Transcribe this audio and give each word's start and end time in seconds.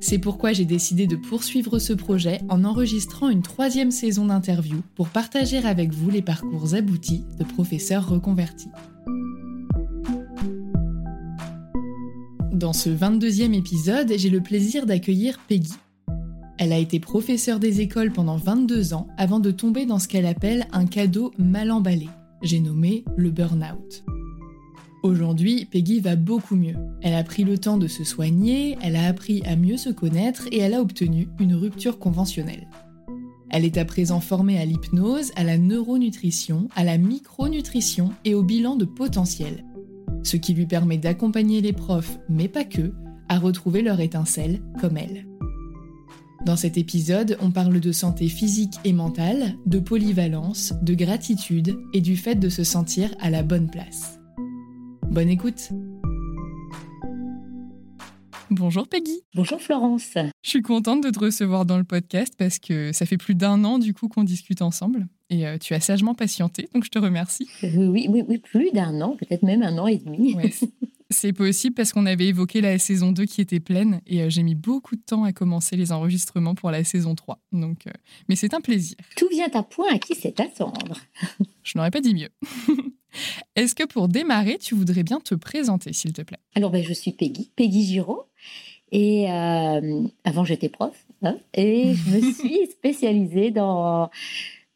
C'est 0.00 0.18
pourquoi 0.18 0.54
j'ai 0.54 0.64
décidé 0.64 1.06
de 1.06 1.16
poursuivre 1.16 1.78
ce 1.78 1.92
projet 1.92 2.40
en 2.48 2.64
enregistrant 2.64 3.28
une 3.28 3.42
troisième 3.42 3.90
saison 3.90 4.26
d'interviews 4.26 4.82
pour 4.94 5.10
partager 5.10 5.58
avec 5.58 5.92
vous 5.92 6.08
les 6.10 6.22
parcours 6.22 6.74
aboutis 6.74 7.24
de 7.38 7.44
professeurs 7.44 8.08
reconvertis. 8.08 8.70
Dans 12.52 12.72
ce 12.72 12.88
22e 12.90 13.54
épisode, 13.54 14.12
j'ai 14.16 14.30
le 14.30 14.40
plaisir 14.40 14.86
d'accueillir 14.86 15.38
Peggy. 15.48 15.74
Elle 16.58 16.72
a 16.72 16.78
été 16.78 16.98
professeure 16.98 17.58
des 17.58 17.80
écoles 17.80 18.12
pendant 18.12 18.36
22 18.36 18.94
ans 18.94 19.06
avant 19.16 19.40
de 19.40 19.50
tomber 19.50 19.86
dans 19.86 19.98
ce 19.98 20.08
qu'elle 20.08 20.26
appelle 20.26 20.66
un 20.72 20.86
cadeau 20.86 21.32
mal 21.38 21.70
emballé. 21.70 22.08
J'ai 22.42 22.60
nommé 22.60 23.04
le 23.16 23.30
burn-out. 23.30 24.04
Aujourd'hui, 25.02 25.64
Peggy 25.64 26.00
va 26.00 26.14
beaucoup 26.14 26.56
mieux. 26.56 26.76
Elle 27.00 27.14
a 27.14 27.24
pris 27.24 27.44
le 27.44 27.56
temps 27.56 27.78
de 27.78 27.86
se 27.86 28.04
soigner, 28.04 28.76
elle 28.82 28.96
a 28.96 29.06
appris 29.06 29.42
à 29.46 29.56
mieux 29.56 29.78
se 29.78 29.88
connaître 29.88 30.46
et 30.52 30.58
elle 30.58 30.74
a 30.74 30.82
obtenu 30.82 31.28
une 31.38 31.54
rupture 31.54 31.98
conventionnelle. 31.98 32.68
Elle 33.48 33.64
est 33.64 33.78
à 33.78 33.86
présent 33.86 34.20
formée 34.20 34.58
à 34.58 34.64
l'hypnose, 34.66 35.32
à 35.36 35.44
la 35.44 35.56
neuronutrition, 35.56 36.68
à 36.76 36.84
la 36.84 36.98
micronutrition 36.98 38.12
et 38.26 38.34
au 38.34 38.42
bilan 38.42 38.76
de 38.76 38.84
potentiel, 38.84 39.64
ce 40.22 40.36
qui 40.36 40.52
lui 40.52 40.66
permet 40.66 40.98
d'accompagner 40.98 41.62
les 41.62 41.72
profs, 41.72 42.18
mais 42.28 42.48
pas 42.48 42.64
que, 42.64 42.92
à 43.28 43.38
retrouver 43.38 43.80
leur 43.80 44.00
étincelle 44.00 44.60
comme 44.80 44.98
elle. 44.98 45.26
Dans 46.44 46.56
cet 46.56 46.76
épisode, 46.76 47.38
on 47.40 47.50
parle 47.50 47.80
de 47.80 47.92
santé 47.92 48.28
physique 48.28 48.74
et 48.84 48.92
mentale, 48.92 49.56
de 49.66 49.78
polyvalence, 49.78 50.74
de 50.82 50.94
gratitude 50.94 51.78
et 51.94 52.00
du 52.02 52.16
fait 52.16 52.34
de 52.34 52.48
se 52.50 52.64
sentir 52.64 53.14
à 53.20 53.30
la 53.30 53.42
bonne 53.42 53.70
place. 53.70 54.19
Bonne 55.10 55.28
écoute 55.28 55.70
Bonjour 58.48 58.86
Peggy. 58.86 59.22
Bonjour 59.34 59.60
Florence. 59.60 60.14
Je 60.42 60.48
suis 60.48 60.62
contente 60.62 61.02
de 61.02 61.10
te 61.10 61.18
recevoir 61.18 61.66
dans 61.66 61.78
le 61.78 61.84
podcast 61.84 62.34
parce 62.38 62.60
que 62.60 62.92
ça 62.92 63.06
fait 63.06 63.16
plus 63.16 63.34
d'un 63.34 63.64
an 63.64 63.80
du 63.80 63.92
coup 63.92 64.06
qu'on 64.06 64.22
discute 64.22 64.62
ensemble 64.62 65.08
et 65.28 65.48
euh, 65.48 65.58
tu 65.58 65.74
as 65.74 65.80
sagement 65.80 66.14
patienté, 66.14 66.68
donc 66.74 66.84
je 66.84 66.90
te 66.90 66.98
remercie. 66.98 67.48
Euh, 67.64 67.88
oui, 67.88 68.06
oui, 68.08 68.22
oui 68.28 68.38
plus 68.38 68.70
d'un 68.72 69.00
an, 69.00 69.16
peut-être 69.16 69.42
même 69.42 69.62
un 69.62 69.78
an 69.78 69.88
et 69.88 69.98
demi. 69.98 70.36
C'est 71.10 71.32
possible 71.32 71.74
parce 71.74 71.92
qu'on 71.92 72.06
avait 72.06 72.26
évoqué 72.26 72.60
la 72.60 72.78
saison 72.78 73.12
2 73.12 73.24
qui 73.24 73.40
était 73.40 73.60
pleine 73.60 74.00
et 74.06 74.22
euh, 74.22 74.30
j'ai 74.30 74.42
mis 74.42 74.54
beaucoup 74.54 74.96
de 74.96 75.02
temps 75.02 75.24
à 75.24 75.32
commencer 75.32 75.76
les 75.76 75.92
enregistrements 75.92 76.54
pour 76.54 76.70
la 76.70 76.84
saison 76.84 77.14
3. 77.14 77.38
Donc, 77.52 77.84
mais 78.28 78.36
c'est 78.36 78.54
un 78.54 78.60
plaisir. 78.60 78.96
Tout 79.16 79.28
vient 79.30 79.50
à 79.52 79.62
point 79.62 79.92
à 79.92 79.98
qui 79.98 80.14
c'est 80.14 80.40
attendre. 80.40 80.96
je 81.62 81.76
n'aurais 81.76 81.90
pas 81.90 82.00
dit 82.00 82.14
mieux. 82.14 82.30
Est-ce 83.56 83.74
que 83.74 83.84
pour 83.84 84.08
démarrer, 84.08 84.58
tu 84.58 84.74
voudrais 84.74 85.02
bien 85.02 85.20
te 85.20 85.34
présenter, 85.34 85.92
s'il 85.92 86.12
te 86.12 86.22
plaît? 86.22 86.38
Alors, 86.54 86.70
ben, 86.70 86.84
je 86.84 86.92
suis 86.92 87.12
Peggy, 87.12 87.50
Peggy 87.56 87.84
Giraud. 87.84 88.24
Et 88.92 89.30
euh, 89.30 90.02
avant, 90.24 90.44
j'étais 90.44 90.68
prof. 90.68 90.94
Hein, 91.22 91.36
et 91.54 91.94
je 91.94 92.10
me 92.10 92.32
suis 92.32 92.66
spécialisée 92.70 93.50
dans, 93.50 94.10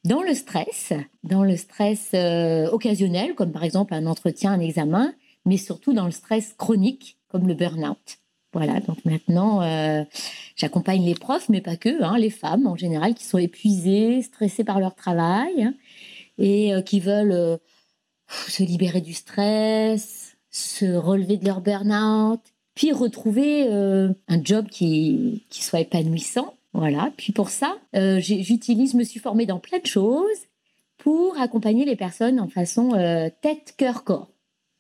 dans 0.05 0.23
le 0.23 0.35
stress, 0.35 0.93
dans 1.23 1.45
le 1.45 1.57
stress 1.57 2.11
euh, 2.15 2.69
occasionnel, 2.71 3.35
comme 3.35 3.53
par 3.53 3.65
exemple 3.65 3.95
un 3.95 4.07
entretien, 4.07 4.53
un 4.53 4.61
examen, 4.61 5.15
mais 5.45 5.57
surtout 5.57 5.93
dans 5.93 6.07
le 6.07 6.11
stress 6.11 6.55
chronique, 6.57 7.19
comme 7.29 7.47
le 7.47 7.55
burn-out. 7.55 8.19
Voilà, 8.53 8.79
donc 8.81 9.05
maintenant, 9.05 9.63
euh, 9.63 10.05
j'accompagne 10.55 11.05
les 11.05 11.15
profs, 11.15 11.49
mais 11.49 11.61
pas 11.61 11.77
que, 11.77 12.03
hein, 12.03 12.17
les 12.19 12.31
femmes 12.31 12.67
en 12.67 12.77
général, 12.77 13.15
qui 13.15 13.25
sont 13.25 13.39
épuisées, 13.39 14.23
stressées 14.23 14.65
par 14.65 14.79
leur 14.79 14.95
travail 14.95 15.73
et 16.39 16.73
qui 16.85 17.01
veulent 17.01 17.59
se 18.29 18.63
libérer 18.63 19.01
du 19.01 19.13
stress, 19.13 20.37
se 20.51 20.95
relever 20.95 21.37
de 21.37 21.45
leur 21.45 21.61
burn-out, 21.61 22.41
puis 22.75 22.93
retrouver 22.93 23.67
euh, 23.69 24.13
un 24.29 24.43
job 24.43 24.69
qui, 24.69 25.45
qui 25.51 25.63
soit 25.63 25.81
épanouissant. 25.81 26.55
Voilà. 26.73 27.13
Puis 27.17 27.33
pour 27.33 27.51
ça, 27.51 27.77
euh, 27.95 28.19
j'utilise, 28.21 28.95
me 28.95 29.05
suis 29.05 29.21
formée 29.21 29.47
dans 29.47 29.61
plein 29.61 29.79
de 29.79 29.87
choses 29.87 30.39
pour 30.99 31.39
accompagner 31.39 31.85
les 31.85 31.97
personnes 31.97 32.41
en 32.41 32.49
façon 32.49 32.95
euh, 32.95 33.29
tête, 33.43 33.75
cœur, 33.77 34.05
corps. 34.05 34.31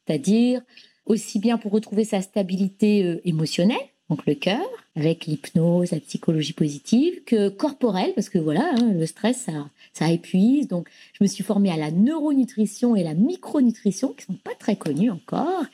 C'est-à-dire 0.06 0.62
aussi 1.06 1.38
bien 1.38 1.58
pour 1.58 1.72
retrouver 1.72 2.04
sa 2.04 2.22
stabilité 2.22 3.20
émotionnelle, 3.24 3.76
donc 4.10 4.26
le 4.26 4.34
cœur, 4.34 4.60
avec 4.96 5.24
l'hypnose, 5.26 5.92
la 5.92 6.00
psychologie 6.00 6.52
positive, 6.52 7.24
que 7.24 7.48
corporelle, 7.48 8.12
parce 8.14 8.28
que 8.28 8.38
voilà, 8.38 8.74
hein, 8.74 8.92
le 8.92 9.06
stress, 9.06 9.46
ça, 9.92 10.10
épuise. 10.10 10.68
Donc, 10.68 10.88
je 11.14 11.24
me 11.24 11.26
suis 11.26 11.42
formée 11.42 11.70
à 11.70 11.76
la 11.76 11.90
neuronutrition 11.90 12.94
et 12.96 13.02
la 13.02 13.14
micronutrition, 13.14 14.12
qui 14.12 14.26
sont 14.26 14.34
pas 14.34 14.54
très 14.58 14.76
connues 14.76 15.10
encore. 15.10 15.64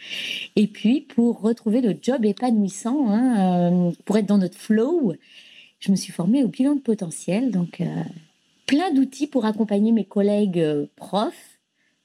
Et 0.55 0.69
puis, 0.69 1.01
pour 1.01 1.41
retrouver 1.41 1.81
le 1.81 1.97
job 2.01 2.25
épanouissant, 2.25 3.09
hein, 3.09 3.73
euh, 3.73 3.91
pour 4.05 4.17
être 4.17 4.27
dans 4.27 4.39
notre 4.39 4.59
flow, 4.59 5.15
je 5.81 5.91
me 5.91 5.97
suis 5.97 6.13
formée 6.13 6.45
au 6.45 6.49
bilan 6.49 6.77
de 6.77 6.81
potentiel. 6.81 7.51
Donc, 7.51 7.81
euh, 7.81 7.87
plein 8.67 8.93
d'outils 8.93 9.27
pour 9.27 9.45
accompagner 9.45 9.91
mes 9.91 10.05
collègues 10.05 10.61
euh, 10.61 10.87
profs 10.95 11.50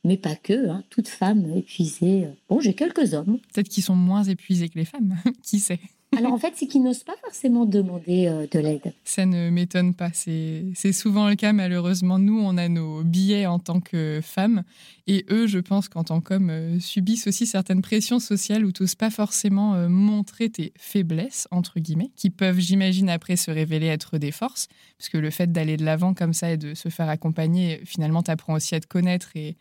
mais 0.05 0.17
pas 0.17 0.35
que, 0.35 0.69
hein, 0.69 0.83
toutes 0.89 1.07
femmes 1.07 1.51
épuisées. 1.55 2.27
Bon, 2.47 2.59
j'ai 2.59 2.73
quelques 2.73 3.13
hommes. 3.13 3.39
Peut-être 3.53 3.69
qu'ils 3.69 3.83
sont 3.83 3.95
moins 3.95 4.23
épuisés 4.23 4.69
que 4.69 4.77
les 4.77 4.85
femmes, 4.85 5.15
qui 5.43 5.59
sait? 5.59 5.79
Alors 6.17 6.33
en 6.33 6.37
fait, 6.37 6.53
c'est 6.55 6.67
qu'ils 6.67 6.83
n'osent 6.83 7.03
pas 7.03 7.15
forcément 7.21 7.65
demander 7.65 8.27
euh, 8.27 8.47
de 8.49 8.59
l'aide. 8.59 8.93
Ça 9.03 9.25
ne 9.25 9.49
m'étonne 9.49 9.93
pas. 9.93 10.11
C'est 10.13 10.93
souvent 10.93 11.27
le 11.27 11.35
cas, 11.35 11.51
malheureusement. 11.51 12.19
Nous, 12.19 12.39
on 12.39 12.57
a 12.57 12.69
nos 12.69 13.03
billets 13.03 13.45
en 13.45 13.59
tant 13.59 13.81
que 13.81 14.21
femmes. 14.23 14.63
Et 15.07 15.25
eux, 15.29 15.47
je 15.47 15.59
pense 15.59 15.89
qu'en 15.89 16.03
tant 16.03 16.21
qu'hommes, 16.21 16.49
euh, 16.49 16.79
subissent 16.79 17.27
aussi 17.27 17.45
certaines 17.45 17.81
pressions 17.81 18.19
sociales 18.19 18.65
où 18.65 18.71
tu 18.71 18.83
n'oses 18.83 18.95
pas 18.95 19.09
forcément 19.09 19.75
euh, 19.75 19.89
montrer 19.89 20.49
tes 20.49 20.71
faiblesses, 20.77 21.47
entre 21.51 21.79
guillemets, 21.79 22.11
qui 22.15 22.29
peuvent, 22.29 22.59
j'imagine, 22.59 23.09
après 23.09 23.35
se 23.35 23.51
révéler 23.51 23.87
être 23.87 24.17
des 24.17 24.31
forces. 24.31 24.67
Parce 24.97 25.09
que 25.09 25.17
le 25.17 25.31
fait 25.31 25.51
d'aller 25.51 25.75
de 25.75 25.83
l'avant 25.83 26.13
comme 26.13 26.33
ça 26.33 26.51
et 26.51 26.57
de 26.57 26.75
se 26.75 26.89
faire 26.89 27.09
accompagner, 27.09 27.81
finalement, 27.83 28.23
t'apprends 28.23 28.53
aussi 28.53 28.73
à 28.75 28.79
te 28.79 28.87
connaître 28.87 29.31
et 29.35 29.57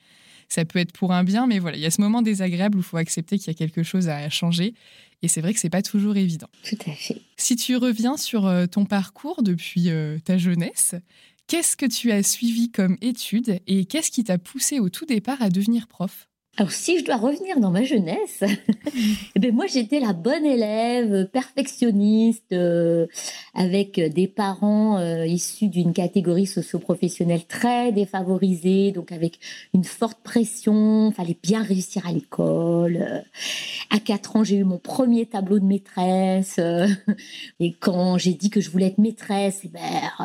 ça 0.55 0.65
peut 0.65 0.79
être 0.79 0.93
pour 0.93 1.13
un 1.13 1.25
bien, 1.25 1.47
mais 1.47 1.59
voilà, 1.59 1.77
il 1.77 1.83
y 1.83 1.87
a 1.87 1.91
ce 1.91 2.01
moment 2.01 2.23
désagréable 2.23 2.79
où 2.79 2.81
il 2.81 2.85
faut 2.85 2.97
accepter 2.97 3.39
qu'il 3.39 3.49
y 3.49 3.51
a 3.51 3.55
quelque 3.55 3.83
chose 3.83 4.09
à 4.09 4.31
changer. 4.31 4.75
Et 5.23 5.29
c'est 5.29 5.41
vrai 5.41 5.53
que 5.53 5.59
c'est 5.59 5.71
pas 5.71 5.83
toujours 5.83 6.17
évident. 6.17 6.49
Tout 6.63 6.79
à 6.87 6.93
fait. 6.93 7.21
Si 7.37 7.57
tu 7.57 7.77
reviens 7.77 8.17
sur 8.17 8.47
euh, 8.47 8.67
ton 8.67 8.85
parcours 8.85 9.43
depuis 9.43 9.91
euh, 9.91 10.19
ta 10.25 10.39
jeunesse, 10.39 10.95
qu'est-ce 11.49 11.77
que 11.77 11.87
tu 11.87 12.13
as 12.13 12.23
suivi 12.23 12.71
comme 12.71 12.97
étude 13.01 13.59
et 13.67 13.85
qu'est-ce 13.87 14.13
qui 14.13 14.23
t'a 14.23 14.39
poussé 14.39 14.79
au 14.79 14.91
tout 14.91 15.07
départ 15.07 15.43
à 15.43 15.51
devenir 15.51 15.89
prof? 15.89 16.29
Alors, 16.57 16.71
si 16.71 17.01
je 17.01 17.05
dois 17.05 17.17
revenir 17.17 17.59
dans 17.59 17.73
ma 17.73 17.83
jeunesse, 17.83 18.45
eh 19.35 19.41
ben 19.41 19.53
moi, 19.53 19.67
j'étais 19.67 19.99
la 19.99 20.13
bonne 20.13 20.45
élève, 20.45 21.27
perfectionniste, 21.33 22.53
euh, 22.53 23.07
avec 23.55 23.99
des 23.99 24.29
parents 24.29 24.99
euh, 24.99 25.27
issus 25.27 25.67
d'une 25.67 25.93
catégorie 25.93 26.47
socio-professionnelle 26.47 27.45
très 27.45 27.91
défavorisée, 27.91 28.93
donc 28.93 29.11
avec 29.11 29.41
une 29.75 29.83
forte 29.83 30.19
pression. 30.23 31.11
Fallait 31.11 31.37
bien 31.43 31.61
réussir 31.61 32.07
à 32.07 32.13
l'école. 32.13 33.25
À 33.91 33.99
4 33.99 34.37
ans, 34.37 34.45
j'ai 34.45 34.59
eu 34.59 34.65
mon 34.65 34.79
premier 34.79 35.27
tableau 35.27 35.59
de 35.59 35.65
maîtresse. 35.65 36.61
et 37.59 37.73
quand 37.73 38.17
j'ai 38.17 38.35
dit 38.35 38.51
que 38.51 38.61
je 38.61 38.71
voulais 38.71 38.87
être 38.87 38.99
maîtresse, 38.99 39.63
eh 39.65 39.69
ben, 39.69 39.81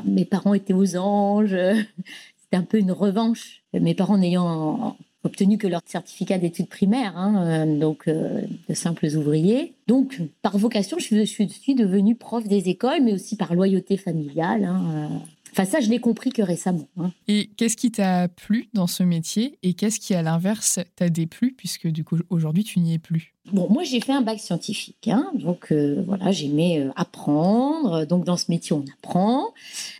mes 0.05 0.25
parents 0.25 0.53
étaient 0.53 0.73
aux 0.73 0.95
anges. 0.95 1.57
C'était 2.37 2.57
un 2.57 2.63
peu 2.63 2.77
une 2.77 2.91
revanche. 2.91 3.63
Mes 3.73 3.95
parents 3.95 4.17
n'ayant 4.17 4.95
obtenu 5.24 5.57
que 5.57 5.68
leur 5.68 5.81
certificat 5.86 6.38
d'études 6.38 6.69
primaires, 6.69 7.18
hein, 7.18 7.66
euh, 7.66 7.80
donc 7.80 8.07
euh, 8.07 8.42
de 8.68 8.74
simples 8.74 9.07
ouvriers. 9.18 9.74
Donc, 9.88 10.21
par 10.42 10.57
vocation, 10.57 10.98
je 11.00 11.24
suis, 11.25 11.75
devenue 11.75 12.16
prof 12.16 12.48
des 12.48 12.69
écoles, 12.69 13.04
mais 13.04 13.13
aussi 13.13 13.36
par 13.36 13.54
loyauté 13.54 13.98
familiale. 13.98 14.63
Hein, 14.63 15.10
euh. 15.12 15.18
Enfin, 15.51 15.66
ça, 15.66 15.80
je 15.80 15.89
l'ai 15.89 16.00
compris 16.00 16.30
que 16.30 16.44
récemment. 16.44 16.88
Hein. 16.98 17.12
Et 17.27 17.50
qu'est-ce 17.57 17.75
qui 17.75 17.92
t'a 17.92 18.27
plu 18.27 18.69
dans 18.74 18.86
ce 18.86 19.01
métier 19.01 19.57
et 19.63 19.74
qu'est-ce 19.74 20.00
qui, 20.00 20.13
à 20.13 20.21
l'inverse, 20.21 20.80
t'a 20.95 21.10
déplu 21.10 21.54
puisque 21.57 21.88
du 21.88 22.04
coup, 22.04 22.19
aujourd'hui, 22.30 22.63
tu 22.63 22.80
n'y 22.80 22.94
es 22.94 23.00
plus? 23.00 23.33
Bon, 23.51 23.68
moi, 23.68 23.83
j'ai 23.83 24.00
fait 24.00 24.13
un 24.13 24.21
bac 24.21 24.39
scientifique. 24.39 25.10
donc, 25.33 25.74
voilà, 26.06 26.31
j'aimais 26.31 26.88
apprendre. 26.95 28.06
Donc, 28.06 28.25
dans 28.25 28.38
ce 28.38 28.51
métier, 28.51 28.74
on 28.74 28.86
apprend. 29.00 29.48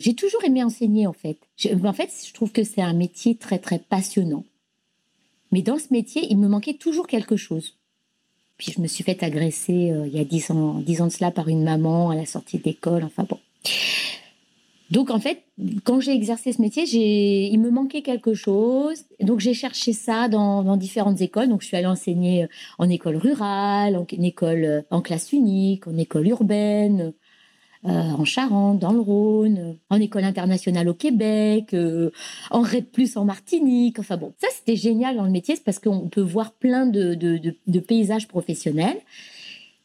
J'ai 0.00 0.14
toujours 0.14 0.44
aimé 0.44 0.62
enseigner, 0.62 1.08
en 1.08 1.12
fait. 1.12 1.38
en 1.84 1.92
fait, 1.92 2.10
je 2.26 2.32
trouve 2.32 2.52
que 2.52 2.62
c'est 2.62 2.82
un 2.82 2.94
métier 2.94 3.34
très, 3.34 3.58
très 3.58 3.80
passionnant. 3.80 4.44
Mais 5.52 5.62
dans 5.62 5.78
ce 5.78 5.86
métier, 5.90 6.26
il 6.30 6.38
me 6.38 6.48
manquait 6.48 6.74
toujours 6.74 7.06
quelque 7.06 7.36
chose. 7.36 7.76
Puis 8.56 8.72
je 8.72 8.80
me 8.80 8.86
suis 8.86 9.04
fait 9.04 9.22
agresser 9.22 9.90
euh, 9.90 10.06
il 10.06 10.14
y 10.14 10.20
a 10.20 10.24
dix 10.24 10.50
ans, 10.50 10.74
dix 10.80 11.00
ans 11.00 11.06
de 11.06 11.12
cela 11.12 11.30
par 11.30 11.48
une 11.48 11.64
maman 11.64 12.10
à 12.10 12.14
la 12.14 12.26
sortie 12.26 12.58
d'école. 12.58 13.04
Enfin 13.04 13.24
bon. 13.28 13.38
Donc 14.90 15.10
en 15.10 15.20
fait, 15.20 15.44
quand 15.84 16.00
j'ai 16.00 16.12
exercé 16.12 16.52
ce 16.52 16.60
métier, 16.60 16.84
il 16.84 17.58
me 17.60 17.70
manquait 17.70 18.02
quelque 18.02 18.34
chose. 18.34 19.04
Donc 19.20 19.38
j'ai 19.38 19.54
cherché 19.54 19.92
ça 19.92 20.28
dans, 20.28 20.76
différentes 20.76 21.20
écoles. 21.20 21.48
Donc 21.48 21.62
je 21.62 21.68
suis 21.68 21.76
allée 21.76 21.86
enseigner 21.86 22.48
en 22.78 22.88
école 22.88 23.16
rurale, 23.16 23.96
en 23.96 24.04
école 24.10 24.64
euh, 24.64 24.82
en 24.90 25.00
classe 25.00 25.32
unique, 25.32 25.86
en 25.86 25.96
école 25.96 26.26
urbaine, 26.28 27.12
en 27.82 28.24
Charente, 28.24 28.78
dans 28.78 28.92
le 28.92 29.00
Rhône, 29.00 29.76
en 29.88 30.00
école 30.00 30.24
internationale 30.24 30.88
au 30.88 30.94
Québec, 30.94 31.72
euh, 31.72 32.10
en 32.50 32.60
RED 32.60 32.86
Plus 32.86 33.16
en 33.16 33.24
Martinique. 33.24 33.98
Enfin 33.98 34.16
bon, 34.16 34.34
ça 34.38 34.48
c'était 34.52 34.76
génial 34.76 35.16
dans 35.16 35.24
le 35.24 35.30
métier, 35.30 35.56
c'est 35.56 35.64
parce 35.64 35.78
qu'on 35.78 36.08
peut 36.08 36.20
voir 36.20 36.52
plein 36.52 36.86
de, 36.86 37.14
de, 37.14 37.80
paysages 37.80 38.28
professionnels. 38.28 38.98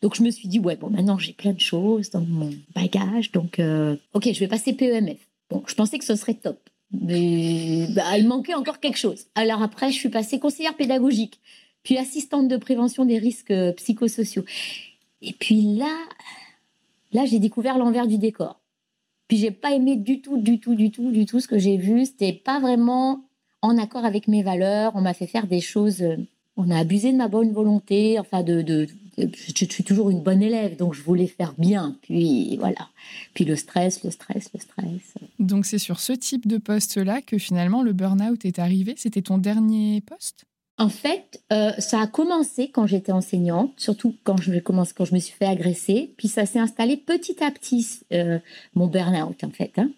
Donc 0.01 0.15
je 0.15 0.24
me 0.24 0.30
suis 0.30 0.47
dit, 0.47 0.59
ouais, 0.59 0.75
bon, 0.75 0.89
maintenant 0.89 1.18
j'ai 1.18 1.33
plein 1.33 1.53
de 1.53 1.59
choses 1.59 2.09
dans 2.09 2.21
mon 2.21 2.51
bagage, 2.75 3.31
donc 3.31 3.59
euh, 3.59 3.95
ok, 4.13 4.30
je 4.31 4.39
vais 4.39 4.48
passer 4.48 4.74
PEMF. 4.74 5.18
Bon, 5.50 5.63
je 5.65 5.75
pensais 5.75 5.98
que 5.98 6.06
ce 6.06 6.15
serait 6.15 6.33
top. 6.33 6.59
Mais 6.91 7.88
bah, 7.95 8.18
il 8.18 8.27
manquait 8.27 8.53
encore 8.53 8.80
quelque 8.80 8.98
chose. 8.98 9.25
Alors 9.36 9.62
après, 9.62 9.91
je 9.91 9.95
suis 9.98 10.09
passée 10.09 10.39
conseillère 10.39 10.75
pédagogique, 10.75 11.39
puis 11.83 11.98
assistante 11.98 12.50
de 12.50 12.57
prévention 12.57 13.06
des 13.06 13.19
risques 13.19 13.53
psychosociaux. 13.77 14.44
Et 15.21 15.33
puis 15.33 15.77
là, 15.77 15.95
Là, 17.13 17.25
j'ai 17.25 17.40
découvert 17.40 17.78
l'envers 17.78 18.07
du 18.07 18.18
décor. 18.18 18.60
Puis 19.28 19.38
j'ai 19.38 19.52
pas 19.52 19.74
aimé 19.74 19.96
du 19.96 20.22
tout, 20.22 20.38
du 20.38 20.60
tout, 20.60 20.75
du 20.75 20.92
tout, 20.92 21.12
du 21.12 21.25
tout 21.25 21.40
ce 21.40 21.48
que 21.48 21.57
j'ai 21.57 21.78
vu. 21.78 22.06
C'était 22.06 22.34
pas 22.34 22.60
vraiment 22.60 23.25
en 23.62 23.78
accord 23.78 24.06
avec 24.06 24.28
mes 24.28 24.44
valeurs. 24.44 24.92
On 24.96 25.02
m'a 25.02 25.13
fait 25.13 25.28
faire 25.28 25.48
des 25.48 25.62
choses. 25.62 26.02
Euh, 26.02 26.18
on 26.57 26.69
a 26.69 26.78
abusé 26.78 27.12
de 27.12 27.18
ma 27.18 27.28
bonne 27.28 27.52
volonté. 27.52 28.19
Enfin, 28.19 28.44
de, 28.44 28.88
je 29.18 29.66
suis 29.66 29.84
toujours 29.84 30.10
une 30.10 30.22
bonne 30.22 30.42
élève, 30.42 30.75
donc 30.78 30.94
je 30.94 31.02
voulais 31.02 31.28
faire 31.28 31.54
bien. 31.57 31.98
Puis 32.02 32.57
voilà. 32.57 32.90
Puis 33.34 33.46
le 33.46 33.56
stress, 33.56 34.04
le 34.04 34.12
stress, 34.12 34.51
le 34.54 34.60
stress. 34.60 35.13
Donc 35.40 35.66
c'est 35.66 35.80
sur 35.80 36.00
ce 36.00 36.13
type 36.13 36.48
de 36.48 36.58
poste-là 36.58 37.22
que 37.22 37.38
finalement 37.38 37.81
le 37.81 37.94
burn-out 37.94 38.46
est 38.46 38.60
arrivé. 38.60 38.94
C'était 38.98 39.22
ton 39.22 39.38
dernier 39.38 40.01
poste? 40.01 40.46
En 40.77 40.89
fait, 40.89 41.42
euh, 41.54 41.72
ça 41.80 42.01
a 42.01 42.07
commencé 42.07 42.69
quand 42.69 42.86
j'étais 42.86 43.13
enseignante, 43.13 43.72
surtout 43.77 44.13
quand 44.24 44.38
je, 44.42 44.60
commence, 44.60 44.92
quand 44.92 45.06
je 45.06 45.13
me 45.13 45.19
suis 45.19 45.33
fait 45.33 45.45
agresser, 45.45 46.13
puis 46.18 46.27
ça 46.27 46.45
s'est 46.45 46.60
installé 46.60 46.98
petit 46.98 47.42
à 47.42 47.50
petit, 47.51 48.01
euh, 48.12 48.39
mon 48.74 48.88
burn-out 48.88 49.44
en 49.44 49.51
fait. 49.51 49.72
Hein. 49.77 49.89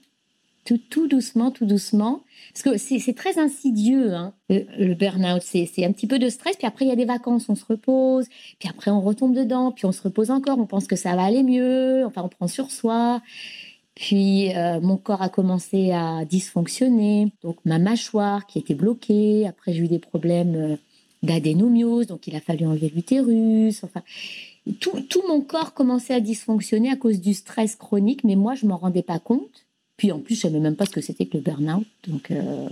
Tout, 0.90 1.08
doucement, 1.08 1.50
tout 1.50 1.66
doucement. 1.66 2.24
Parce 2.54 2.62
que 2.62 2.78
c'est 2.78 3.14
très 3.16 3.40
insidieux, 3.40 4.14
hein, 4.14 4.34
le, 4.50 4.94
burn-out. 4.96 5.42
C'est 5.42 5.86
un 5.86 5.94
petit 5.94 6.08
peu 6.08 6.20
de 6.20 6.28
stress, 6.30 6.58
puis 6.58 6.68
après 6.68 6.84
il 6.84 6.90
y 6.90 6.92
a 6.92 6.98
des 6.98 7.06
vacances, 7.06 7.48
on 7.48 7.56
se 7.56 7.64
repose, 7.66 8.28
puis 8.60 8.68
après 8.70 8.92
on 8.92 9.00
retombe 9.00 9.34
dedans, 9.34 9.72
puis 9.72 9.86
on 9.86 9.94
se 9.94 10.02
repose 10.02 10.30
encore, 10.30 10.60
on 10.60 10.66
pense 10.66 10.86
que 10.86 10.98
ça 10.98 11.16
va 11.16 11.24
aller 11.24 11.44
mieux, 11.44 12.06
enfin 12.06 12.22
on 12.24 12.28
prend 12.28 12.48
sur 12.48 12.70
soi. 12.70 13.22
Puis 13.98 14.56
euh, 14.56 14.80
mon 14.80 14.96
corps 14.96 15.24
a 15.24 15.30
commencé 15.30 15.90
à 15.90 16.24
dysfonctionner, 16.24 17.34
donc 17.42 17.58
ma 17.66 17.80
mâchoire 17.80 18.46
qui 18.46 18.60
était 18.60 18.76
bloquée. 18.76 19.48
Après 19.48 19.74
j'ai 19.74 19.80
eu 19.80 19.88
des 19.88 19.98
problèmes 19.98 20.56
euh, 20.56 20.76
d'adénomiose, 21.24 22.06
donc 22.06 22.28
il 22.28 22.36
a 22.36 22.40
fallu 22.40 22.68
enlever 22.68 22.92
l'utérus. 22.94 23.84
Enfin, 23.84 24.04
tout, 24.80 25.24
mon 25.28 25.42
corps 25.42 25.74
commençait 25.74 26.14
à 26.14 26.20
dysfonctionner 26.20 26.92
à 26.92 26.96
cause 26.96 27.20
du 27.20 27.34
stress 27.34 27.76
chronique, 27.76 28.24
mais 28.24 28.36
moi 28.36 28.54
je 28.54 28.68
m'en 28.68 28.78
rendais 28.78 29.02
pas 29.02 29.18
compte. 29.18 29.66
Puis 29.98 30.12
en 30.12 30.20
plus 30.20 30.36
je 30.36 30.42
savais 30.42 30.60
même 30.60 30.76
pas 30.76 30.86
ce 30.86 30.92
que 30.92 31.02
c'était 31.02 31.26
que 31.26 31.38
le 31.38 31.44
burn-out, 31.44 31.88
donc. 32.08 32.30
Euh, 32.30 32.70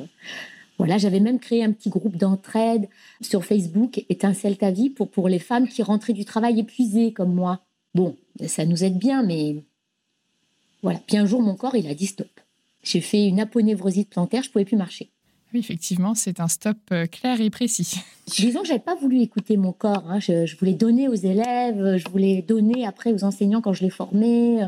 voilà, 0.78 0.98
j'avais 0.98 1.22
même 1.22 1.40
créé 1.40 1.64
un 1.64 1.72
petit 1.72 1.90
groupe 1.90 2.18
d'entraide 2.18 2.90
sur 3.22 3.46
Facebook, 3.46 4.04
Étincelle 4.10 4.58
ta 4.58 4.72
vie, 4.72 4.90
pour, 4.90 5.10
pour 5.10 5.30
les 5.30 5.40
femmes 5.40 5.70
qui 5.70 5.82
rentraient 5.82 6.12
du 6.12 6.26
travail 6.26 6.60
épuisées 6.60 7.14
comme 7.14 7.34
moi. 7.34 7.62
Bon, 7.94 8.18
ça 8.46 8.66
nous 8.66 8.84
aide 8.84 8.98
bien, 8.98 9.24
mais 9.24 9.64
voilà. 10.86 11.00
Puis 11.08 11.18
un 11.18 11.26
jour, 11.26 11.42
mon 11.42 11.56
corps, 11.56 11.76
il 11.76 11.88
a 11.88 11.96
dit 11.96 12.06
stop. 12.06 12.30
J'ai 12.84 13.02
fait 13.02 13.26
une 13.26 13.40
aponevrosite 13.40 14.08
plantaire, 14.08 14.44
je 14.44 14.52
pouvais 14.52 14.66
plus 14.66 14.78
marcher. 14.78 15.10
Oui, 15.52 15.60
effectivement, 15.60 16.14
c'est 16.14 16.40
un 16.40 16.48
stop 16.48 16.78
euh, 16.92 17.08
clair 17.08 17.42
et 17.42 17.50
précis. 17.50 17.96
Disons 18.28 18.62
que 18.62 18.68
j'avais 18.68 18.80
pas 18.80 18.94
voulu 18.94 19.20
écouter 19.22 19.58
mon 19.58 19.72
corps. 19.72 20.04
Hein. 20.08 20.20
Je, 20.20 20.56
voulais 20.58 20.76
donner 20.76 21.08
aux 21.08 21.16
élèves, 21.16 21.98
je 21.98 22.08
voulais 22.10 22.44
donner 22.44 22.86
après 22.86 23.12
aux 23.12 23.24
enseignants 23.24 23.62
quand 23.62 23.74
je 23.74 23.84
les 23.84 23.90
formais. 23.90 24.62
Euh, 24.62 24.68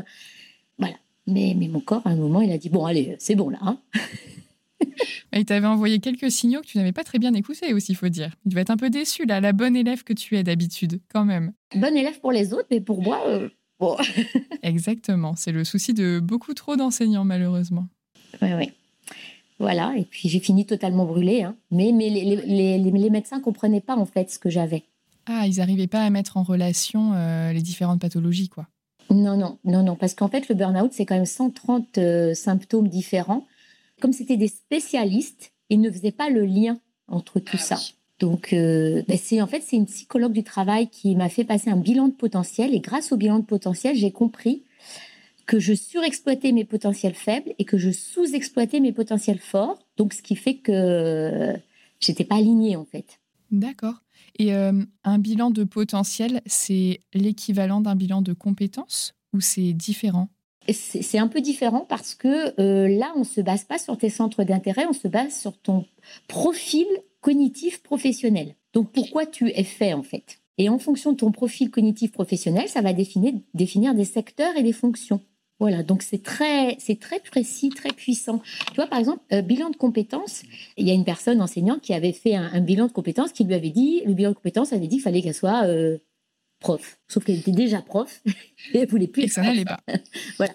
voilà. 0.76 0.96
Mais, 1.28 1.54
mais 1.56 1.68
mon 1.68 1.78
corps, 1.78 2.02
à 2.04 2.10
un 2.10 2.16
moment, 2.16 2.40
il 2.40 2.50
a 2.50 2.58
dit 2.58 2.68
bon, 2.68 2.84
allez, 2.84 3.14
c'est 3.20 3.36
bon 3.36 3.50
là. 3.50 3.58
Hein. 3.60 3.78
il 5.32 5.44
t'avait 5.44 5.68
envoyé 5.68 6.00
quelques 6.00 6.32
signaux 6.32 6.62
que 6.62 6.66
tu 6.66 6.78
n'avais 6.78 6.90
pas 6.90 7.04
très 7.04 7.20
bien 7.20 7.32
écoutés 7.34 7.72
aussi, 7.74 7.92
il 7.92 7.96
faut 7.96 8.08
dire. 8.08 8.34
Tu 8.48 8.56
vas 8.56 8.62
être 8.62 8.70
un 8.70 8.76
peu 8.76 8.90
déçu 8.90 9.24
là, 9.24 9.40
la 9.40 9.52
bonne 9.52 9.76
élève 9.76 10.02
que 10.02 10.14
tu 10.14 10.36
es 10.36 10.42
d'habitude, 10.42 11.00
quand 11.12 11.24
même. 11.24 11.52
Bonne 11.76 11.96
élève 11.96 12.18
pour 12.18 12.32
les 12.32 12.52
autres, 12.54 12.66
mais 12.72 12.80
pour 12.80 13.02
moi, 13.02 13.22
euh, 13.28 13.50
Exactement, 14.62 15.34
c'est 15.36 15.52
le 15.52 15.64
souci 15.64 15.94
de 15.94 16.20
beaucoup 16.20 16.54
trop 16.54 16.76
d'enseignants 16.76 17.24
malheureusement. 17.24 17.86
Oui, 18.42 18.48
oui. 18.54 18.72
Voilà, 19.58 19.94
et 19.96 20.04
puis 20.04 20.28
j'ai 20.28 20.38
fini 20.38 20.66
totalement 20.66 21.04
brûlée. 21.04 21.42
Hein. 21.42 21.56
Mais, 21.70 21.92
mais 21.92 22.10
les, 22.10 22.36
les, 22.36 22.78
les, 22.78 23.10
médecins 23.10 23.38
ne 23.38 23.42
comprenaient 23.42 23.80
pas 23.80 23.96
en 23.96 24.06
fait 24.06 24.30
ce 24.30 24.38
que 24.38 24.50
j'avais. 24.50 24.84
Ah, 25.26 25.46
ils 25.46 25.56
n'arrivaient 25.56 25.88
pas 25.88 26.02
à 26.02 26.10
mettre 26.10 26.36
en 26.36 26.42
relation 26.42 27.12
euh, 27.14 27.52
les 27.52 27.60
différentes 27.60 28.00
pathologies, 28.00 28.48
quoi. 28.48 28.68
Non, 29.10 29.36
non, 29.36 29.58
non, 29.64 29.82
non, 29.82 29.96
parce 29.96 30.14
qu'en 30.14 30.28
fait, 30.28 30.48
le 30.48 30.54
burn-out, 30.54 30.92
c'est 30.92 31.06
quand 31.06 31.16
même 31.16 31.26
130 31.26 31.98
euh, 31.98 32.34
symptômes 32.34 32.88
différents. 32.88 33.46
Comme 34.00 34.12
c'était 34.12 34.36
des 34.36 34.48
spécialistes, 34.48 35.52
ils 35.70 35.80
ne 35.80 35.90
faisaient 35.90 36.12
pas 36.12 36.30
le 36.30 36.44
lien 36.44 36.78
entre 37.08 37.40
tout 37.40 37.56
ah 37.58 37.76
ça. 37.76 37.78
Donc, 38.18 38.52
euh, 38.52 39.02
ben, 39.06 39.16
c'est 39.16 39.40
en 39.40 39.46
fait 39.46 39.62
c'est 39.64 39.76
une 39.76 39.86
psychologue 39.86 40.32
du 40.32 40.42
travail 40.42 40.88
qui 40.88 41.14
m'a 41.14 41.28
fait 41.28 41.44
passer 41.44 41.70
un 41.70 41.76
bilan 41.76 42.08
de 42.08 42.14
potentiel 42.14 42.74
et 42.74 42.80
grâce 42.80 43.12
au 43.12 43.16
bilan 43.16 43.38
de 43.38 43.44
potentiel, 43.44 43.96
j'ai 43.96 44.10
compris 44.10 44.64
que 45.46 45.58
je 45.58 45.72
surexploitais 45.72 46.52
mes 46.52 46.64
potentiels 46.64 47.14
faibles 47.14 47.54
et 47.58 47.64
que 47.64 47.78
je 47.78 47.90
sous-exploitais 47.90 48.80
mes 48.80 48.92
potentiels 48.92 49.38
forts. 49.38 49.78
Donc, 49.96 50.12
ce 50.12 50.22
qui 50.22 50.36
fait 50.36 50.56
que 50.56 51.54
j'étais 52.00 52.24
pas 52.24 52.36
alignée 52.36 52.76
en 52.76 52.84
fait. 52.84 53.18
D'accord. 53.50 54.02
Et 54.38 54.54
euh, 54.54 54.72
un 55.04 55.18
bilan 55.18 55.50
de 55.50 55.64
potentiel, 55.64 56.42
c'est 56.46 57.02
l'équivalent 57.14 57.80
d'un 57.80 57.96
bilan 57.96 58.22
de 58.22 58.32
compétences 58.32 59.14
ou 59.32 59.40
c'est 59.40 59.72
différent? 59.72 60.28
C'est 60.70 61.18
un 61.18 61.28
peu 61.28 61.40
différent 61.40 61.86
parce 61.88 62.14
que 62.14 62.60
euh, 62.60 62.88
là, 62.88 63.12
on 63.16 63.20
ne 63.20 63.24
se 63.24 63.40
base 63.40 63.64
pas 63.64 63.78
sur 63.78 63.96
tes 63.96 64.10
centres 64.10 64.44
d'intérêt, 64.44 64.84
on 64.86 64.92
se 64.92 65.08
base 65.08 65.34
sur 65.34 65.56
ton 65.56 65.86
profil 66.28 66.86
cognitif 67.28 67.82
professionnel. 67.82 68.54
Donc, 68.72 68.90
pourquoi 68.90 69.26
tu 69.26 69.50
es 69.50 69.62
fait 69.62 69.92
en 69.92 70.02
fait? 70.02 70.40
Et 70.56 70.70
en 70.70 70.78
fonction 70.78 71.12
de 71.12 71.18
ton 71.18 71.30
profil 71.30 71.70
cognitif 71.70 72.10
professionnel, 72.10 72.68
ça 72.68 72.80
va 72.80 72.94
définir, 72.94 73.34
définir 73.52 73.94
des 73.94 74.06
secteurs 74.06 74.56
et 74.56 74.62
des 74.62 74.72
fonctions. 74.72 75.20
Voilà, 75.60 75.82
donc 75.82 76.02
c'est 76.02 76.22
très, 76.22 76.76
c'est 76.78 76.98
très 76.98 77.20
précis, 77.20 77.68
très 77.68 77.90
puissant. 77.90 78.40
Tu 78.68 78.76
vois, 78.76 78.86
par 78.86 78.98
exemple, 78.98 79.20
euh, 79.34 79.42
bilan 79.42 79.68
de 79.68 79.76
compétences, 79.76 80.42
il 80.78 80.88
y 80.88 80.90
a 80.90 80.94
une 80.94 81.04
personne 81.04 81.42
enseignante 81.42 81.82
qui 81.82 81.92
avait 81.92 82.14
fait 82.14 82.34
un, 82.34 82.60
bilan 82.62 82.86
de 82.86 82.92
compétences 82.92 83.32
qui 83.32 83.44
lui 83.44 83.52
avait 83.52 83.68
dit, 83.68 84.00
le 84.06 84.14
bilan 84.14 84.30
de 84.30 84.34
compétences 84.34 84.72
avait 84.72 84.86
dit 84.86 84.96
qu'il 84.96 85.02
fallait 85.02 85.20
qu'elle 85.20 85.34
soit 85.34 85.66
euh, 85.66 85.98
prof. 86.60 86.98
Sauf 87.08 87.24
qu'elle 87.26 87.40
était 87.40 87.52
déjà 87.52 87.82
prof 87.82 88.22
et 88.72 88.78
elle 88.78 88.88
voulait 88.88 89.06
plus. 89.06 89.24
Et 89.24 89.28
ça 89.28 89.42
n'allait 89.42 89.66
pas. 89.66 89.80
voilà. 90.38 90.54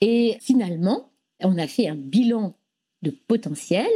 Et 0.00 0.38
finalement, 0.40 1.12
on 1.38 1.56
a 1.56 1.68
fait 1.68 1.86
un 1.86 1.94
bilan 1.94 2.56
de 3.02 3.10
potentiel. 3.10 3.86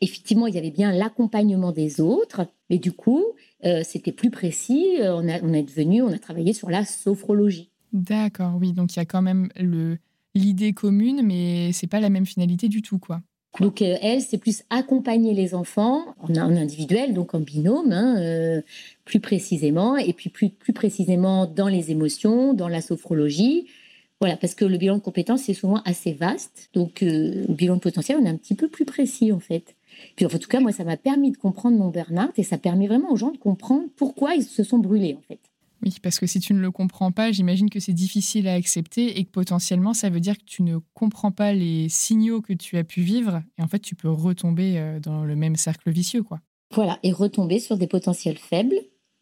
Effectivement, 0.00 0.46
il 0.46 0.54
y 0.54 0.58
avait 0.58 0.70
bien 0.70 0.92
l'accompagnement 0.92 1.72
des 1.72 2.00
autres, 2.00 2.46
mais 2.70 2.78
du 2.78 2.92
coup, 2.92 3.24
euh, 3.64 3.82
c'était 3.84 4.12
plus 4.12 4.30
précis. 4.30 4.98
On, 5.00 5.28
a, 5.28 5.40
on 5.42 5.52
est 5.52 5.62
devenu, 5.62 6.02
on 6.02 6.12
a 6.12 6.18
travaillé 6.18 6.52
sur 6.52 6.68
la 6.70 6.84
sophrologie. 6.84 7.70
D'accord, 7.92 8.58
oui. 8.60 8.72
Donc 8.72 8.94
il 8.94 8.98
y 8.98 9.02
a 9.02 9.06
quand 9.06 9.22
même 9.22 9.48
le 9.58 9.98
l'idée 10.34 10.74
commune, 10.74 11.22
mais 11.24 11.72
c'est 11.72 11.86
pas 11.86 11.98
la 11.98 12.10
même 12.10 12.26
finalité 12.26 12.68
du 12.68 12.82
tout, 12.82 12.98
quoi. 12.98 13.22
Donc 13.58 13.80
euh, 13.80 13.96
elle, 14.02 14.20
c'est 14.20 14.36
plus 14.36 14.64
accompagner 14.68 15.32
les 15.32 15.54
enfants 15.54 16.14
en, 16.20 16.30
en 16.34 16.56
individuel, 16.56 17.14
donc 17.14 17.34
en 17.34 17.40
binôme, 17.40 17.90
hein, 17.90 18.16
euh, 18.18 18.60
plus 19.06 19.20
précisément, 19.20 19.96
et 19.96 20.12
puis 20.12 20.28
plus, 20.28 20.50
plus 20.50 20.74
précisément 20.74 21.46
dans 21.46 21.68
les 21.68 21.90
émotions, 21.90 22.52
dans 22.52 22.68
la 22.68 22.82
sophrologie. 22.82 23.66
Voilà, 24.20 24.36
parce 24.36 24.54
que 24.54 24.64
le 24.64 24.76
bilan 24.78 24.96
de 24.96 25.02
compétences, 25.02 25.42
c'est 25.42 25.54
souvent 25.54 25.80
assez 25.84 26.12
vaste. 26.12 26.68
Donc 26.74 27.02
euh, 27.02 27.44
le 27.48 27.54
bilan 27.54 27.76
de 27.76 27.80
potentiel, 27.80 28.18
on 28.20 28.26
est 28.26 28.30
un 28.30 28.36
petit 28.36 28.54
peu 28.54 28.68
plus 28.68 28.84
précis, 28.84 29.32
en 29.32 29.40
fait. 29.40 29.74
Puis 30.16 30.26
en 30.26 30.28
tout 30.28 30.38
cas, 30.48 30.60
moi, 30.60 30.72
ça 30.72 30.84
m'a 30.84 30.96
permis 30.96 31.30
de 31.30 31.36
comprendre 31.36 31.76
mon 31.76 31.88
burn-out 31.88 32.32
et 32.36 32.42
ça 32.42 32.58
permet 32.58 32.86
vraiment 32.86 33.10
aux 33.10 33.16
gens 33.16 33.30
de 33.30 33.38
comprendre 33.38 33.84
pourquoi 33.96 34.34
ils 34.34 34.44
se 34.44 34.64
sont 34.64 34.78
brûlés, 34.78 35.16
en 35.18 35.22
fait. 35.22 35.40
Oui, 35.82 35.94
parce 36.02 36.18
que 36.18 36.26
si 36.26 36.40
tu 36.40 36.54
ne 36.54 36.60
le 36.60 36.70
comprends 36.70 37.12
pas, 37.12 37.32
j'imagine 37.32 37.68
que 37.68 37.80
c'est 37.80 37.92
difficile 37.92 38.48
à 38.48 38.54
accepter 38.54 39.18
et 39.18 39.24
que 39.24 39.30
potentiellement, 39.30 39.92
ça 39.92 40.08
veut 40.08 40.20
dire 40.20 40.38
que 40.38 40.44
tu 40.44 40.62
ne 40.62 40.78
comprends 40.94 41.32
pas 41.32 41.52
les 41.52 41.88
signaux 41.88 42.40
que 42.40 42.54
tu 42.54 42.78
as 42.78 42.84
pu 42.84 43.02
vivre 43.02 43.42
et 43.58 43.62
en 43.62 43.68
fait, 43.68 43.80
tu 43.80 43.94
peux 43.94 44.08
retomber 44.08 44.78
euh, 44.78 45.00
dans 45.00 45.24
le 45.24 45.36
même 45.36 45.56
cercle 45.56 45.90
vicieux, 45.90 46.22
quoi. 46.22 46.40
Voilà, 46.74 46.98
et 47.02 47.12
retomber 47.12 47.60
sur 47.60 47.76
des 47.76 47.86
potentiels 47.86 48.38
faibles 48.38 48.76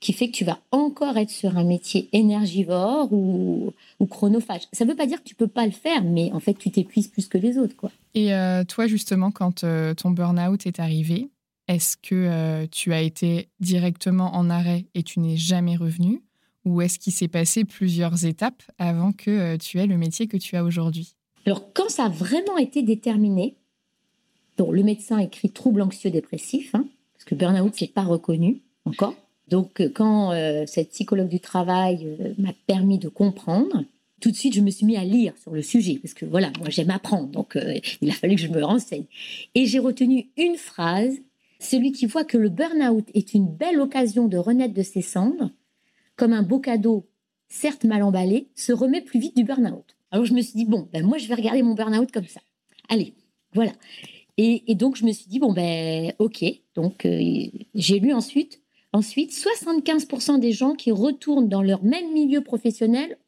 qui 0.05 0.13
fait 0.13 0.29
que 0.29 0.37
tu 0.37 0.45
vas 0.45 0.59
encore 0.71 1.17
être 1.17 1.31
sur 1.31 1.57
un 1.57 1.65
métier 1.65 2.09
énergivore 2.13 3.13
ou, 3.13 3.73
chronophage. 4.11 4.63
Ça 4.73 4.85
ne 4.85 4.91
veut 4.91 4.97
pas 4.97 5.07
dire 5.07 5.23
que 5.23 5.29
tu 5.29 5.35
peux 5.35 5.49
pas 5.49 5.65
le 5.65 5.73
faire, 5.73 6.05
mais 6.05 6.31
en 6.33 6.41
fait, 6.41 6.55
tu 6.55 6.71
t'épuises 6.71 7.09
plus 7.09 7.27
que 7.27 7.39
les 7.39 7.57
autres, 7.57 7.75
quoi. 7.75 7.91
Et 8.15 8.35
euh, 8.35 8.65
toi, 8.65 8.87
justement, 8.87 9.31
quand 9.31 9.65
euh, 9.65 9.95
ton 9.95 10.11
burn-out 10.11 10.67
est 10.67 10.79
arrivé, 10.79 11.31
est-ce 11.69 11.97
que 11.97 12.67
tu 12.67 12.93
as 12.93 13.01
été 13.01 13.49
directement 13.61 14.35
en 14.37 14.51
arrêt 14.51 14.85
et 14.95 15.03
tu 15.03 15.21
n'es 15.21 15.39
jamais 15.39 15.75
revenu? 15.75 16.21
Ou 16.65 16.81
est-ce 16.81 16.99
qu'il 16.99 17.13
s'est 17.13 17.29
passé 17.29 17.65
plusieurs 17.65 18.25
étapes 18.25 18.63
avant 18.79 19.13
que 19.13 19.31
euh, 19.31 19.57
tu 19.59 19.79
aies 19.79 19.87
le 19.87 19.97
métier 19.99 20.27
que 20.27 20.37
tu 20.37 20.57
as 20.57 20.65
aujourd'hui? 20.65 21.15
Alors, 21.47 21.73
quand 21.73 21.91
ça 21.91 22.05
a 22.05 22.09
vraiment 22.09 22.57
été 22.57 22.83
déterminé, 22.83 23.57
bon, 24.57 24.71
le 24.71 24.83
médecin 24.83 25.19
écrit 25.19 25.51
trouble 25.51 25.83
anxieux 25.83 26.11
dépressif, 26.11 26.75
hein, 26.75 26.87
parce 27.15 27.25
que 27.25 27.35
burn-out, 27.35 27.81
n'est 27.81 27.89
pas 27.89 28.05
reconnu 28.05 28.63
encore. 28.87 29.15
Donc, 29.49 29.81
euh, 29.81 29.91
quand 29.95 30.33
euh, 30.33 30.65
cette 30.67 30.91
psychologue 30.91 31.29
du 31.29 31.41
travail 31.41 32.35
m'a 32.39 32.53
permis 32.67 32.99
de 32.99 33.09
comprendre, 33.09 33.85
tout 34.21 34.31
de 34.31 34.37
suite, 34.37 34.55
je 34.55 34.61
me 34.61 34.71
suis 34.71 34.87
mis 34.87 34.97
à 34.97 35.05
lire 35.05 35.35
sur 35.37 35.53
le 35.53 35.63
sujet, 35.63 35.99
parce 36.03 36.15
que 36.15 36.25
voilà, 36.25 36.51
moi, 36.59 36.71
j'aime 36.71 36.91
apprendre, 36.91 37.29
donc 37.29 37.59
il 38.01 38.11
a 38.11 38.15
fallu 38.15 38.37
que 38.37 38.41
je 38.41 38.49
me 38.49 38.65
renseigne. 38.65 39.05
Et 39.55 39.67
j'ai 39.67 39.79
retenu 39.79 40.29
une 40.39 40.57
phrase 40.57 41.19
celui 41.65 41.93
qui 41.93 42.07
voit 42.07 42.25
que 42.25 42.37
le 42.37 42.51
burn-out 42.51 43.07
est 43.15 43.35
une 43.35 43.49
belle 43.49 43.81
occasion 43.81 44.29
de 44.29 44.37
renaître 44.37 44.75
de 44.75 44.83
ses 44.83 45.03
cendres 45.03 45.51
comme 46.17 46.33
un 46.33 46.43
beau 46.43 46.61
cadeau, 46.61 47.09
certes 47.49 47.85
mal 47.85 48.03
emballé, 48.03 48.49
se 48.55 48.73
remet 48.73 49.01
plus 49.01 49.19
vite 49.19 49.37
du 49.37 49.45
burn-out. 49.45 49.97
Alors 50.11 50.27
je 50.27 50.35
me 50.35 50.43
suis 50.43 50.55
dit, 50.55 50.65
bon, 50.65 50.89
ben 50.93 51.05
moi 51.05 51.19
je 51.19 51.27
vais 51.27 51.35
regarder 51.35 51.63
mon 51.63 51.75
burn-out 51.75 52.13
comme 52.13 52.27
ça. 52.27 52.41
Allez, 52.89 53.15
voilà. 53.53 53.73
Et, 54.37 54.75
donc 54.75 54.97
je 54.97 55.05
me 55.05 55.13
suis 55.13 55.27
dit, 55.27 55.39
bon, 55.39 55.53
ben 55.53 56.13
ok. 56.19 56.45
Donc 56.75 57.05
euh, 57.05 57.49
j'ai 57.75 57.99
lu 57.99 58.13
ensuite, 58.13 58.61
ensuite 58.95 59.33
75% 59.33 60.39
des 60.39 60.53
gens 60.53 60.75
qui 60.75 60.93
retournent 60.93 61.49
dans 61.49 61.63
leur 61.63 61.83
même 61.83 62.13
milieu 62.13 62.41
professionnel, 62.41 63.19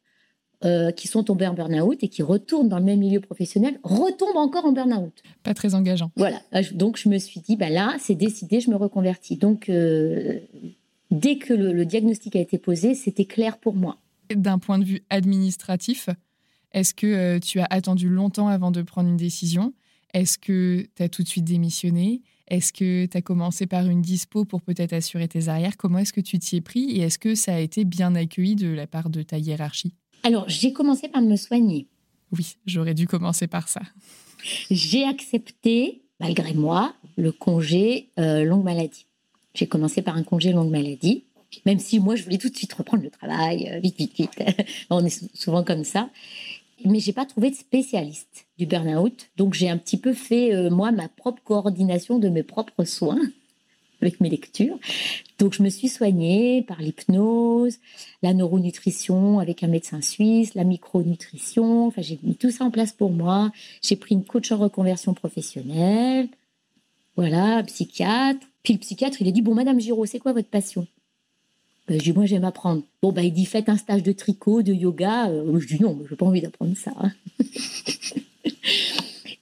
euh, 0.65 0.91
qui 0.91 1.07
sont 1.07 1.23
tombés 1.23 1.45
en 1.45 1.53
burn-out 1.53 2.01
et 2.01 2.07
qui 2.07 2.23
retournent 2.23 2.69
dans 2.69 2.79
le 2.79 2.85
même 2.85 2.99
milieu 2.99 3.19
professionnel, 3.19 3.79
retombent 3.83 4.37
encore 4.37 4.65
en 4.65 4.71
burn-out. 4.71 5.13
Pas 5.43 5.53
très 5.53 5.75
engageant. 5.75 6.09
Voilà. 6.15 6.41
Donc 6.73 6.97
je 6.97 7.09
me 7.09 7.19
suis 7.19 7.41
dit, 7.41 7.57
ben 7.57 7.71
là, 7.71 7.95
c'est 7.99 8.15
décidé, 8.15 8.61
je 8.61 8.71
me 8.71 8.75
reconvertis. 8.75 9.35
Donc 9.35 9.69
euh, 9.69 10.39
dès 11.11 11.37
que 11.37 11.53
le, 11.53 11.85
diagnostic 11.85 12.35
a 12.37 12.39
été 12.39 12.57
posé, 12.57 12.95
c'était 12.95 13.25
clair 13.25 13.57
pour 13.57 13.75
moi. 13.75 13.97
D'un 14.33 14.59
point 14.59 14.79
de 14.79 14.85
vue 14.85 15.03
administratif, 15.09 16.09
est-ce 16.71 16.93
que 16.93 17.07
euh, 17.07 17.39
tu 17.39 17.59
as 17.59 17.67
attendu 17.69 18.09
longtemps 18.09 18.47
avant 18.47 18.71
de 18.71 18.81
prendre 18.81 19.09
une 19.09 19.17
décision? 19.17 19.73
Est-ce 20.13 20.37
que 20.37 20.87
tu 20.95 21.03
as 21.03 21.09
tout 21.09 21.23
de 21.23 21.27
suite 21.27 21.45
démissionné? 21.45 22.21
Est-ce 22.47 22.71
que 22.71 23.05
tu 23.05 23.17
as 23.17 23.21
commencé 23.21 23.67
par 23.67 23.87
une 23.87 24.01
dispo 24.01 24.45
pour 24.45 24.61
peut-être 24.61 24.93
assurer 24.93 25.27
tes 25.27 25.49
arrières? 25.49 25.75
Comment 25.75 25.99
est-ce 25.99 26.13
que 26.13 26.21
tu 26.21 26.39
t'y 26.39 26.57
es 26.57 26.61
pris 26.61 26.91
et 26.91 27.01
est-ce 27.01 27.19
que 27.19 27.35
ça 27.35 27.55
a 27.55 27.59
été 27.59 27.83
bien 27.83 28.15
accueilli 28.15 28.55
de 28.55 28.69
la 28.69 28.87
part 28.87 29.09
de 29.09 29.21
ta 29.21 29.37
hiérarchie? 29.37 29.93
Alors, 30.23 30.47
j'ai 30.47 30.71
commencé 30.71 31.09
par 31.09 31.21
me 31.21 31.35
soigner. 31.35 31.87
Oui, 32.31 32.55
j'aurais 32.65 32.93
dû 32.93 33.07
commencer 33.07 33.47
par 33.47 33.67
ça. 33.67 33.81
J'ai 34.71 35.03
accepté, 35.03 36.03
malgré 36.19 36.53
moi, 36.53 36.93
le 37.17 37.31
congé 37.31 38.09
euh, 38.17 38.43
longue 38.43 38.63
maladie. 38.63 39.05
J'ai 39.53 39.67
commencé 39.67 40.01
par 40.01 40.15
un 40.15 40.23
congé 40.23 40.53
longue 40.53 40.69
maladie, 40.69 41.25
même 41.65 41.79
si 41.79 41.99
moi, 41.99 42.15
je 42.15 42.23
voulais 42.23 42.37
tout 42.37 42.49
de 42.49 42.55
suite 42.55 42.73
reprendre 42.73 43.03
le 43.03 43.09
travail, 43.09 43.69
euh, 43.71 43.79
vite, 43.79 43.97
vite, 43.97 44.15
vite. 44.15 44.43
On 44.89 45.03
est 45.05 45.35
souvent 45.35 45.63
comme 45.63 45.83
ça. 45.83 46.09
Mais 46.85 46.99
j'ai 46.99 47.13
pas 47.13 47.25
trouvé 47.25 47.49
de 47.49 47.55
spécialiste 47.55 48.47
du 48.57 48.65
burn-out. 48.65 49.29
Donc, 49.35 49.53
j'ai 49.53 49.69
un 49.69 49.77
petit 49.77 49.97
peu 49.97 50.13
fait, 50.13 50.53
euh, 50.53 50.69
moi, 50.69 50.91
ma 50.91 51.09
propre 51.09 51.41
coordination 51.43 52.19
de 52.19 52.29
mes 52.29 52.43
propres 52.43 52.83
soins 52.83 53.19
avec 54.01 54.21
mes 54.21 54.29
lectures. 54.29 54.77
Donc, 55.39 55.53
je 55.53 55.63
me 55.63 55.69
suis 55.69 55.89
soignée 55.89 56.61
par 56.61 56.81
l'hypnose, 56.81 57.79
la 58.21 58.33
neuronutrition 58.33 59.39
avec 59.39 59.63
un 59.63 59.67
médecin 59.67 60.01
suisse, 60.01 60.53
la 60.53 60.63
micronutrition. 60.63 61.87
Enfin, 61.87 62.01
j'ai 62.01 62.19
mis 62.23 62.35
tout 62.35 62.51
ça 62.51 62.65
en 62.65 62.71
place 62.71 62.91
pour 62.91 63.11
moi. 63.11 63.51
J'ai 63.81 63.95
pris 63.95 64.15
une 64.15 64.23
coach 64.23 64.51
en 64.51 64.57
reconversion 64.57 65.13
professionnelle. 65.13 66.29
Voilà, 67.15 67.63
psychiatre. 67.63 68.45
Puis 68.61 68.73
le 68.73 68.79
psychiatre, 68.79 69.21
il 69.21 69.27
a 69.27 69.31
dit 69.31 69.41
Bon, 69.41 69.55
Madame 69.55 69.79
Giraud, 69.79 70.05
c'est 70.05 70.19
quoi 70.19 70.33
votre 70.33 70.49
passion? 70.49 70.85
Ben, 71.87 71.99
Je 71.99 72.03
dis 72.03 72.13
Moi, 72.13 72.25
j'aime 72.25 72.43
apprendre. 72.43 72.83
Bon, 73.01 73.11
ben, 73.11 73.21
il 73.21 73.33
dit 73.33 73.45
Faites 73.45 73.69
un 73.69 73.77
stage 73.77 74.03
de 74.03 74.11
tricot, 74.11 74.61
de 74.61 74.73
yoga. 74.73 75.29
Euh, 75.29 75.59
je 75.59 75.67
dis 75.67 75.81
Non, 75.81 75.99
je 76.05 76.11
n'ai 76.11 76.17
pas 76.17 76.25
envie 76.25 76.41
d'apprendre 76.41 76.75
ça. 76.75 76.91
Hein. 76.99 77.11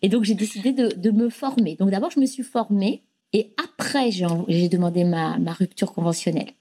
et 0.01 0.09
donc, 0.09 0.23
j'ai 0.23 0.35
décidé 0.35 0.71
de, 0.71 1.11
me 1.11 1.29
former. 1.29 1.75
Donc, 1.75 1.89
d'abord, 1.91 2.11
je 2.11 2.19
me 2.19 2.25
suis 2.25 2.43
formée. 2.43 3.03
Et 3.33 3.51
après, 3.61 4.11
j'ai 4.11 4.69
demandé 4.69 5.03
ma, 5.03 5.35
rupture 5.53 5.93
conventionnelle. 5.93 6.51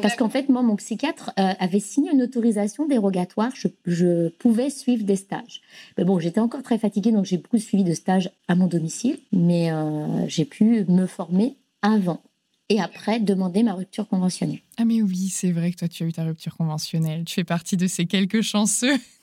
Parce 0.00 0.16
qu'en 0.16 0.28
fait, 0.28 0.48
moi, 0.48 0.62
mon 0.62 0.76
psychiatre 0.76 1.32
euh, 1.38 1.52
avait 1.58 1.80
signé 1.80 2.12
une 2.12 2.22
autorisation 2.22 2.86
dérogatoire. 2.86 3.52
Je, 3.84 4.28
pouvais 4.28 4.70
suivre 4.70 5.04
des 5.04 5.16
stages. 5.16 5.62
Mais 5.96 6.04
bon, 6.04 6.18
j'étais 6.18 6.40
encore 6.40 6.62
très 6.62 6.78
fatiguée, 6.78 7.10
donc 7.10 7.24
j'ai 7.24 7.38
beaucoup 7.38 7.58
suivi 7.58 7.84
de 7.84 7.94
stages 7.94 8.30
à 8.48 8.54
mon 8.54 8.66
domicile. 8.66 9.18
Mais 9.32 9.72
euh, 9.72 10.26
j'ai 10.28 10.44
pu 10.44 10.84
me 10.88 11.06
former 11.06 11.56
avant 11.82 12.20
et 12.68 12.80
après 12.80 13.20
demander 13.20 13.62
ma 13.62 13.74
rupture 13.74 14.08
conventionnelle. 14.08 14.60
Ah 14.76 14.84
mais 14.84 15.02
oui, 15.02 15.28
c'est 15.30 15.52
vrai 15.52 15.70
que 15.72 15.76
toi 15.76 15.88
tu 15.88 16.02
as 16.02 16.06
eu 16.06 16.12
ta 16.12 16.24
rupture 16.24 16.56
conventionnelle. 16.56 17.24
Tu 17.24 17.34
fais 17.34 17.44
partie 17.44 17.76
de 17.76 17.86
ces 17.86 18.06
quelques 18.06 18.42
chanceux. 18.42 18.96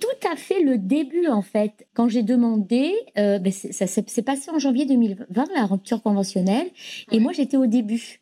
Tout 0.00 0.28
à 0.30 0.36
fait 0.36 0.60
le 0.60 0.76
début 0.76 1.28
en 1.28 1.42
fait. 1.42 1.86
Quand 1.94 2.08
j'ai 2.08 2.22
demandé, 2.22 2.92
euh, 3.16 3.38
ben, 3.38 3.52
ça 3.52 3.86
s'est 3.86 4.22
passé 4.22 4.50
en 4.50 4.58
janvier 4.58 4.86
2020 4.86 5.46
la 5.54 5.66
rupture 5.66 6.02
conventionnelle 6.02 6.68
et 7.10 7.20
moi 7.20 7.32
j'étais 7.32 7.56
au 7.56 7.66
début 7.66 8.20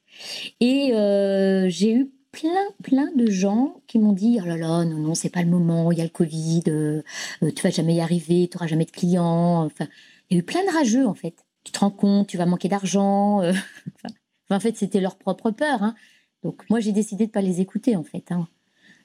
et 0.60 0.92
euh, 0.94 1.68
j'ai 1.68 1.94
eu 1.94 2.12
plein, 2.32 2.64
plein 2.82 3.10
de 3.14 3.30
gens 3.30 3.80
qui 3.86 3.98
m'ont 3.98 4.12
dit 4.12 4.38
Oh 4.42 4.46
là 4.46 4.56
là, 4.56 4.84
non, 4.84 4.96
non, 4.96 5.14
c'est 5.14 5.28
pas 5.28 5.42
le 5.42 5.48
moment, 5.48 5.92
il 5.92 5.98
y 5.98 6.00
a 6.00 6.04
le 6.04 6.10
Covid, 6.10 6.64
euh, 6.68 7.02
euh, 7.42 7.50
tu 7.54 7.62
vas 7.62 7.70
jamais 7.70 7.94
y 7.94 8.00
arriver, 8.00 8.48
tu 8.50 8.56
n'auras 8.56 8.66
jamais 8.66 8.86
de 8.86 8.90
clients. 8.90 9.64
Enfin, 9.64 9.86
il 10.30 10.36
y 10.36 10.36
a 10.38 10.40
eu 10.40 10.44
plein 10.44 10.64
de 10.64 10.72
rageux, 10.72 11.06
en 11.06 11.14
fait. 11.14 11.44
Tu 11.64 11.72
te 11.72 11.78
rends 11.78 11.90
compte, 11.90 12.28
tu 12.28 12.38
vas 12.38 12.46
manquer 12.46 12.68
d'argent. 12.68 13.42
Euh, 13.42 13.52
enfin, 13.94 14.14
en 14.52 14.60
fait, 14.60 14.76
c'était 14.76 15.00
leur 15.00 15.16
propre 15.16 15.50
peur. 15.50 15.82
Hein. 15.82 15.94
Donc, 16.42 16.68
moi, 16.70 16.80
j'ai 16.80 16.92
décidé 16.92 17.24
de 17.24 17.30
ne 17.30 17.32
pas 17.32 17.42
les 17.42 17.60
écouter, 17.60 17.96
en 17.96 18.02
fait. 18.02 18.30
Hein. 18.30 18.48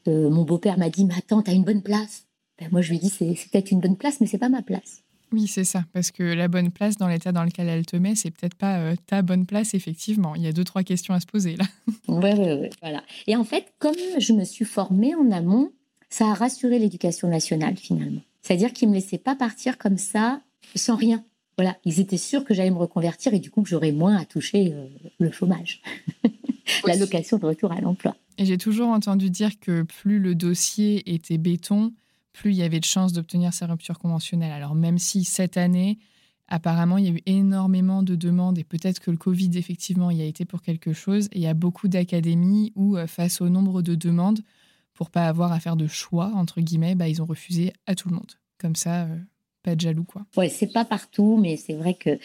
mon 0.05 0.43
beau-père 0.43 0.77
m'a 0.77 0.89
dit 0.89 1.05
Mais 1.05 1.15
attends, 1.17 1.41
tu 1.41 1.51
as 1.51 1.53
une 1.53 1.63
bonne 1.63 1.83
place. 1.83 2.25
Ben, 2.59 2.69
moi, 2.71 2.81
je 2.81 2.89
lui 2.89 2.97
ai 2.97 2.99
dit 2.99 3.09
C'est 3.09 3.35
peut-être 3.51 3.71
une 3.71 3.79
bonne 3.79 3.97
place, 3.97 4.19
mais 4.19 4.27
c'est 4.27 4.37
pas 4.37 4.49
ma 4.49 4.61
place. 4.61 5.03
Oui, 5.33 5.47
c'est 5.47 5.65
ça, 5.65 5.83
parce 5.93 6.11
que 6.11 6.23
la 6.23 6.47
bonne 6.47 6.71
place 6.71 6.95
dans 6.95 7.07
l'état 7.07 7.33
dans 7.33 7.43
lequel 7.43 7.67
elle 7.67 7.85
te 7.85 7.97
met, 7.97 8.15
c'est 8.15 8.31
peut-être 8.31 8.55
pas 8.55 8.79
euh, 8.79 8.95
ta 9.07 9.21
bonne 9.21 9.45
place, 9.45 9.73
effectivement. 9.73 10.35
Il 10.35 10.43
y 10.43 10.47
a 10.47 10.53
deux, 10.53 10.63
trois 10.63 10.83
questions 10.83 11.13
à 11.13 11.19
se 11.19 11.25
poser 11.25 11.57
là. 11.57 11.65
Oui, 12.07 12.29
oui, 12.37 12.53
oui, 12.61 12.69
voilà. 12.81 13.03
Et 13.27 13.35
en 13.35 13.43
fait, 13.43 13.73
comme 13.79 13.95
je 14.17 14.31
me 14.31 14.45
suis 14.45 14.63
formée 14.63 15.13
en 15.15 15.29
amont, 15.31 15.71
ça 16.09 16.27
a 16.27 16.33
rassuré 16.33 16.79
l'éducation 16.79 17.27
nationale 17.27 17.75
finalement. 17.75 18.21
C'est-à-dire 18.41 18.71
qu'ils 18.71 18.87
ne 18.87 18.93
me 18.93 18.99
laissaient 18.99 19.17
pas 19.17 19.35
partir 19.35 19.77
comme 19.77 19.97
ça, 19.97 20.39
sans 20.75 20.95
rien. 20.95 21.23
Voilà, 21.57 21.75
ils 21.85 21.99
étaient 21.99 22.17
sûrs 22.17 22.43
que 22.43 22.53
j'allais 22.53 22.71
me 22.71 22.77
reconvertir 22.77 23.33
et 23.33 23.39
du 23.39 23.49
coup 23.49 23.63
que 23.63 23.69
j'aurais 23.69 23.91
moins 23.91 24.15
à 24.15 24.25
toucher 24.25 24.73
euh, 24.73 24.87
le 25.19 25.31
chômage, 25.31 25.81
l'allocation 26.85 27.37
de 27.37 27.45
retour 27.45 27.71
à 27.71 27.81
l'emploi. 27.81 28.15
Et 28.37 28.45
j'ai 28.45 28.59
toujours 28.59 28.89
entendu 28.89 29.31
dire 29.31 29.59
que 29.59 29.81
plus 29.81 30.19
le 30.19 30.35
dossier 30.35 31.13
était 31.13 31.39
béton, 31.39 31.93
plus 32.31 32.51
il 32.51 32.57
y 32.57 32.63
avait 32.63 32.79
de 32.79 32.85
chances 32.85 33.13
d'obtenir 33.13 33.53
sa 33.53 33.65
rupture 33.65 33.97
conventionnelle. 33.97 34.51
Alors 34.51 34.75
même 34.75 34.99
si 34.99 35.23
cette 35.23 35.57
année, 35.57 35.97
apparemment, 36.47 36.99
il 36.99 37.05
y 37.05 37.07
a 37.07 37.13
eu 37.13 37.21
énormément 37.25 38.03
de 38.03 38.15
demandes 38.15 38.59
et 38.59 38.63
peut-être 38.63 38.99
que 38.99 39.09
le 39.09 39.17
Covid, 39.17 39.51
effectivement, 39.55 40.11
y 40.11 40.21
a 40.21 40.25
été 40.25 40.45
pour 40.45 40.61
quelque 40.61 40.93
chose. 40.93 41.27
il 41.33 41.41
y 41.41 41.47
a 41.47 41.55
beaucoup 41.55 41.87
d'académies 41.87 42.71
où, 42.75 42.97
euh, 42.97 43.07
face 43.07 43.41
au 43.41 43.49
nombre 43.49 43.81
de 43.81 43.95
demandes, 43.95 44.41
pour 44.93 45.09
pas 45.09 45.27
avoir 45.27 45.51
à 45.51 45.59
faire 45.59 45.75
de 45.75 45.87
choix, 45.87 46.31
entre 46.35 46.61
guillemets, 46.61 46.95
bah, 46.95 47.07
ils 47.07 47.21
ont 47.21 47.25
refusé 47.25 47.73
à 47.85 47.95
tout 47.95 48.09
le 48.09 48.15
monde. 48.15 48.33
Comme 48.59 48.75
ça, 48.75 49.03
euh, 49.03 49.17
pas 49.67 49.75
de 49.75 49.81
jaloux, 49.81 50.05
quoi. 50.05 50.25
Ouais, 50.38 50.47
c'est 50.47 50.71
pas 50.71 50.86
partout, 50.86 51.38
mais 51.38 51.57
c'est 51.57 51.74
vrai 51.74 51.93
que. 51.93 52.17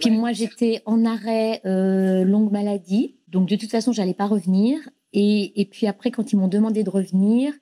Puis 0.00 0.10
moi, 0.10 0.32
j'étais 0.32 0.82
en 0.84 1.06
arrêt 1.06 1.62
euh, 1.64 2.24
longue 2.24 2.52
maladie, 2.52 3.16
donc 3.28 3.48
de 3.48 3.56
toute 3.56 3.70
façon, 3.70 3.92
j'allais 3.92 4.14
pas 4.14 4.26
revenir. 4.26 4.78
Et, 5.14 5.60
et 5.60 5.64
puis 5.64 5.86
après, 5.86 6.10
quand 6.10 6.32
ils 6.32 6.36
m'ont 6.36 6.48
demandé 6.48 6.84
de 6.84 6.90
revenir, 6.90 7.54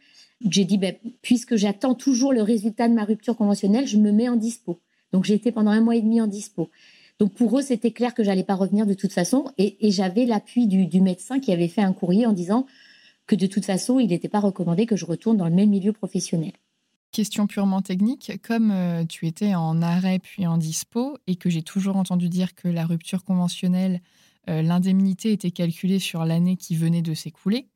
j'ai 0.50 0.64
dit, 0.64 0.76
ben, 0.76 0.96
puisque 1.22 1.54
j'attends 1.54 1.94
toujours 1.94 2.32
le 2.32 2.42
résultat 2.42 2.88
de 2.88 2.94
ma 2.94 3.04
rupture 3.04 3.36
conventionnelle, 3.36 3.86
je 3.86 3.96
me 3.96 4.10
mets 4.10 4.28
en 4.28 4.34
dispo. 4.34 4.80
Donc 5.12 5.24
j'ai 5.24 5.34
été 5.34 5.52
pendant 5.52 5.70
un 5.70 5.80
mois 5.80 5.94
et 5.94 6.02
demi 6.02 6.20
en 6.20 6.26
dispo. 6.26 6.68
Donc 7.20 7.32
pour 7.34 7.56
eux, 7.58 7.62
c'était 7.62 7.92
clair 7.92 8.14
que 8.14 8.24
j'allais 8.24 8.42
pas 8.42 8.56
revenir 8.56 8.86
de 8.86 8.94
toute 8.94 9.12
façon. 9.12 9.52
Et, 9.56 9.76
j'avais 9.92 10.26
l'appui 10.26 10.66
du, 10.66 11.00
médecin 11.00 11.38
qui 11.38 11.52
avait 11.52 11.68
fait 11.68 11.82
un 11.82 11.92
courrier 11.92 12.26
en 12.26 12.32
disant 12.32 12.66
que 13.28 13.36
de 13.36 13.46
toute 13.46 13.64
façon, 13.64 14.00
il 14.00 14.08
n'était 14.08 14.28
pas 14.28 14.40
recommandé 14.40 14.84
que 14.84 14.96
je 14.96 15.04
retourne 15.04 15.36
dans 15.36 15.48
le 15.48 15.54
même 15.54 15.70
milieu 15.70 15.92
professionnel. 15.92 16.52
Question 17.10 17.46
purement 17.46 17.80
technique, 17.80 18.32
comme 18.42 18.70
euh, 18.70 19.04
tu 19.06 19.26
étais 19.26 19.54
en 19.54 19.80
arrêt 19.80 20.18
puis 20.18 20.46
en 20.46 20.58
dispo 20.58 21.16
et 21.26 21.36
que 21.36 21.48
j'ai 21.48 21.62
toujours 21.62 21.96
entendu 21.96 22.28
dire 22.28 22.54
que 22.54 22.68
la 22.68 22.84
rupture 22.84 23.24
conventionnelle, 23.24 24.02
euh, 24.50 24.60
l'indemnité 24.60 25.32
était 25.32 25.50
calculée 25.50 26.00
sur 26.00 26.26
l'année 26.26 26.56
qui 26.56 26.76
venait 26.76 27.00
de 27.00 27.14
s'écouler, 27.14 27.66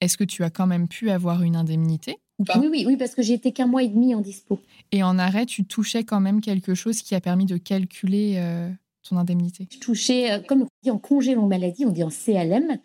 est-ce 0.00 0.16
que 0.16 0.24
tu 0.24 0.44
as 0.44 0.50
quand 0.50 0.68
même 0.68 0.86
pu 0.86 1.10
avoir 1.10 1.42
une 1.42 1.56
indemnité 1.56 2.16
ou 2.38 2.44
pas? 2.44 2.58
oui, 2.60 2.68
oui, 2.70 2.84
oui, 2.86 2.96
parce 2.96 3.16
que 3.16 3.22
j'étais 3.22 3.50
qu'un 3.50 3.66
mois 3.66 3.82
et 3.82 3.88
demi 3.88 4.14
en 4.14 4.20
dispo. 4.20 4.60
Et 4.92 5.02
en 5.02 5.18
arrêt, 5.18 5.46
tu 5.46 5.64
touchais 5.64 6.04
quand 6.04 6.20
même 6.20 6.40
quelque 6.40 6.74
chose 6.74 7.02
qui 7.02 7.16
a 7.16 7.20
permis 7.20 7.46
de 7.46 7.56
calculer 7.56 8.34
euh, 8.36 8.70
ton 9.08 9.16
indemnité? 9.16 9.66
Je 9.72 9.78
touchais, 9.78 10.42
comme 10.46 10.62
on 10.62 10.68
dit 10.84 10.90
en 10.92 10.98
congé 10.98 11.34
longue 11.34 11.48
maladie, 11.48 11.84
on 11.86 11.90
dit 11.92 12.04
en 12.04 12.10
CLM, 12.10 12.78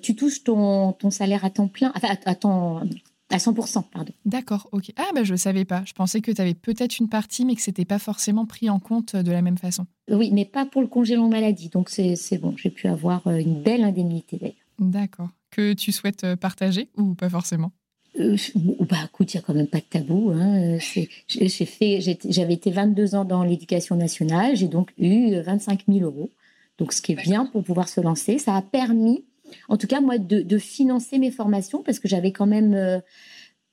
tu 0.00 0.16
touches 0.16 0.42
ton, 0.42 0.92
ton 0.92 1.10
salaire 1.10 1.44
à 1.44 1.50
temps 1.50 1.68
plein, 1.68 1.92
enfin 1.94 2.16
à, 2.24 2.30
à 2.30 2.34
100%, 3.38 3.84
pardon. 3.90 4.12
D'accord, 4.24 4.68
ok. 4.72 4.92
Ah, 4.96 5.10
ben 5.14 5.24
je 5.24 5.32
ne 5.32 5.36
savais 5.36 5.64
pas. 5.64 5.82
Je 5.86 5.92
pensais 5.92 6.20
que 6.20 6.30
tu 6.30 6.40
avais 6.40 6.54
peut-être 6.54 6.98
une 6.98 7.08
partie, 7.08 7.44
mais 7.44 7.54
que 7.54 7.62
ce 7.62 7.70
n'était 7.70 7.84
pas 7.84 7.98
forcément 7.98 8.46
pris 8.46 8.70
en 8.70 8.78
compte 8.78 9.16
de 9.16 9.32
la 9.32 9.42
même 9.42 9.58
façon. 9.58 9.86
Oui, 10.10 10.30
mais 10.32 10.44
pas 10.44 10.66
pour 10.66 10.82
le 10.82 10.88
congé 10.88 11.16
longue 11.16 11.30
maladie. 11.30 11.68
Donc, 11.68 11.90
c'est 11.90 12.38
bon, 12.38 12.54
j'ai 12.56 12.70
pu 12.70 12.88
avoir 12.88 13.26
une 13.28 13.62
belle 13.62 13.84
indemnité 13.84 14.38
d'ailleurs. 14.38 14.54
D'accord 14.78 15.30
que 15.54 15.72
tu 15.72 15.92
souhaites 15.92 16.24
euh, 16.24 16.36
partager 16.36 16.88
ou 16.96 17.14
pas 17.14 17.30
forcément? 17.30 17.72
Euh, 18.18 18.36
bah, 18.80 18.96
écoute, 19.06 19.32
il 19.32 19.36
n'y 19.36 19.42
a 19.42 19.42
quand 19.42 19.54
même 19.54 19.66
pas 19.66 19.78
de 19.78 19.84
tabou. 19.84 20.30
Hein. 20.34 20.78
J'ai 20.78 21.66
fait, 21.66 22.00
j'avais 22.00 22.54
été 22.54 22.70
22 22.70 23.14
ans 23.14 23.24
dans 23.24 23.42
l'éducation 23.42 23.96
nationale, 23.96 24.56
j'ai 24.56 24.68
donc 24.68 24.92
eu 24.98 25.36
25 25.40 25.84
000 25.88 26.04
euros. 26.04 26.30
Donc, 26.78 26.92
ce 26.92 27.00
qui 27.00 27.12
est 27.12 27.22
bien 27.22 27.46
pour 27.46 27.62
pouvoir 27.62 27.88
se 27.88 28.00
lancer, 28.00 28.38
ça 28.38 28.56
a 28.56 28.62
permis, 28.62 29.24
en 29.68 29.76
tout 29.76 29.86
cas 29.86 30.00
moi, 30.00 30.18
de, 30.18 30.58
financer 30.58 31.18
mes 31.18 31.30
formations 31.30 31.82
parce 31.82 31.98
que 31.98 32.08
j'avais 32.08 32.32
quand 32.32 32.46
même 32.46 32.74
euh, 32.74 33.00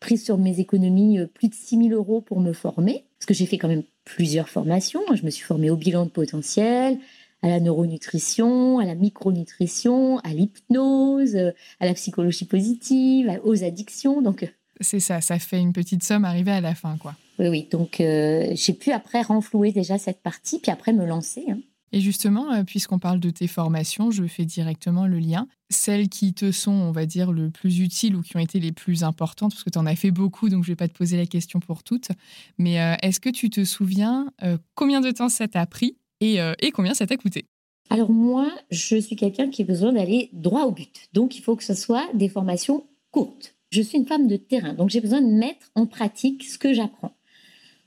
pris 0.01 0.17
sur 0.17 0.37
mes 0.37 0.59
économies 0.59 1.19
plus 1.33 1.47
de 1.47 1.53
6 1.53 1.77
000 1.77 1.89
euros 1.91 2.19
pour 2.19 2.41
me 2.41 2.51
former. 2.51 3.05
Parce 3.17 3.27
que 3.27 3.33
j'ai 3.33 3.45
fait 3.45 3.57
quand 3.57 3.69
même 3.69 3.83
plusieurs 4.03 4.49
formations. 4.49 5.01
Je 5.13 5.23
me 5.23 5.29
suis 5.29 5.45
formée 5.45 5.69
au 5.69 5.77
bilan 5.77 6.05
de 6.05 6.09
potentiel, 6.09 6.97
à 7.41 7.47
la 7.47 7.59
neuronutrition, 7.59 8.79
à 8.79 8.85
la 8.85 8.95
micronutrition, 8.95 10.19
à 10.19 10.29
l'hypnose, 10.29 11.35
à 11.79 11.85
la 11.85 11.93
psychologie 11.93 12.45
positive, 12.45 13.39
aux 13.43 13.63
addictions. 13.63 14.21
Donc, 14.21 14.43
euh, 14.43 14.47
c'est 14.79 14.99
ça, 14.99 15.21
ça 15.21 15.39
fait 15.39 15.59
une 15.59 15.73
petite 15.73 16.03
somme 16.03 16.25
arrivée 16.25 16.51
à 16.51 16.61
la 16.61 16.75
fin, 16.75 16.97
quoi. 16.97 17.15
Oui, 17.39 17.47
oui. 17.47 17.67
Donc, 17.71 18.01
euh, 18.01 18.51
j'ai 18.53 18.73
pu 18.73 18.91
après 18.91 19.21
renflouer 19.21 19.71
déjà 19.71 19.97
cette 19.97 20.21
partie, 20.21 20.59
puis 20.59 20.71
après 20.71 20.93
me 20.93 21.05
lancer. 21.05 21.45
Hein. 21.49 21.59
Et 21.93 21.99
justement, 22.01 22.51
euh, 22.53 22.63
puisqu'on 22.63 22.99
parle 22.99 23.19
de 23.19 23.29
tes 23.29 23.47
formations, 23.47 24.11
je 24.11 24.25
fais 24.25 24.45
directement 24.45 25.07
le 25.07 25.19
lien. 25.19 25.47
Celles 25.69 26.09
qui 26.09 26.33
te 26.33 26.51
sont, 26.51 26.71
on 26.71 26.91
va 26.91 27.05
dire, 27.05 27.31
le 27.31 27.49
plus 27.49 27.79
utiles 27.79 28.15
ou 28.15 28.21
qui 28.21 28.37
ont 28.37 28.39
été 28.39 28.59
les 28.59 28.71
plus 28.71 29.03
importantes, 29.03 29.51
parce 29.51 29.63
que 29.63 29.69
tu 29.69 29.77
en 29.77 29.85
as 29.85 29.95
fait 29.95 30.11
beaucoup, 30.11 30.49
donc 30.49 30.63
je 30.63 30.69
ne 30.69 30.73
vais 30.73 30.77
pas 30.77 30.87
te 30.87 30.97
poser 30.97 31.17
la 31.17 31.25
question 31.25 31.59
pour 31.59 31.83
toutes. 31.83 32.09
Mais 32.57 32.75
est-ce 33.01 33.19
que 33.19 33.29
tu 33.29 33.49
te 33.49 33.63
souviens 33.65 34.31
combien 34.75 35.01
de 35.01 35.11
temps 35.11 35.29
ça 35.29 35.47
t'a 35.47 35.65
pris 35.65 35.97
euh, 36.23 36.53
et, 36.59 36.71
combien 36.71 36.93
ça 36.93 37.07
t'a 37.07 37.17
coûté? 37.17 37.45
Alors 37.89 38.11
moi, 38.11 38.49
je 38.69 38.97
suis 38.97 39.15
quelqu'un 39.15 39.49
qui 39.49 39.63
a 39.63 39.65
besoin 39.65 39.93
d'aller 39.93 40.29
droit 40.33 40.63
au 40.63 40.71
but. 40.71 41.09
Donc 41.13 41.37
il 41.37 41.41
faut 41.41 41.55
que 41.55 41.63
ce 41.63 41.73
soit 41.73 42.07
des 42.13 42.29
formations 42.29 42.85
courtes. 43.11 43.55
Je 43.71 43.81
suis 43.81 43.97
une 43.97 44.05
femme 44.05 44.27
de 44.27 44.35
terrain, 44.35 44.73
donc 44.73 44.89
j'ai 44.89 45.01
besoin 45.01 45.21
de 45.21 45.27
mettre 45.27 45.71
en 45.75 45.85
pratique 45.85 46.45
ce 46.45 46.57
que 46.57 46.73
j'apprends. 46.73 47.15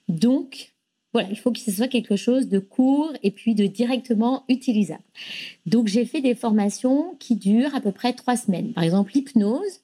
Donc 0.09 0.74
voilà, 1.15 1.29
il 1.31 1.39
faut 1.39 1.53
que 1.53 1.61
ce 1.61 1.71
soit 1.71 1.89
quelque 1.89 2.17
chose 2.17 2.49
de 2.49 2.59
court 2.59 3.13
et 3.23 3.31
puis 3.31 3.55
de 3.55 3.67
directement 3.67 4.45
utilisable. 4.49 5.03
Donc 5.65 5.87
j'ai 5.87 6.05
fait 6.05 6.21
des 6.21 6.35
formations 6.35 7.15
qui 7.21 7.37
durent 7.37 7.75
à 7.75 7.81
peu 7.81 7.93
près 7.93 8.13
trois 8.13 8.37
semaines. 8.37 8.73
Par 8.73 8.85
exemple, 8.85 9.13
l'hypnose, 9.15 9.81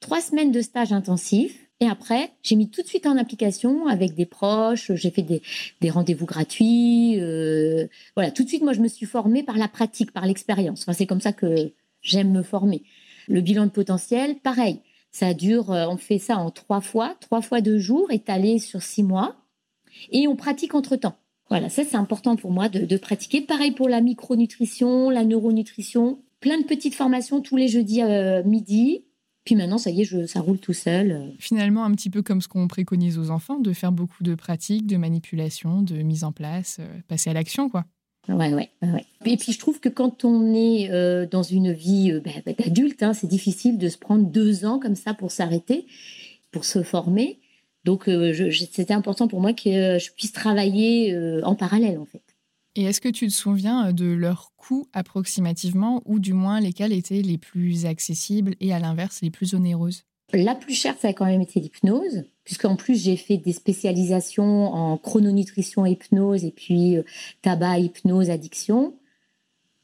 trois 0.00 0.20
semaines 0.20 0.50
de 0.50 0.60
stage 0.60 0.92
intensif, 0.92 1.56
et 1.82 1.86
après, 1.86 2.30
j'ai 2.44 2.54
mis 2.54 2.68
tout 2.70 2.82
de 2.82 2.86
suite 2.86 3.06
en 3.06 3.16
application 3.16 3.88
avec 3.88 4.14
des 4.14 4.24
proches, 4.24 4.92
j'ai 4.94 5.10
fait 5.10 5.22
des, 5.22 5.90
rendez-vous 5.90 6.26
gratuits. 6.26 7.18
Euh, 7.18 7.88
voilà, 8.14 8.30
tout 8.30 8.44
de 8.44 8.48
suite, 8.48 8.62
moi, 8.62 8.72
je 8.72 8.80
me 8.80 8.86
suis 8.86 9.04
formée 9.04 9.42
par 9.42 9.58
la 9.58 9.66
pratique, 9.66 10.12
par 10.12 10.24
l'expérience. 10.24 10.82
Enfin, 10.82 10.92
c'est 10.92 11.06
comme 11.06 11.20
ça 11.20 11.32
que 11.32 11.72
j'aime 12.00 12.30
me 12.30 12.44
former. 12.44 12.84
Le 13.26 13.40
bilan 13.40 13.66
de 13.66 13.70
potentiel, 13.70 14.36
pareil. 14.36 14.78
Ça 15.10 15.34
dure, 15.34 15.72
euh, 15.72 15.86
on 15.88 15.96
fait 15.96 16.20
ça 16.20 16.36
en 16.36 16.52
trois 16.52 16.80
fois, 16.80 17.16
trois 17.18 17.42
fois 17.42 17.60
deux 17.60 17.78
jours, 17.78 18.12
étalé 18.12 18.60
sur 18.60 18.80
six 18.80 19.02
mois. 19.02 19.41
Et 20.10 20.28
on 20.28 20.36
pratique 20.36 20.74
entre-temps. 20.74 21.16
Voilà, 21.48 21.68
ça, 21.68 21.84
c'est 21.84 21.96
important 21.96 22.36
pour 22.36 22.50
moi 22.50 22.68
de, 22.68 22.96
pratiquer. 22.96 23.42
Pareil 23.42 23.72
pour 23.72 23.88
la 23.88 24.00
micronutrition, 24.00 25.10
la 25.10 25.24
neuronutrition. 25.24 26.20
Plein 26.40 26.58
de 26.58 26.64
petites 26.64 26.94
formations 26.94 27.40
tous 27.40 27.56
les 27.56 27.68
jeudis 27.68 28.02
euh, 28.02 28.42
midi 28.42 29.04
puis 29.44 29.56
maintenant, 29.56 29.78
ça 29.78 29.90
y 29.90 30.02
est, 30.02 30.04
je, 30.04 30.26
ça 30.26 30.40
roule 30.40 30.58
tout 30.58 30.72
seul. 30.72 31.32
Finalement, 31.38 31.84
un 31.84 31.90
petit 31.92 32.10
peu 32.10 32.22
comme 32.22 32.40
ce 32.40 32.48
qu'on 32.48 32.68
préconise 32.68 33.18
aux 33.18 33.30
enfants, 33.30 33.58
de 33.58 33.72
faire 33.72 33.90
beaucoup 33.90 34.22
de 34.22 34.34
pratiques, 34.34 34.86
de 34.86 34.96
manipulation, 34.96 35.82
de 35.82 35.96
mise 35.96 36.22
en 36.22 36.30
place, 36.32 36.78
euh, 36.80 36.86
passer 37.08 37.30
à 37.30 37.32
l'action, 37.32 37.68
quoi. 37.68 37.84
Ouais, 38.28 38.54
ouais, 38.54 38.70
ouais. 38.82 39.04
Et 39.24 39.36
puis 39.36 39.50
je 39.50 39.58
trouve 39.58 39.80
que 39.80 39.88
quand 39.88 40.24
on 40.24 40.54
est 40.54 40.92
euh, 40.92 41.26
dans 41.26 41.42
une 41.42 41.72
vie 41.72 42.12
euh, 42.12 42.20
bah, 42.20 42.30
bah, 42.46 42.52
d'adulte, 42.56 43.02
hein, 43.02 43.14
c'est 43.14 43.26
difficile 43.26 43.78
de 43.78 43.88
se 43.88 43.98
prendre 43.98 44.24
deux 44.24 44.64
ans 44.64 44.78
comme 44.78 44.94
ça 44.94 45.12
pour 45.12 45.32
s'arrêter, 45.32 45.86
pour 46.52 46.64
se 46.64 46.84
former. 46.84 47.40
Donc 47.84 48.08
c'était 48.52 48.92
important 48.92 49.28
pour 49.28 49.40
moi 49.40 49.52
que 49.52 49.98
je 49.98 50.12
puisse 50.12 50.32
travailler 50.32 51.16
en 51.42 51.54
parallèle, 51.54 51.98
en 51.98 52.06
fait. 52.06 52.22
Et 52.74 52.84
est-ce 52.84 53.02
que 53.02 53.08
tu 53.08 53.26
te 53.26 53.32
souviens 53.32 53.88
euh, 53.88 53.92
de 53.92 54.06
leurs 54.06 54.52
coûts 54.56 54.88
approximativement, 54.92 56.02
ou 56.06 56.18
du 56.18 56.32
moins 56.32 56.60
lesquels 56.60 56.92
étaient 56.92 57.22
les 57.22 57.38
plus 57.38 57.84
accessibles 57.84 58.54
et 58.60 58.72
à 58.72 58.78
l'inverse 58.78 59.20
les 59.22 59.30
plus 59.30 59.54
onéreuses? 59.54 60.04
La 60.32 60.54
plus 60.54 60.74
chère, 60.74 60.96
ça 60.98 61.08
a 61.08 61.12
quand 61.12 61.26
même 61.26 61.42
été 61.42 61.60
l'hypnose, 61.60 62.24
puisqu'en 62.44 62.76
plus 62.76 63.02
j'ai 63.02 63.16
fait 63.16 63.36
des 63.36 63.52
spécialisations 63.52 64.72
en 64.72 64.96
chrononutrition 64.96 65.84
hypnose 65.84 66.44
et 66.44 66.50
puis 66.50 66.96
euh, 66.96 67.02
tabac, 67.42 67.78
hypnose, 67.78 68.30
addiction. 68.30 68.94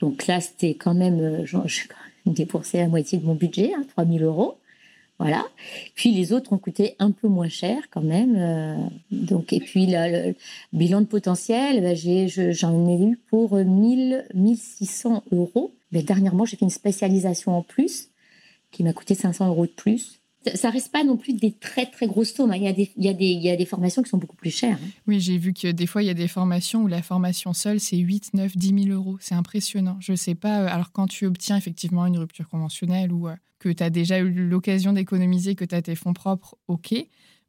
Donc 0.01 0.27
là, 0.27 0.41
c'était 0.41 0.75
quand 0.75 0.95
même, 0.95 1.21
euh, 1.21 1.45
j'ai 1.45 1.83
quand 1.89 1.97
même 2.25 2.35
dépensé 2.35 2.79
la 2.79 2.89
moitié 2.89 3.19
de 3.19 3.27
mon 3.27 3.35
budget, 3.35 3.75
hein, 3.75 3.85
3000 3.95 4.23
euros. 4.23 4.57
Voilà. 5.19 5.45
Puis 5.97 6.13
les 6.13 6.33
autres 6.33 6.53
ont 6.53 6.59
coûté 6.59 6.95
un 7.01 7.11
peu 7.11 7.27
moins 7.27 7.49
cher 7.49 7.91
quand 7.91 8.03
même. 8.03 8.37
Euh, 8.37 8.77
donc, 9.11 9.53
et 9.53 9.59
puis 9.59 9.87
le 9.89 10.35
bilan 10.73 11.01
de 11.01 11.07
potentiel, 11.07 11.81
ben, 11.81 11.97
j'en 12.53 12.89
ai, 12.89 13.03
eu 13.03 13.17
pour 13.29 13.57
1000, 13.57 14.27
1600 14.35 15.25
euros. 15.33 15.73
Mais 15.91 16.03
dernièrement, 16.03 16.45
j'ai 16.45 16.57
fait 16.57 16.65
une 16.65 16.71
spécialisation 16.71 17.57
en 17.57 17.63
plus 17.63 18.11
qui 18.71 18.85
m'a 18.85 18.93
coûté 18.93 19.15
500 19.15 19.49
euros 19.49 19.67
de 19.67 19.73
plus. 19.73 20.18
Ça 20.55 20.71
reste 20.71 20.93
pas 20.93 21.05
non 21.05 21.17
plus 21.17 21.33
des 21.33 21.53
très 21.53 21.87
très 21.87 22.07
grosses 22.07 22.33
sommes. 22.33 22.53
Hein. 22.53 22.57
Il 22.57 23.05
y, 23.05 23.09
a 23.09 23.57
des, 23.57 23.67
formations 23.67 24.03
qui 24.03 24.09
sont 24.09 24.19
beaucoup 24.19 24.37
plus 24.37 24.51
chères. 24.51 24.79
Hein. 24.81 24.89
Oui, 25.07 25.21
j'ai 25.21 25.37
vu 25.37 25.53
que 25.53 25.69
des 25.69 25.87
fois, 25.87 26.03
il 26.03 26.07
y 26.07 26.11
a 26.11 26.15
des 26.15 26.29
formations 26.29 26.83
où 26.83 26.87
la 26.87 27.03
formation 27.03 27.53
seule, 27.53 27.81
c'est 27.81 27.97
8, 27.97 28.35
9, 28.35 28.57
10 28.57 28.85
000 28.85 28.97
euros. 28.97 29.19
C'est 29.21 29.35
impressionnant. 29.35 29.97
Je 30.01 30.13
ne 30.13 30.17
sais 30.17 30.35
pas. 30.35 30.63
Euh, 30.63 30.69
alors, 30.69 30.93
quand 30.93 31.07
tu 31.07 31.27
obtiens 31.27 31.57
effectivement 31.57 32.07
une 32.07 32.19
rupture 32.19 32.49
conventionnelle 32.49 33.13
ou 33.13 33.29
euh, 33.29 33.35
que 33.59 33.69
tu 33.69 33.83
as 33.83 33.91
déjà 33.91 34.21
eu 34.21 34.31
l'occasion 34.31 34.93
d'économiser, 34.93 35.55
que 35.55 35.65
tu 35.65 35.75
as 35.75 35.83
tes 35.83 35.97
fonds 35.97 36.15
propres, 36.15 36.57
ok. 36.69 36.95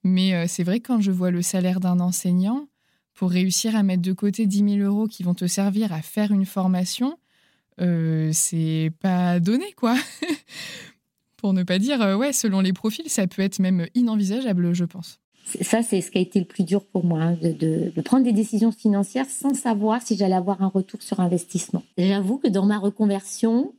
Mais 0.03 0.33
euh, 0.33 0.45
c'est 0.47 0.63
vrai, 0.63 0.79
quand 0.79 1.01
je 1.01 1.11
vois 1.11 1.31
le 1.31 1.41
salaire 1.41 1.79
d'un 1.79 1.99
enseignant, 1.99 2.67
pour 3.13 3.31
réussir 3.31 3.75
à 3.75 3.83
mettre 3.83 4.01
de 4.01 4.13
côté 4.13 4.47
10 4.47 4.77
000 4.77 4.89
euros 4.89 5.07
qui 5.07 5.23
vont 5.23 5.33
te 5.33 5.45
servir 5.45 5.91
à 5.91 6.01
faire 6.01 6.31
une 6.31 6.45
formation, 6.45 7.17
euh, 7.81 8.29
c'est 8.33 8.91
pas 9.01 9.39
donné, 9.39 9.73
quoi. 9.73 9.95
pour 11.39 11.53
ne 11.53 11.63
pas 11.63 11.79
dire, 11.79 12.01
euh, 12.01 12.15
ouais, 12.15 12.33
selon 12.33 12.59
les 12.59 12.73
profils, 12.73 13.09
ça 13.09 13.27
peut 13.27 13.41
être 13.41 13.59
même 13.59 13.87
inenvisageable, 13.95 14.73
je 14.73 14.85
pense. 14.85 15.19
Ça, 15.61 15.81
c'est 15.81 16.01
ce 16.01 16.11
qui 16.11 16.19
a 16.19 16.21
été 16.21 16.39
le 16.39 16.45
plus 16.45 16.63
dur 16.63 16.85
pour 16.85 17.03
moi, 17.03 17.21
hein, 17.21 17.37
de, 17.41 17.91
de, 17.95 18.01
prendre 18.01 18.23
des 18.23 18.33
décisions 18.33 18.71
financières 18.71 19.25
sans 19.27 19.55
savoir 19.55 20.01
si 20.01 20.15
j'allais 20.15 20.35
avoir 20.35 20.61
un 20.61 20.67
retour 20.67 21.01
sur 21.01 21.19
investissement. 21.19 21.83
J'avoue 21.97 22.37
que 22.37 22.47
dans 22.47 22.65
ma 22.65 22.77
reconversion, 22.77 23.73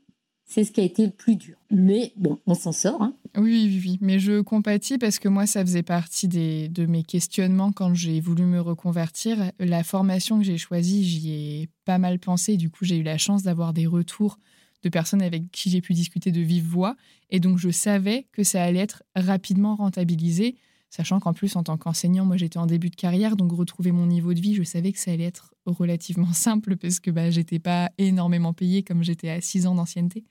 c'est 0.50 0.64
ce 0.64 0.72
qui 0.72 0.80
a 0.80 0.84
été 0.84 1.06
le 1.06 1.12
plus 1.12 1.36
dur. 1.36 1.54
Mais 1.70 2.12
bon, 2.16 2.38
on 2.44 2.54
s'en 2.54 2.72
sort. 2.72 3.00
Hein. 3.02 3.14
Oui, 3.36 3.68
oui, 3.68 3.80
oui. 3.84 3.98
Mais 4.00 4.18
je 4.18 4.40
compatis 4.40 4.98
parce 4.98 5.20
que 5.20 5.28
moi, 5.28 5.46
ça 5.46 5.64
faisait 5.64 5.84
partie 5.84 6.26
des, 6.26 6.68
de 6.68 6.86
mes 6.86 7.04
questionnements 7.04 7.70
quand 7.70 7.94
j'ai 7.94 8.20
voulu 8.20 8.42
me 8.42 8.60
reconvertir. 8.60 9.52
La 9.60 9.84
formation 9.84 10.38
que 10.38 10.44
j'ai 10.44 10.58
choisie, 10.58 11.04
j'y 11.04 11.32
ai 11.32 11.68
pas 11.84 11.98
mal 11.98 12.18
pensé. 12.18 12.56
Du 12.56 12.68
coup, 12.68 12.84
j'ai 12.84 12.96
eu 12.96 13.04
la 13.04 13.16
chance 13.16 13.44
d'avoir 13.44 13.72
des 13.72 13.86
retours 13.86 14.38
de 14.82 14.88
personnes 14.88 15.22
avec 15.22 15.50
qui 15.50 15.70
j'ai 15.70 15.80
pu 15.80 15.92
discuter 15.92 16.32
de 16.32 16.40
vive 16.40 16.64
voix. 16.64 16.96
Et 17.30 17.40
donc, 17.40 17.58
je 17.58 17.70
savais 17.70 18.26
que 18.32 18.42
ça 18.42 18.62
allait 18.62 18.80
être 18.80 19.02
rapidement 19.14 19.76
rentabilisé. 19.76 20.56
Sachant 20.90 21.20
qu'en 21.20 21.32
plus, 21.32 21.54
en 21.54 21.62
tant 21.62 21.76
qu'enseignant, 21.76 22.24
moi 22.24 22.36
j'étais 22.36 22.58
en 22.58 22.66
début 22.66 22.90
de 22.90 22.96
carrière, 22.96 23.36
donc 23.36 23.52
retrouver 23.52 23.92
mon 23.92 24.06
niveau 24.06 24.34
de 24.34 24.40
vie, 24.40 24.56
je 24.56 24.64
savais 24.64 24.90
que 24.90 24.98
ça 24.98 25.12
allait 25.12 25.22
être 25.24 25.54
relativement 25.64 26.32
simple 26.32 26.76
parce 26.76 26.98
que 26.98 27.12
bah, 27.12 27.30
j'étais 27.30 27.60
pas 27.60 27.92
énormément 27.96 28.52
payée 28.52 28.82
comme 28.82 29.04
j'étais 29.04 29.30
à 29.30 29.40
6 29.40 29.68
ans 29.68 29.76
d'ancienneté. 29.76 30.24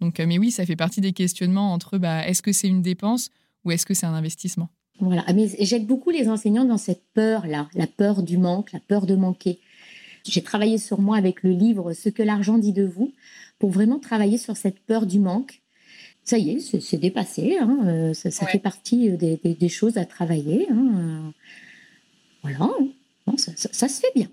Donc, 0.00 0.18
euh, 0.18 0.26
mais 0.26 0.38
oui, 0.38 0.50
ça 0.50 0.66
fait 0.66 0.74
partie 0.74 1.00
des 1.00 1.12
questionnements 1.12 1.72
entre 1.72 1.96
bah, 1.96 2.26
est-ce 2.26 2.42
que 2.42 2.50
c'est 2.50 2.66
une 2.66 2.82
dépense 2.82 3.30
ou 3.64 3.70
est-ce 3.70 3.86
que 3.86 3.94
c'est 3.94 4.06
un 4.06 4.14
investissement? 4.14 4.68
Voilà, 4.98 5.24
mais 5.32 5.48
j'aide 5.60 5.86
beaucoup 5.86 6.10
les 6.10 6.28
enseignants 6.28 6.64
dans 6.64 6.76
cette 6.76 7.04
peur-là, 7.14 7.68
la 7.74 7.86
peur 7.86 8.22
du 8.24 8.36
manque, 8.36 8.72
la 8.72 8.80
peur 8.80 9.06
de 9.06 9.14
manquer. 9.14 9.60
J'ai 10.28 10.42
travaillé 10.42 10.76
sur 10.76 11.00
moi 11.00 11.16
avec 11.16 11.42
le 11.42 11.50
livre 11.50 11.94
Ce 11.94 12.10
que 12.10 12.22
l'argent 12.22 12.58
dit 12.58 12.74
de 12.74 12.84
vous 12.84 13.12
pour 13.60 13.70
vraiment 13.70 14.00
travailler 14.00 14.38
sur 14.38 14.56
cette 14.56 14.80
peur 14.80 15.06
du 15.06 15.20
manque 15.20 15.62
ça 16.24 16.38
y 16.38 16.50
est, 16.50 16.80
c'est 16.80 16.98
dépassé. 16.98 17.58
Hein, 17.58 17.78
euh, 17.86 18.14
ça, 18.14 18.46
fait 18.46 18.58
partie 18.58 19.10
euh, 19.10 19.16
des, 19.16 19.68
choses 19.68 19.96
à 19.96 20.04
travailler. 20.04 20.68
Hein, 20.70 20.92
euh. 20.94 21.30
voilà, 22.42 22.70
ça, 23.36 23.88
se 23.88 24.00
fait 24.00 24.12
bien. 24.14 24.28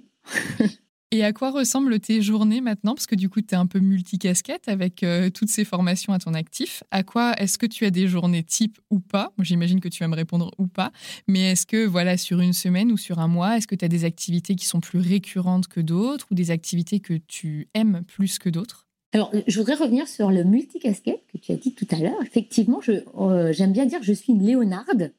Et 1.12 1.24
à 1.24 1.32
quoi 1.32 1.52
ressemblent 1.52 2.00
tes 2.02 2.22
journées 2.22 2.60
maintenant? 2.60 2.94
Parce 2.94 3.08
que 3.08 3.16
du 3.16 3.30
coup, 3.30 3.42
tu 3.42 3.56
es 3.56 3.58
un 3.58 3.66
peu 3.66 3.80
multicasquette 3.80 4.68
avec 4.68 5.06
toutes 5.34 5.48
ces 5.48 5.64
formations 5.64 6.12
à 6.12 6.20
ton 6.20 6.34
actif. 6.34 6.84
À 6.92 7.02
quoi 7.02 7.34
est-ce 7.40 7.58
que 7.58 7.66
tu 7.66 7.86
as 7.86 7.92
des 7.92 8.10
journées 8.10 8.44
type 8.44 8.78
ou 8.92 9.00
pas? 9.00 9.32
J'imagine 9.40 9.80
que 9.80 9.88
tu 9.88 10.04
vas 10.04 10.10
me 10.10 10.18
répondre 10.18 10.52
ou 10.58 10.68
pas. 10.68 10.92
Mais 11.26 11.54
est-ce 11.54 11.66
que, 11.66 11.86
voilà, 11.86 12.18
sur 12.18 12.42
une 12.42 12.52
semaine 12.52 12.92
ou 12.92 12.98
sur 12.98 13.20
un 13.20 13.30
mois, 13.30 13.56
est-ce 13.56 13.68
que 13.68 13.76
tu 13.76 13.86
as 13.86 13.88
des 13.88 14.04
activités 14.04 14.56
qui 14.56 14.66
sont 14.66 14.82
plus 14.82 15.00
récurrentes 15.00 15.70
que 15.70 15.80
d'autres 15.80 16.28
ou 16.30 16.36
des 16.36 16.52
activités 16.52 17.00
que 17.00 17.14
tu 17.14 17.70
aimes 17.74 18.04
plus 18.06 18.38
que 18.38 18.50
d'autres? 18.50 18.87
Alors, 19.14 19.32
je 19.48 19.58
voudrais 19.58 19.76
revenir 19.76 20.08
sur 20.08 20.32
le 20.32 20.44
multicasquette 20.44 21.22
que 21.32 21.38
tu 21.38 21.52
as 21.52 21.56
dit 21.56 21.74
tout 21.74 21.88
à 21.92 21.98
l'heure. 21.98 22.22
Effectivement, 22.22 22.82
euh, 23.18 23.54
j'aime 23.54 23.72
bien 23.72 23.86
dire 23.86 24.00
que 24.00 24.06
je 24.06 24.14
suis 24.14 24.34
une 24.34 24.46
Léonarde, 24.46 25.14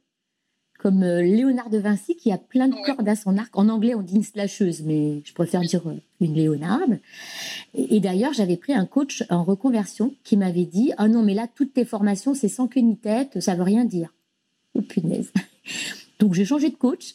comme 0.78 1.02
euh, 1.02 1.22
Léonard 1.22 1.70
de 1.70 1.78
Vinci 1.78 2.14
qui 2.14 2.30
a 2.30 2.36
plein 2.36 2.68
de 2.68 2.76
cordes 2.84 3.08
à 3.08 3.16
son 3.16 3.38
arc. 3.38 3.56
En 3.56 3.68
anglais, 3.70 3.94
on 3.94 4.02
dit 4.02 4.16
une 4.16 4.22
slasheuse, 4.22 4.82
mais 4.82 5.22
je 5.24 5.32
préfère 5.32 5.62
dire 5.62 5.88
euh, 5.88 5.96
une 6.20 6.34
Léonarde. 6.34 7.00
Et, 7.74 7.98
d'ailleurs, 8.00 8.34
j'avais 8.34 8.58
pris 8.58 8.74
un 8.74 8.84
coach 8.84 9.24
en 9.30 9.42
reconversion 9.42 10.14
qui 10.22 10.36
m'avait 10.36 10.66
dit 10.66 10.92
Ah 10.98 11.08
non, 11.08 11.22
mais 11.22 11.34
là, 11.34 11.46
toutes 11.52 11.72
tes 11.72 11.86
formations, 11.86 12.34
c'est 12.34 12.48
sans 12.48 12.68
queue 12.68 12.80
ni 12.80 12.98
tête, 12.98 13.40
ça 13.40 13.54
veut 13.54 13.62
rien 13.62 13.86
dire. 13.86 14.12
Oh 14.74 14.82
punaise. 14.82 15.32
Donc, 16.20 16.34
j'ai 16.34 16.44
changé 16.44 16.68
de 16.68 16.76
coach. 16.76 17.14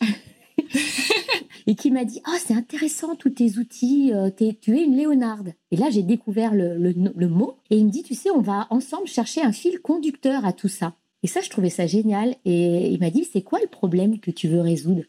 et 1.68 1.76
qui 1.76 1.92
m'a 1.92 2.06
dit 2.06 2.22
Ah, 2.26 2.38
c'est 2.40 2.54
intéressant, 2.54 3.16
tous 3.16 3.30
tes 3.30 3.58
outils, 3.58 4.12
euh, 4.14 4.30
tu 4.36 4.78
es 4.78 4.84
une 4.84 4.96
Léonarde. 4.96 5.54
Et 5.72 5.78
là, 5.78 5.90
j'ai 5.90 6.04
découvert 6.04 6.54
le, 6.54 7.28
mot. 7.28 7.58
Et 7.70 7.78
il 7.78 7.86
me 7.86 7.92
dit 7.92 8.04
Tu 8.04 8.16
sais, 8.16 8.32
on 8.32 8.42
va 8.42 8.68
ensemble 8.70 9.08
chercher 9.08 9.42
un 9.42 9.52
fil 9.52 9.80
conducteur 9.80 10.46
à 10.46 10.54
tout 10.54 10.68
ça. 10.68 10.96
Et 11.24 11.28
ça, 11.28 11.42
je 11.42 11.50
trouvais 11.50 11.70
ça 11.70 11.88
génial. 11.88 12.36
Et 12.46 12.90
il 12.90 13.00
m'a 13.00 13.10
dit 13.10 13.26
C'est 13.26 13.42
quoi 13.42 13.60
le 13.62 13.68
problème 13.68 14.20
que 14.20 14.32
tu 14.32 14.48
veux 14.48 14.62
résoudre? 14.62 15.04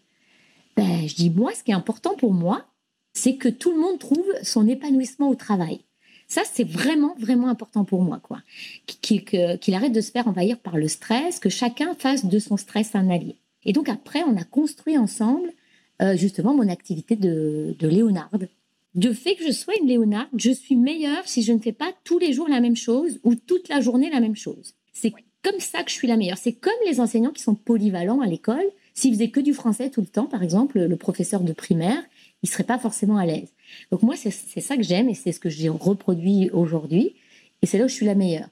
Ben, 0.77 1.09
Je 1.09 1.14
dis 1.14 1.31
Moi, 1.31 1.53
ce 1.55 1.62
qui 1.62 1.71
est 1.71 1.75
important 1.75 2.14
pour 2.14 2.33
moi, 2.33 2.64
c'est 3.12 3.37
que 3.37 3.49
tout 3.49 3.73
le 3.73 3.81
monde 3.81 3.99
trouve 3.99 4.27
son 4.43 4.67
épanouissement 4.67 5.29
au 5.29 5.35
travail. 5.35 5.81
Ça, 6.27 6.43
c'est 6.51 6.64
vraiment, 6.64 7.14
vraiment 7.19 7.49
important 7.49 7.85
pour 7.85 8.03
moi, 8.03 8.19
quoi. 8.19 8.38
Qu'il 8.87 9.75
arrête 9.75 9.93
de 9.93 10.01
se 10.01 10.11
faire 10.11 10.27
envahir 10.27 10.59
par 10.59 10.77
le 10.77 10.88
stress, 10.88 11.38
que 11.38 11.51
chacun 11.51 11.95
fasse 11.95 12.25
de 12.25 12.38
son 12.38 12.57
stress 12.57 12.95
un 12.95 13.11
allié. 13.11 13.37
Et 13.64 13.73
donc 13.73 13.88
après, 13.88 14.23
on 14.25 14.37
a 14.37 14.45
construit 14.45 14.99
ensemble 14.99 15.53
euh, 16.02 16.16
justement 16.16 16.54
mon 16.54 16.68
activité 16.68 17.16
de, 17.16 17.74
de 17.78 17.88
Léonarde. 17.88 18.48
De 18.94 19.12
fait 19.12 19.35
que 19.35 19.44
je 19.44 19.52
sois 19.52 19.74
une 19.80 19.88
Léonarde, 19.88 20.28
je 20.37 20.50
suis 20.50 20.76
meilleure 20.76 21.26
si 21.26 21.42
je 21.42 21.52
ne 21.52 21.59
fais 21.59 21.72
pas 21.72 21.92
tous 22.04 22.18
les 22.18 22.33
jours 22.33 22.48
la 22.48 22.61
même 22.61 22.76
chose 22.76 23.18
ou 23.24 23.35
toute 23.35 23.68
la 23.68 23.80
journée 23.80 24.11
la 24.11 24.20
même 24.20 24.37
chose. 24.37 24.74
C'est 24.92 25.12
comme 25.42 25.61
ça 25.61 25.83
que 25.83 25.90
je 25.90 25.96
suis 25.96 26.09
la 26.09 26.16
meilleure. 26.16 26.38
C'est 26.38 26.52
comme 26.52 26.72
les 26.87 27.00
enseignants 27.00 27.33
qui 27.33 27.42
sont 27.42 27.54
polyvalents 27.54 28.20
à 28.20 28.26
l'école. 28.26 28.64
S'ils 28.94 29.12
faisaient 29.12 29.30
que 29.30 29.40
du 29.40 29.52
français 29.52 29.90
tout 29.90 30.00
le 30.00 30.07
temps, 30.07 30.26
par 30.26 30.42
exemple, 30.42 30.80
le 30.80 30.96
professeur 30.96 31.40
de 31.40 31.52
primaire, 31.52 32.02
il 32.42 32.48
serait 32.48 32.64
pas 32.64 32.78
forcément 32.78 33.16
à 33.16 33.26
l'aise. 33.26 33.48
Donc 33.90 34.02
moi, 34.02 34.14
c'est 34.16 34.30
ça 34.30 34.76
que 34.76 34.83
j'aime 34.83 35.09
et 35.09 35.14
c'est 35.14 35.33
ce 35.33 35.40
que 35.40 35.48
j'ai 35.48 35.68
reproduit 35.68 36.50
aujourd'hui. 36.50 37.14
Et 37.62 37.66
c'est 37.66 37.78
là 37.78 37.87
où 37.87 37.88
je 37.88 37.94
suis 37.94 38.07
la 38.07 38.14
meilleure. 38.14 38.48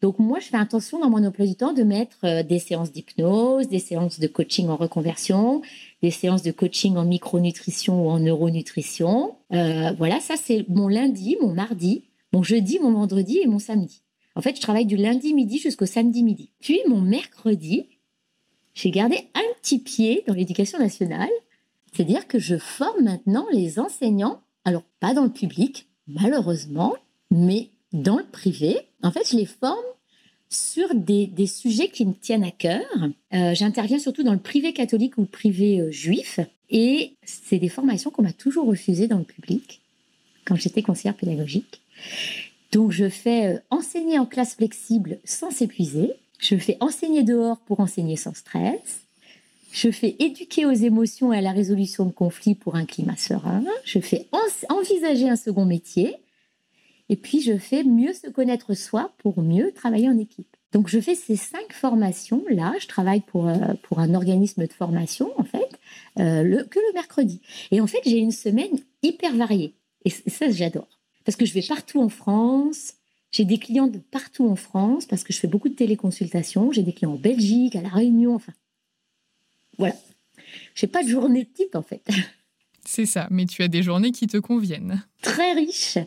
Donc 0.00 0.18
moi, 0.18 0.38
je 0.38 0.46
fais 0.46 0.56
attention 0.56 1.00
dans 1.00 1.10
mon 1.10 1.24
emploi 1.24 1.46
du 1.46 1.56
temps 1.56 1.72
de 1.72 1.82
mettre 1.82 2.18
euh, 2.24 2.42
des 2.42 2.60
séances 2.60 2.92
d'hypnose, 2.92 3.68
des 3.68 3.80
séances 3.80 4.20
de 4.20 4.26
coaching 4.28 4.68
en 4.68 4.76
reconversion, 4.76 5.62
des 6.02 6.10
séances 6.10 6.42
de 6.42 6.52
coaching 6.52 6.96
en 6.96 7.04
micronutrition 7.04 8.06
ou 8.06 8.10
en 8.10 8.20
neuronutrition. 8.20 9.36
Euh, 9.52 9.92
voilà, 9.98 10.20
ça 10.20 10.34
c'est 10.36 10.66
mon 10.68 10.88
lundi, 10.88 11.36
mon 11.40 11.52
mardi, 11.52 12.04
mon 12.32 12.42
jeudi, 12.42 12.78
mon 12.78 12.92
vendredi 12.92 13.38
et 13.38 13.46
mon 13.46 13.58
samedi. 13.58 14.02
En 14.34 14.40
fait, 14.40 14.54
je 14.56 14.60
travaille 14.60 14.86
du 14.86 14.96
lundi 14.96 15.34
midi 15.34 15.58
jusqu'au 15.58 15.86
samedi 15.86 16.22
midi. 16.22 16.52
Puis 16.60 16.80
mon 16.86 17.00
mercredi, 17.00 17.86
j'ai 18.74 18.90
gardé 18.90 19.16
un 19.34 19.42
petit 19.60 19.80
pied 19.80 20.22
dans 20.28 20.34
l'éducation 20.34 20.78
nationale, 20.78 21.30
c'est-à-dire 21.92 22.28
que 22.28 22.38
je 22.38 22.56
forme 22.56 23.02
maintenant 23.02 23.46
les 23.52 23.80
enseignants, 23.80 24.40
alors 24.64 24.84
pas 25.00 25.14
dans 25.14 25.24
le 25.24 25.32
public, 25.32 25.88
malheureusement, 26.06 26.94
mais 27.30 27.70
dans 27.92 28.18
le 28.18 28.26
privé. 28.30 28.78
En 29.02 29.10
fait, 29.10 29.28
je 29.28 29.36
les 29.36 29.46
forme 29.46 29.84
sur 30.50 30.94
des, 30.94 31.46
sujets 31.46 31.88
qui 31.88 32.06
me 32.06 32.14
tiennent 32.14 32.44
à 32.44 32.50
cœur. 32.50 32.86
Euh, 33.34 33.54
j'interviens 33.54 33.98
surtout 33.98 34.22
dans 34.22 34.32
le 34.32 34.38
privé 34.38 34.72
catholique 34.72 35.18
ou 35.18 35.22
le 35.22 35.26
privé 35.26 35.80
euh, 35.80 35.90
juif. 35.90 36.40
Et 36.70 37.14
c'est 37.24 37.58
des 37.58 37.68
formations 37.68 38.10
qu'on 38.10 38.22
m'a 38.22 38.32
toujours 38.32 38.66
refusées 38.66 39.08
dans 39.08 39.18
le 39.18 39.24
public 39.24 39.80
quand 40.44 40.56
j'étais 40.56 40.82
conseillère 40.82 41.16
pédagogique. 41.16 41.82
Donc, 42.72 42.92
je 42.92 43.08
fais 43.08 43.46
euh, 43.46 43.58
enseigner 43.70 44.18
en 44.18 44.26
classe 44.26 44.54
flexible 44.54 45.18
sans 45.24 45.50
s'épuiser. 45.50 46.12
Je 46.38 46.56
fais 46.56 46.76
enseigner 46.80 47.22
dehors 47.22 47.58
pour 47.58 47.80
enseigner 47.80 48.16
sans 48.16 48.34
stress. 48.34 49.02
Je 49.72 49.90
fais 49.90 50.16
éduquer 50.18 50.64
aux 50.64 50.72
émotions 50.72 51.32
et 51.32 51.38
à 51.38 51.40
la 51.42 51.52
résolution 51.52 52.06
de 52.06 52.10
conflits 52.10 52.54
pour 52.54 52.76
un 52.76 52.86
climat 52.86 53.16
serein. 53.16 53.62
Je 53.84 53.98
fais 53.98 54.26
envisager 54.70 55.28
un 55.28 55.36
second 55.36 55.66
métier. 55.66 56.16
Et 57.08 57.16
puis, 57.16 57.40
je 57.40 57.56
fais 57.56 57.84
mieux 57.84 58.12
se 58.12 58.28
connaître 58.28 58.74
soi 58.74 59.12
pour 59.18 59.42
mieux 59.42 59.72
travailler 59.72 60.08
en 60.08 60.18
équipe. 60.18 60.56
Donc, 60.72 60.88
je 60.88 61.00
fais 61.00 61.14
ces 61.14 61.36
cinq 61.36 61.72
formations-là. 61.72 62.74
Je 62.78 62.86
travaille 62.86 63.22
pour, 63.22 63.48
euh, 63.48 63.74
pour 63.82 64.00
un 64.00 64.14
organisme 64.14 64.66
de 64.66 64.72
formation, 64.72 65.30
en 65.38 65.44
fait, 65.44 65.78
euh, 66.18 66.42
le, 66.42 66.64
que 66.64 66.78
le 66.78 66.92
mercredi. 66.94 67.40
Et 67.70 67.80
en 67.80 67.86
fait, 67.86 68.00
j'ai 68.04 68.18
une 68.18 68.32
semaine 68.32 68.78
hyper 69.02 69.34
variée. 69.34 69.74
Et 70.04 70.10
ça, 70.10 70.50
j'adore. 70.50 71.00
Parce 71.24 71.36
que 71.36 71.46
je 71.46 71.54
vais 71.54 71.62
partout 71.62 72.00
en 72.00 72.10
France. 72.10 72.94
J'ai 73.30 73.44
des 73.44 73.58
clients 73.58 73.88
de 73.88 73.98
partout 73.98 74.48
en 74.48 74.56
France 74.56 75.04
parce 75.06 75.22
que 75.22 75.32
je 75.32 75.38
fais 75.38 75.48
beaucoup 75.48 75.68
de 75.68 75.74
téléconsultations. 75.74 76.72
J'ai 76.72 76.82
des 76.82 76.92
clients 76.92 77.12
en 77.12 77.18
Belgique, 77.18 77.76
à 77.76 77.82
La 77.82 77.88
Réunion, 77.88 78.34
enfin. 78.34 78.52
Voilà. 79.78 79.94
Je 80.74 80.84
n'ai 80.84 80.92
pas 80.92 81.02
de 81.02 81.08
journée 81.08 81.46
type, 81.46 81.74
en 81.74 81.82
fait. 81.82 82.06
C'est 82.84 83.06
ça, 83.06 83.28
mais 83.30 83.44
tu 83.44 83.62
as 83.62 83.68
des 83.68 83.82
journées 83.82 84.12
qui 84.12 84.26
te 84.26 84.38
conviennent. 84.38 85.04
Très 85.20 85.52
riches 85.52 85.98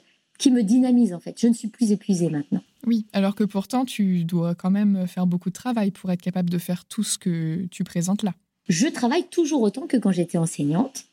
qui 0.42 0.52
me 0.52 0.64
dynamise 0.64 1.14
en 1.14 1.20
fait. 1.20 1.40
Je 1.40 1.48
ne 1.48 1.54
suis 1.54 1.68
plus 1.68 1.92
épuisée 1.92 2.30
maintenant. 2.30 2.64
Oui, 2.88 3.06
alors 3.14 3.36
que 3.36 3.44
pourtant 3.44 3.86
tu 3.86 4.26
dois 4.26 4.56
quand 4.56 4.72
même 4.72 5.06
faire 5.08 5.28
beaucoup 5.28 5.50
de 5.50 5.54
travail 5.54 5.92
pour 5.92 6.12
être 6.12 6.22
capable 6.22 6.50
de 6.50 6.58
faire 6.58 6.86
tout 6.86 7.04
ce 7.04 7.18
que 7.18 7.68
tu 7.70 7.84
présentes 7.84 8.24
là. 8.24 8.34
Je 8.68 8.88
travaille 8.88 9.28
toujours 9.30 9.62
autant 9.62 9.86
que 9.86 9.98
quand 9.98 10.12
j'étais 10.12 10.38
enseignante, 10.38 11.06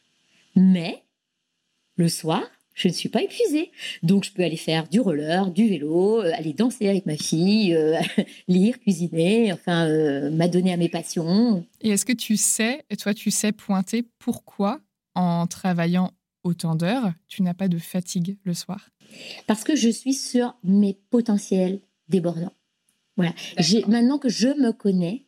mais 0.57 1.03
le 1.97 2.09
soir, 2.09 2.43
je 2.75 2.88
ne 2.88 2.93
suis 2.93 3.09
pas 3.09 3.23
épuisée. 3.23 3.71
Donc, 4.03 4.25
je 4.25 4.33
peux 4.33 4.45
aller 4.45 4.57
faire 4.57 4.88
du 4.88 5.01
roller, 5.01 5.51
du 5.51 5.69
vélo, 5.69 6.23
euh, 6.23 6.31
aller 6.35 6.53
danser 6.53 6.88
avec 6.88 7.07
ma 7.07 7.17
fille, 7.17 7.75
euh, 7.75 7.99
lire, 8.49 8.79
cuisiner, 8.79 9.53
enfin, 9.53 9.88
euh, 9.88 10.31
m'adonner 10.31 10.73
à 10.73 10.77
mes 10.77 10.88
passions. 10.88 11.67
Et 11.81 11.91
est-ce 11.91 12.05
que 12.05 12.12
tu 12.12 12.37
sais, 12.37 12.85
toi, 12.99 13.14
tu 13.14 13.33
sais 13.33 13.51
pointer 13.51 14.05
pourquoi, 14.21 14.81
en 15.17 15.49
travaillant 15.49 16.12
autant 16.44 16.74
d'heures, 16.74 17.12
tu 17.27 17.42
n'as 17.42 17.55
pas 17.55 17.68
de 17.68 17.79
fatigue 17.79 18.38
le 18.44 18.55
soir? 18.55 18.90
Parce 19.46 19.64
que 19.64 19.77
je 19.77 19.88
suis 19.88 20.14
sur 20.14 20.57
mes 20.62 20.98
potentiels 21.11 21.81
débordants. 22.09 22.55
Voilà. 23.16 23.35
Maintenant 23.88 24.18
que 24.18 24.29
je 24.29 24.48
me 24.48 24.72
connais, 24.72 25.27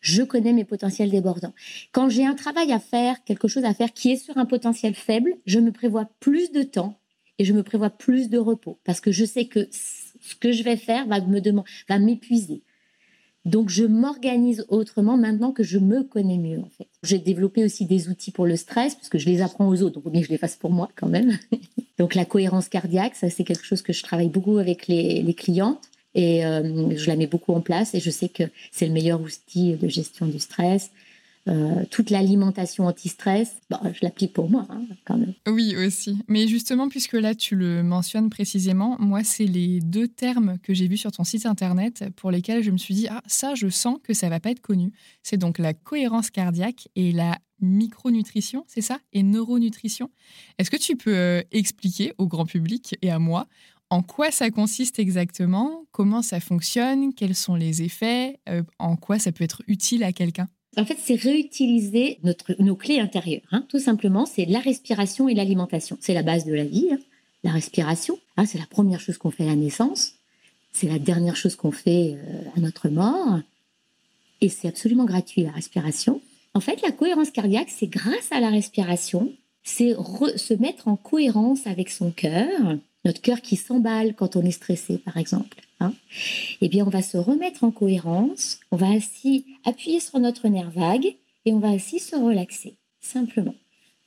je 0.00 0.22
connais 0.22 0.52
mes 0.52 0.64
potentiels 0.64 1.10
débordants. 1.10 1.54
Quand 1.92 2.08
j'ai 2.08 2.24
un 2.24 2.34
travail 2.34 2.72
à 2.72 2.78
faire, 2.78 3.22
quelque 3.24 3.48
chose 3.48 3.64
à 3.64 3.74
faire 3.74 3.92
qui 3.92 4.12
est 4.12 4.16
sur 4.16 4.38
un 4.38 4.46
potentiel 4.46 4.94
faible, 4.94 5.36
je 5.44 5.58
me 5.58 5.72
prévois 5.72 6.08
plus 6.20 6.52
de 6.52 6.62
temps 6.62 6.98
et 7.38 7.44
je 7.44 7.52
me 7.52 7.62
prévois 7.62 7.90
plus 7.90 8.30
de 8.30 8.38
repos 8.38 8.78
parce 8.84 9.00
que 9.00 9.12
je 9.12 9.24
sais 9.24 9.46
que 9.46 9.68
ce 9.72 10.34
que 10.36 10.52
je 10.52 10.62
vais 10.62 10.76
faire 10.76 11.06
va 11.06 11.20
me 11.20 11.40
va 11.88 11.98
m'épuiser. 11.98 12.62
Donc 13.50 13.68
je 13.68 13.82
m'organise 13.82 14.64
autrement 14.68 15.16
maintenant 15.16 15.50
que 15.50 15.64
je 15.64 15.78
me 15.78 16.04
connais 16.04 16.38
mieux 16.38 16.60
en 16.60 16.68
fait. 16.68 16.86
J'ai 17.02 17.18
développé 17.18 17.64
aussi 17.64 17.84
des 17.84 18.08
outils 18.08 18.30
pour 18.30 18.46
le 18.46 18.54
stress 18.54 18.94
parce 18.94 19.08
que 19.08 19.18
je 19.18 19.26
les 19.26 19.42
apprends 19.42 19.66
aux 19.68 19.82
autres, 19.82 20.00
donc 20.00 20.12
bien 20.12 20.22
je 20.22 20.28
les 20.28 20.38
fasse 20.38 20.54
pour 20.54 20.70
moi 20.70 20.88
quand 20.94 21.08
même. 21.08 21.36
donc 21.98 22.14
la 22.14 22.24
cohérence 22.24 22.68
cardiaque, 22.68 23.16
ça 23.16 23.28
c'est 23.28 23.42
quelque 23.42 23.64
chose 23.64 23.82
que 23.82 23.92
je 23.92 24.04
travaille 24.04 24.28
beaucoup 24.28 24.58
avec 24.58 24.86
les, 24.86 25.20
les 25.22 25.34
clientes. 25.34 25.82
Et 26.14 26.44
euh, 26.44 26.96
je 26.96 27.06
la 27.08 27.16
mets 27.16 27.26
beaucoup 27.26 27.52
en 27.52 27.60
place 27.60 27.94
et 27.94 28.00
je 28.00 28.10
sais 28.10 28.28
que 28.28 28.44
c'est 28.70 28.86
le 28.86 28.92
meilleur 28.92 29.20
outil 29.20 29.74
de 29.74 29.88
gestion 29.88 30.26
du 30.26 30.38
stress. 30.38 30.90
Euh, 31.48 31.84
toute 31.90 32.10
l'alimentation 32.10 32.86
anti-stress, 32.86 33.56
bah, 33.70 33.80
je 33.92 34.00
l'applique 34.02 34.34
pour 34.34 34.50
moi 34.50 34.66
hein, 34.68 34.84
quand 35.06 35.16
même. 35.16 35.32
Oui, 35.48 35.74
aussi. 35.74 36.18
Mais 36.28 36.46
justement, 36.46 36.88
puisque 36.88 37.14
là 37.14 37.34
tu 37.34 37.56
le 37.56 37.82
mentionnes 37.82 38.28
précisément, 38.28 38.96
moi, 38.98 39.24
c'est 39.24 39.46
les 39.46 39.80
deux 39.80 40.06
termes 40.06 40.58
que 40.62 40.74
j'ai 40.74 40.86
vus 40.86 40.98
sur 40.98 41.12
ton 41.12 41.24
site 41.24 41.46
internet 41.46 42.04
pour 42.16 42.30
lesquels 42.30 42.62
je 42.62 42.70
me 42.70 42.76
suis 42.76 42.94
dit, 42.94 43.08
ah, 43.08 43.22
ça, 43.26 43.54
je 43.54 43.68
sens 43.68 43.96
que 44.02 44.12
ça 44.12 44.28
va 44.28 44.38
pas 44.38 44.50
être 44.50 44.60
connu. 44.60 44.92
C'est 45.22 45.38
donc 45.38 45.58
la 45.58 45.72
cohérence 45.72 46.30
cardiaque 46.30 46.88
et 46.94 47.10
la 47.10 47.38
micronutrition, 47.60 48.64
c'est 48.66 48.80
ça 48.82 48.98
Et 49.12 49.22
neuronutrition. 49.22 50.10
Est-ce 50.58 50.70
que 50.70 50.76
tu 50.76 50.96
peux 50.96 51.14
euh, 51.14 51.42
expliquer 51.52 52.12
au 52.18 52.26
grand 52.26 52.46
public 52.46 52.96
et 53.02 53.10
à 53.10 53.18
moi 53.18 53.46
en 53.92 54.02
quoi 54.02 54.30
ça 54.30 54.50
consiste 54.50 55.00
exactement 55.00 55.84
Comment 55.90 56.22
ça 56.22 56.38
fonctionne 56.38 57.12
Quels 57.12 57.34
sont 57.34 57.56
les 57.56 57.82
effets 57.82 58.38
euh, 58.48 58.62
En 58.78 58.94
quoi 58.96 59.18
ça 59.18 59.32
peut 59.32 59.42
être 59.42 59.62
utile 59.66 60.04
à 60.04 60.12
quelqu'un? 60.12 60.48
En 60.76 60.84
fait, 60.84 60.98
c'est 61.02 61.16
réutiliser 61.16 62.18
notre, 62.22 62.54
nos 62.60 62.76
clés 62.76 63.00
intérieures. 63.00 63.42
Hein. 63.50 63.64
Tout 63.68 63.80
simplement, 63.80 64.24
c'est 64.24 64.44
la 64.44 64.60
respiration 64.60 65.28
et 65.28 65.34
l'alimentation. 65.34 65.98
C'est 66.00 66.14
la 66.14 66.22
base 66.22 66.44
de 66.44 66.54
la 66.54 66.64
vie. 66.64 66.88
Hein. 66.92 66.98
La 67.42 67.50
respiration, 67.50 68.18
hein, 68.36 68.46
c'est 68.46 68.58
la 68.58 68.66
première 68.66 69.00
chose 69.00 69.18
qu'on 69.18 69.30
fait 69.30 69.44
à 69.44 69.48
la 69.48 69.56
naissance. 69.56 70.14
C'est 70.72 70.88
la 70.88 70.98
dernière 70.98 71.36
chose 71.36 71.56
qu'on 71.56 71.72
fait 71.72 72.14
euh, 72.14 72.42
à 72.56 72.60
notre 72.60 72.88
mort. 72.88 73.40
Et 74.40 74.48
c'est 74.48 74.68
absolument 74.68 75.04
gratuit, 75.04 75.42
la 75.42 75.50
respiration. 75.50 76.20
En 76.54 76.60
fait, 76.60 76.80
la 76.82 76.92
cohérence 76.92 77.30
cardiaque, 77.30 77.70
c'est 77.70 77.88
grâce 77.88 78.30
à 78.30 78.40
la 78.40 78.50
respiration, 78.50 79.32
c'est 79.62 79.94
se 80.36 80.54
mettre 80.54 80.88
en 80.88 80.96
cohérence 80.96 81.66
avec 81.66 81.90
son 81.90 82.10
cœur, 82.10 82.78
notre 83.04 83.20
cœur 83.20 83.40
qui 83.40 83.56
s'emballe 83.56 84.14
quand 84.14 84.36
on 84.36 84.42
est 84.42 84.50
stressé, 84.50 84.98
par 84.98 85.16
exemple. 85.16 85.58
Hein, 85.80 85.94
eh 86.60 86.68
bien, 86.68 86.84
on 86.86 86.90
va 86.90 87.02
se 87.02 87.16
remettre 87.16 87.64
en 87.64 87.70
cohérence, 87.70 88.60
on 88.70 88.76
va 88.76 88.86
ainsi 88.86 89.46
appuyer 89.64 90.00
sur 90.00 90.18
notre 90.18 90.48
nerf 90.48 90.70
vague 90.70 91.16
et 91.46 91.52
on 91.52 91.58
va 91.58 91.68
ainsi 91.68 91.98
se 91.98 92.16
relaxer, 92.16 92.74
simplement. 93.00 93.54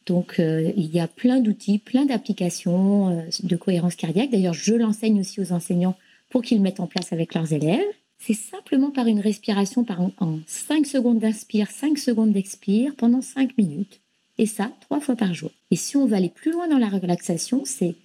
Donc, 0.06 0.40
euh, 0.40 0.72
il 0.76 0.94
y 0.94 1.00
a 1.00 1.08
plein 1.08 1.40
d'outils, 1.40 1.80
plein 1.80 2.06
d'applications 2.06 3.10
euh, 3.10 3.22
de 3.42 3.56
cohérence 3.56 3.96
cardiaque. 3.96 4.30
D'ailleurs, 4.30 4.54
je 4.54 4.76
l'enseigne 4.76 5.20
aussi 5.20 5.42
aux 5.42 5.52
enseignants 5.52 5.96
pour 6.30 6.42
qu'ils 6.42 6.62
mettent 6.62 6.80
en 6.80 6.88
place 6.88 7.14
avec 7.14 7.34
leurs 7.34 7.54
élèves. 7.54 7.80
C'est 8.20 8.34
simplement 8.34 8.92
par 8.92 9.08
une 9.08 9.20
respiration 9.20 9.84
par 9.84 10.02
en 10.02 10.40
5 10.46 10.86
secondes 10.86 11.20
d'inspire, 11.20 11.70
5 11.72 11.98
secondes 11.98 12.32
d'expire 12.32 12.96
pendant 12.96 13.22
5 13.22 13.58
minutes. 13.58 14.02
Et 14.38 14.46
ça, 14.46 14.72
trois 14.82 15.00
fois 15.00 15.16
par 15.16 15.34
jour. 15.34 15.52
Et 15.72 15.76
si 15.76 15.96
on 15.96 16.06
va 16.06 16.18
aller 16.18 16.30
plus 16.30 16.52
loin 16.52 16.68
dans 16.68 16.78
la 16.78 16.90
relaxation, 16.90 17.64
c'est 17.66 17.96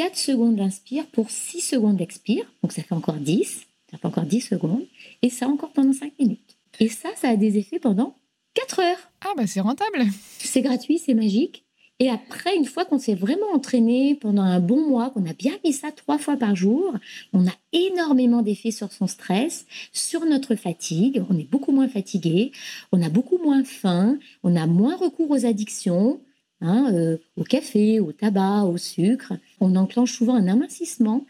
4 0.00 0.16
secondes 0.16 0.56
d'inspire 0.56 1.04
pour 1.08 1.28
6 1.28 1.60
secondes 1.60 1.98
d'expire. 1.98 2.50
Donc 2.62 2.72
ça 2.72 2.82
fait 2.82 2.94
encore 2.94 3.16
10. 3.16 3.66
Ça 3.90 3.98
fait 3.98 4.06
encore 4.06 4.24
10 4.24 4.40
secondes. 4.40 4.86
Et 5.20 5.28
ça 5.28 5.46
encore 5.46 5.72
pendant 5.72 5.92
5 5.92 6.14
minutes. 6.18 6.56
Et 6.78 6.88
ça, 6.88 7.10
ça 7.16 7.28
a 7.28 7.36
des 7.36 7.58
effets 7.58 7.78
pendant 7.78 8.16
4 8.54 8.80
heures. 8.80 9.10
Ah 9.20 9.34
bah 9.36 9.46
c'est 9.46 9.60
rentable. 9.60 10.06
C'est 10.38 10.62
gratuit, 10.62 10.96
c'est 10.96 11.12
magique. 11.12 11.66
Et 11.98 12.08
après, 12.08 12.56
une 12.56 12.64
fois 12.64 12.86
qu'on 12.86 12.98
s'est 12.98 13.14
vraiment 13.14 13.52
entraîné 13.52 14.14
pendant 14.14 14.40
un 14.40 14.58
bon 14.58 14.88
mois, 14.88 15.10
qu'on 15.10 15.28
a 15.28 15.34
bien 15.34 15.52
mis 15.66 15.74
ça 15.74 15.92
trois 15.92 16.16
fois 16.16 16.38
par 16.38 16.56
jour, 16.56 16.94
on 17.34 17.46
a 17.46 17.52
énormément 17.74 18.40
d'effets 18.40 18.70
sur 18.70 18.90
son 18.94 19.06
stress, 19.06 19.66
sur 19.92 20.24
notre 20.24 20.54
fatigue. 20.54 21.22
On 21.28 21.38
est 21.38 21.50
beaucoup 21.50 21.72
moins 21.72 21.88
fatigué, 21.88 22.52
on 22.90 23.02
a 23.02 23.10
beaucoup 23.10 23.36
moins 23.36 23.64
faim, 23.64 24.18
on 24.44 24.56
a 24.56 24.66
moins 24.66 24.96
recours 24.96 25.30
aux 25.30 25.44
addictions, 25.44 26.22
Hein, 26.62 26.92
euh, 26.92 27.16
au 27.36 27.44
café, 27.44 28.00
au 28.00 28.12
tabac, 28.12 28.64
au 28.64 28.76
sucre. 28.76 29.32
On 29.60 29.76
enclenche 29.76 30.12
souvent 30.12 30.34
un 30.34 30.46
amincissement, 30.46 31.24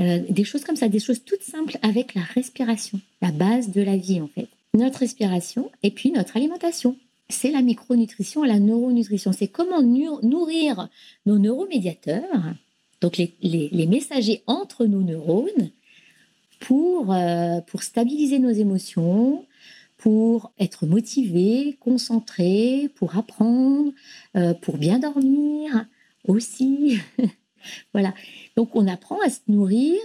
euh, 0.00 0.20
des 0.28 0.42
choses 0.42 0.64
comme 0.64 0.74
ça, 0.74 0.88
des 0.88 0.98
choses 0.98 1.22
toutes 1.24 1.42
simples 1.42 1.78
avec 1.82 2.14
la 2.14 2.22
respiration, 2.22 3.00
la 3.22 3.30
base 3.30 3.70
de 3.70 3.82
la 3.82 3.96
vie 3.96 4.20
en 4.20 4.26
fait. 4.26 4.48
Notre 4.74 5.00
respiration 5.00 5.70
et 5.84 5.90
puis 5.90 6.10
notre 6.10 6.36
alimentation. 6.36 6.96
C'est 7.28 7.52
la 7.52 7.62
micronutrition 7.62 8.42
la 8.42 8.58
neuronutrition. 8.58 9.32
C'est 9.32 9.46
comment 9.46 9.80
nourrir 9.80 10.88
nos 11.24 11.38
neuromédiateurs, 11.38 12.54
donc 13.00 13.16
les, 13.18 13.86
messagers 13.86 14.42
entre 14.46 14.86
nos 14.86 15.02
neurones, 15.02 15.70
pour, 16.58 17.12
euh, 17.12 17.60
pour 17.60 17.82
stabiliser 17.82 18.38
nos 18.38 18.50
émotions, 18.50 19.44
pour 20.04 20.52
être 20.58 20.84
motivé, 20.84 21.78
concentré, 21.80 22.90
pour 22.94 23.16
apprendre, 23.16 23.90
euh, 24.36 24.52
pour 24.52 24.76
bien 24.76 24.98
dormir 24.98 25.86
aussi. 26.28 26.98
voilà. 27.94 28.12
Donc 28.54 28.76
on 28.76 28.86
apprend 28.86 29.18
à 29.22 29.30
se 29.30 29.40
nourrir 29.48 29.96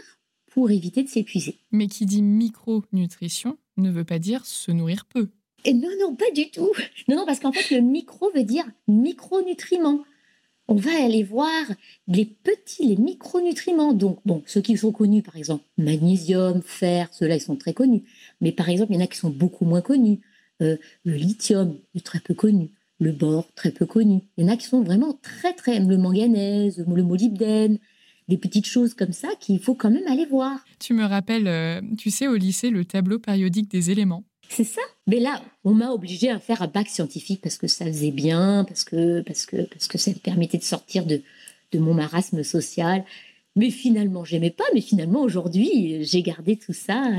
pour 0.54 0.72
éviter 0.72 1.04
de 1.04 1.10
s'épuiser. 1.10 1.58
Mais 1.74 1.88
qui 1.88 2.06
dit 2.06 2.22
micronutrition 2.22 3.58
ne 3.76 3.92
veut 3.92 4.06
pas 4.06 4.20
dire 4.20 4.46
se 4.46 4.72
nourrir 4.72 5.04
peu. 5.04 5.28
Et 5.66 5.74
non, 5.74 5.90
non, 6.00 6.16
pas 6.16 6.32
du 6.34 6.50
tout. 6.50 6.72
Non, 7.10 7.18
non, 7.18 7.26
parce 7.26 7.42
qu'en 7.42 7.52
fait, 7.52 7.76
le 7.76 7.82
micro 7.82 8.32
veut 8.34 8.46
dire 8.46 8.64
micronutriments. 8.88 10.06
On 10.70 10.76
va 10.76 10.92
aller 11.04 11.24
voir 11.24 11.66
les 12.08 12.24
petits, 12.24 12.86
les 12.86 12.96
micronutriments. 12.96 13.92
Donc, 13.92 14.20
bon, 14.24 14.44
ceux 14.46 14.62
qui 14.62 14.78
sont 14.78 14.94
connus, 14.94 15.24
par 15.24 15.36
exemple, 15.36 15.66
magnésium, 15.78 16.62
fer, 16.62 17.10
ceux-là, 17.12 17.36
ils 17.36 17.42
sont 17.42 17.58
très 17.58 17.74
connus. 17.74 18.04
Mais 18.42 18.52
par 18.52 18.70
exemple, 18.70 18.92
il 18.92 18.96
y 18.96 18.98
en 18.98 19.04
a 19.04 19.08
qui 19.08 19.18
sont 19.18 19.30
beaucoup 19.30 19.66
moins 19.66 19.82
connus. 19.82 20.20
Euh, 20.62 20.78
le 21.06 21.14
lithium 21.14 21.78
est 21.96 22.06
très 22.06 22.20
peu 22.20 22.34
connu. 22.34 22.72
Le 23.00 23.12
bore, 23.12 23.48
très 23.56 23.72
peu 23.72 23.86
connu. 23.86 24.22
Il 24.38 24.46
y 24.46 24.50
en 24.50 24.52
a 24.52 24.58
qui 24.58 24.66
sont 24.66 24.82
vraiment 24.82 25.18
très, 25.22 25.54
très. 25.54 25.80
Le 25.80 25.98
manganèse, 25.98 26.84
le 26.86 27.04
molybdène, 27.04 27.80
des 28.28 28.38
petites 28.38 28.68
choses 28.68 28.94
comme 28.94 29.14
ça 29.14 29.30
qu'il 29.40 29.60
faut 29.60 29.74
quand 29.74 29.90
même 29.90 30.08
aller 30.08 30.26
voir. 30.26 30.60
Tu 30.80 30.94
me 30.94 31.06
rappelles, 31.06 31.48
euh, 31.48 31.82
tu 31.98 32.12
sais, 32.12 32.28
au 32.28 32.36
lycée, 32.36 32.70
le 32.70 32.86
tableau 32.86 33.20
périodique 33.20 33.72
des 33.72 33.90
éléments. 33.90 34.24
C'est 34.50 34.64
ça. 34.64 34.82
Mais 35.08 35.20
là, 35.20 35.42
on 35.64 35.74
m'a 35.74 35.92
obligé 35.92 36.30
à 36.30 36.40
faire 36.40 36.62
un 36.62 36.68
bac 36.68 36.88
scientifique 36.88 37.42
parce 37.42 37.58
que 37.58 37.68
ça 37.68 37.86
faisait 37.86 38.12
bien, 38.12 38.66
parce 38.68 38.84
que, 38.84 39.22
parce 39.22 39.46
que, 39.46 39.62
parce 39.64 39.88
que 39.88 39.98
ça 39.98 40.12
me 40.12 40.18
permettait 40.18 40.58
de 40.58 40.64
sortir 40.64 41.06
de, 41.06 41.22
de 41.72 41.80
mon 41.80 41.94
marasme 41.94 42.44
social. 42.44 43.04
Mais 43.60 43.72
finalement, 43.72 44.24
j'aimais 44.24 44.52
pas. 44.52 44.64
Mais 44.74 44.80
finalement, 44.80 45.22
aujourd'hui, 45.22 46.02
j'ai 46.06 46.22
gardé 46.22 46.56
tout 46.56 46.72
ça. 46.72 47.12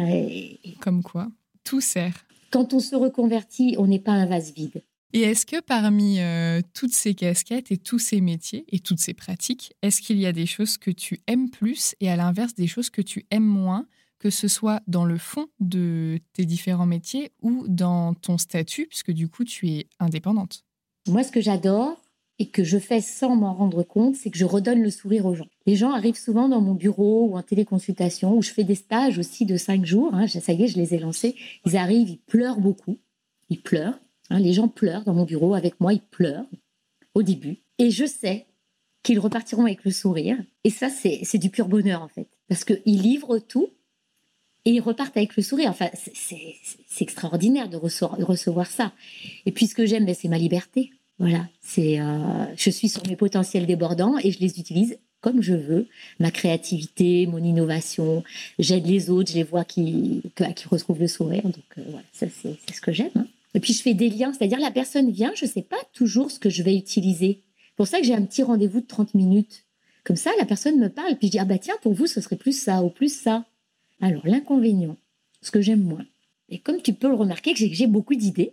Comme 0.80 1.02
quoi, 1.02 1.28
tout 1.64 1.82
sert. 1.82 2.24
Quand 2.50 2.72
on 2.72 2.80
se 2.80 2.96
reconvertit, 2.96 3.74
on 3.76 3.86
n'est 3.86 3.98
pas 3.98 4.12
un 4.12 4.24
vase 4.24 4.54
vide. 4.54 4.82
Et 5.12 5.20
est-ce 5.20 5.44
que 5.44 5.60
parmi 5.60 6.18
euh, 6.20 6.62
toutes 6.72 6.94
ces 6.94 7.12
casquettes 7.12 7.70
et 7.72 7.76
tous 7.76 7.98
ces 7.98 8.22
métiers 8.22 8.64
et 8.68 8.78
toutes 8.78 9.00
ces 9.00 9.12
pratiques, 9.12 9.74
est-ce 9.82 10.00
qu'il 10.00 10.18
y 10.18 10.24
a 10.24 10.32
des 10.32 10.46
choses 10.46 10.78
que 10.78 10.90
tu 10.90 11.20
aimes 11.26 11.50
plus 11.50 11.94
et 12.00 12.08
à 12.08 12.16
l'inverse 12.16 12.54
des 12.54 12.66
choses 12.66 12.88
que 12.88 13.02
tu 13.02 13.26
aimes 13.30 13.44
moins, 13.44 13.86
que 14.18 14.30
ce 14.30 14.48
soit 14.48 14.80
dans 14.86 15.04
le 15.04 15.18
fond 15.18 15.48
de 15.58 16.20
tes 16.32 16.46
différents 16.46 16.86
métiers 16.86 17.32
ou 17.42 17.66
dans 17.68 18.14
ton 18.14 18.38
statut, 18.38 18.86
puisque 18.86 19.10
du 19.10 19.28
coup 19.28 19.44
tu 19.44 19.68
es 19.68 19.88
indépendante? 19.98 20.64
Moi, 21.06 21.22
ce 21.22 21.32
que 21.32 21.42
j'adore, 21.42 22.00
et 22.40 22.46
que 22.46 22.64
je 22.64 22.78
fais 22.78 23.02
sans 23.02 23.36
m'en 23.36 23.52
rendre 23.52 23.82
compte, 23.82 24.16
c'est 24.16 24.30
que 24.30 24.38
je 24.38 24.46
redonne 24.46 24.80
le 24.82 24.90
sourire 24.90 25.26
aux 25.26 25.34
gens. 25.34 25.46
Les 25.66 25.76
gens 25.76 25.92
arrivent 25.92 26.18
souvent 26.18 26.48
dans 26.48 26.62
mon 26.62 26.72
bureau 26.72 27.26
ou 27.26 27.36
en 27.36 27.42
téléconsultation, 27.42 28.34
où 28.34 28.40
je 28.40 28.50
fais 28.50 28.64
des 28.64 28.74
stages 28.74 29.18
aussi 29.18 29.44
de 29.44 29.58
cinq 29.58 29.84
jours. 29.84 30.14
Hein, 30.14 30.26
ça 30.26 30.54
y 30.54 30.64
est, 30.64 30.68
je 30.68 30.78
les 30.78 30.94
ai 30.94 30.98
lancés. 30.98 31.36
Ils 31.66 31.76
arrivent, 31.76 32.08
ils 32.08 32.18
pleurent 32.18 32.58
beaucoup. 32.58 32.96
Ils 33.50 33.60
pleurent. 33.60 34.00
Hein, 34.30 34.40
les 34.40 34.54
gens 34.54 34.68
pleurent 34.68 35.04
dans 35.04 35.12
mon 35.12 35.24
bureau 35.24 35.52
avec 35.54 35.78
moi, 35.80 35.92
ils 35.92 36.00
pleurent 36.00 36.46
au 37.14 37.22
début. 37.22 37.58
Et 37.78 37.90
je 37.90 38.06
sais 38.06 38.46
qu'ils 39.02 39.18
repartiront 39.18 39.66
avec 39.66 39.84
le 39.84 39.90
sourire. 39.90 40.38
Et 40.64 40.70
ça, 40.70 40.88
c'est 40.88 41.38
du 41.38 41.50
pur 41.50 41.68
bonheur 41.68 42.00
en 42.00 42.08
fait. 42.08 42.28
Parce 42.48 42.64
qu'ils 42.64 43.02
livrent 43.02 43.38
tout 43.38 43.68
et 44.64 44.70
ils 44.70 44.80
repartent 44.80 45.18
avec 45.18 45.36
le 45.36 45.42
sourire. 45.42 45.68
Enfin, 45.68 45.90
c'est 45.94 47.02
extraordinaire 47.02 47.68
de 47.68 47.76
recevoir, 47.76 48.66
ça. 48.66 48.94
Et 49.44 49.52
puis 49.52 49.66
ce 49.66 49.74
que 49.74 49.84
j'aime, 49.84 50.06
ben, 50.06 50.14
c'est 50.14 50.28
ma 50.28 50.38
liberté 50.38 50.90
Voilà, 51.20 51.46
c'est, 51.60 52.00
euh, 52.00 52.46
je 52.56 52.70
suis 52.70 52.88
sur 52.88 53.06
mes 53.06 53.14
potentiels 53.14 53.66
débordants 53.66 54.16
et 54.24 54.32
je 54.32 54.40
les 54.40 54.58
utilise 54.58 54.98
comme 55.20 55.42
je 55.42 55.52
veux. 55.52 55.86
Ma 56.18 56.30
créativité, 56.30 57.26
mon 57.26 57.44
innovation, 57.44 58.24
j'aide 58.58 58.86
les 58.86 59.10
autres, 59.10 59.30
je 59.30 59.36
les 59.36 59.42
vois 59.42 59.66
qui, 59.66 60.22
qui 60.34 60.68
retrouvent 60.68 60.98
le 60.98 61.06
sourire. 61.06 61.42
Donc 61.42 61.62
euh, 61.76 61.82
voilà, 61.90 62.06
ça 62.14 62.26
c'est, 62.30 62.56
ce 62.74 62.80
que 62.80 62.92
j'aime. 62.92 63.10
Hein. 63.16 63.26
Et 63.52 63.60
puis 63.60 63.74
je 63.74 63.82
fais 63.82 63.92
des 63.92 64.08
liens, 64.08 64.32
c'est-à-dire 64.32 64.58
la 64.60 64.70
personne 64.70 65.10
vient, 65.10 65.30
je 65.36 65.44
ne 65.44 65.50
sais 65.50 65.60
pas 65.60 65.76
toujours 65.92 66.30
ce 66.30 66.38
que 66.38 66.48
je 66.48 66.62
vais 66.62 66.74
utiliser. 66.74 67.42
C'est 67.68 67.76
pour 67.76 67.86
ça 67.86 68.00
que 68.00 68.06
j'ai 68.06 68.14
un 68.14 68.24
petit 68.24 68.42
rendez-vous 68.42 68.80
de 68.80 68.86
30 68.86 69.12
minutes. 69.12 69.66
Comme 70.04 70.16
ça, 70.16 70.30
la 70.38 70.46
personne 70.46 70.78
me 70.78 70.88
parle, 70.88 71.16
puis 71.16 71.26
je 71.26 71.32
dis 71.32 71.38
ah 71.38 71.44
bah 71.44 71.58
tiens 71.58 71.76
pour 71.82 71.92
vous 71.92 72.06
ce 72.06 72.22
serait 72.22 72.36
plus 72.36 72.58
ça 72.58 72.82
ou 72.82 72.88
plus 72.88 73.14
ça. 73.14 73.44
Alors 74.00 74.26
l'inconvénient, 74.26 74.96
ce 75.42 75.50
que 75.50 75.60
j'aime 75.60 75.82
moins. 75.82 76.06
Et 76.48 76.60
comme 76.60 76.80
tu 76.80 76.94
peux 76.94 77.08
le 77.08 77.14
remarquer, 77.14 77.52
que 77.52 77.58
j'ai 77.58 77.86
beaucoup 77.86 78.14
d'idées. 78.14 78.52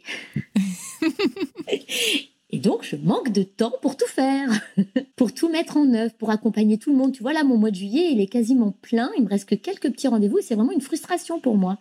Et 2.50 2.60
donc, 2.60 2.84
je 2.84 2.96
manque 2.96 3.32
de 3.32 3.44
temps 3.44 3.74
pour 3.82 3.98
tout 3.98 4.08
faire, 4.08 4.50
pour 5.16 5.34
tout 5.34 5.50
mettre 5.50 5.76
en 5.76 5.94
œuvre, 5.94 6.14
pour 6.14 6.30
accompagner 6.30 6.78
tout 6.78 6.92
le 6.92 6.96
monde. 6.96 7.12
Tu 7.12 7.22
vois, 7.22 7.34
là, 7.34 7.44
mon 7.44 7.58
mois 7.58 7.72
de 7.72 7.76
juillet, 7.76 8.10
il 8.12 8.22
est 8.22 8.28
quasiment 8.28 8.72
plein. 8.82 9.12
Il 9.18 9.24
me 9.24 9.30
reste 9.30 9.50
que 9.50 9.56
quelques 9.56 9.92
petits 9.92 10.08
rendez-vous. 10.08 10.40
C'est 10.42 10.56
vraiment 10.56 10.72
une 10.72 10.82
frustration 10.82 11.40
pour 11.42 11.58
moi. 11.58 11.78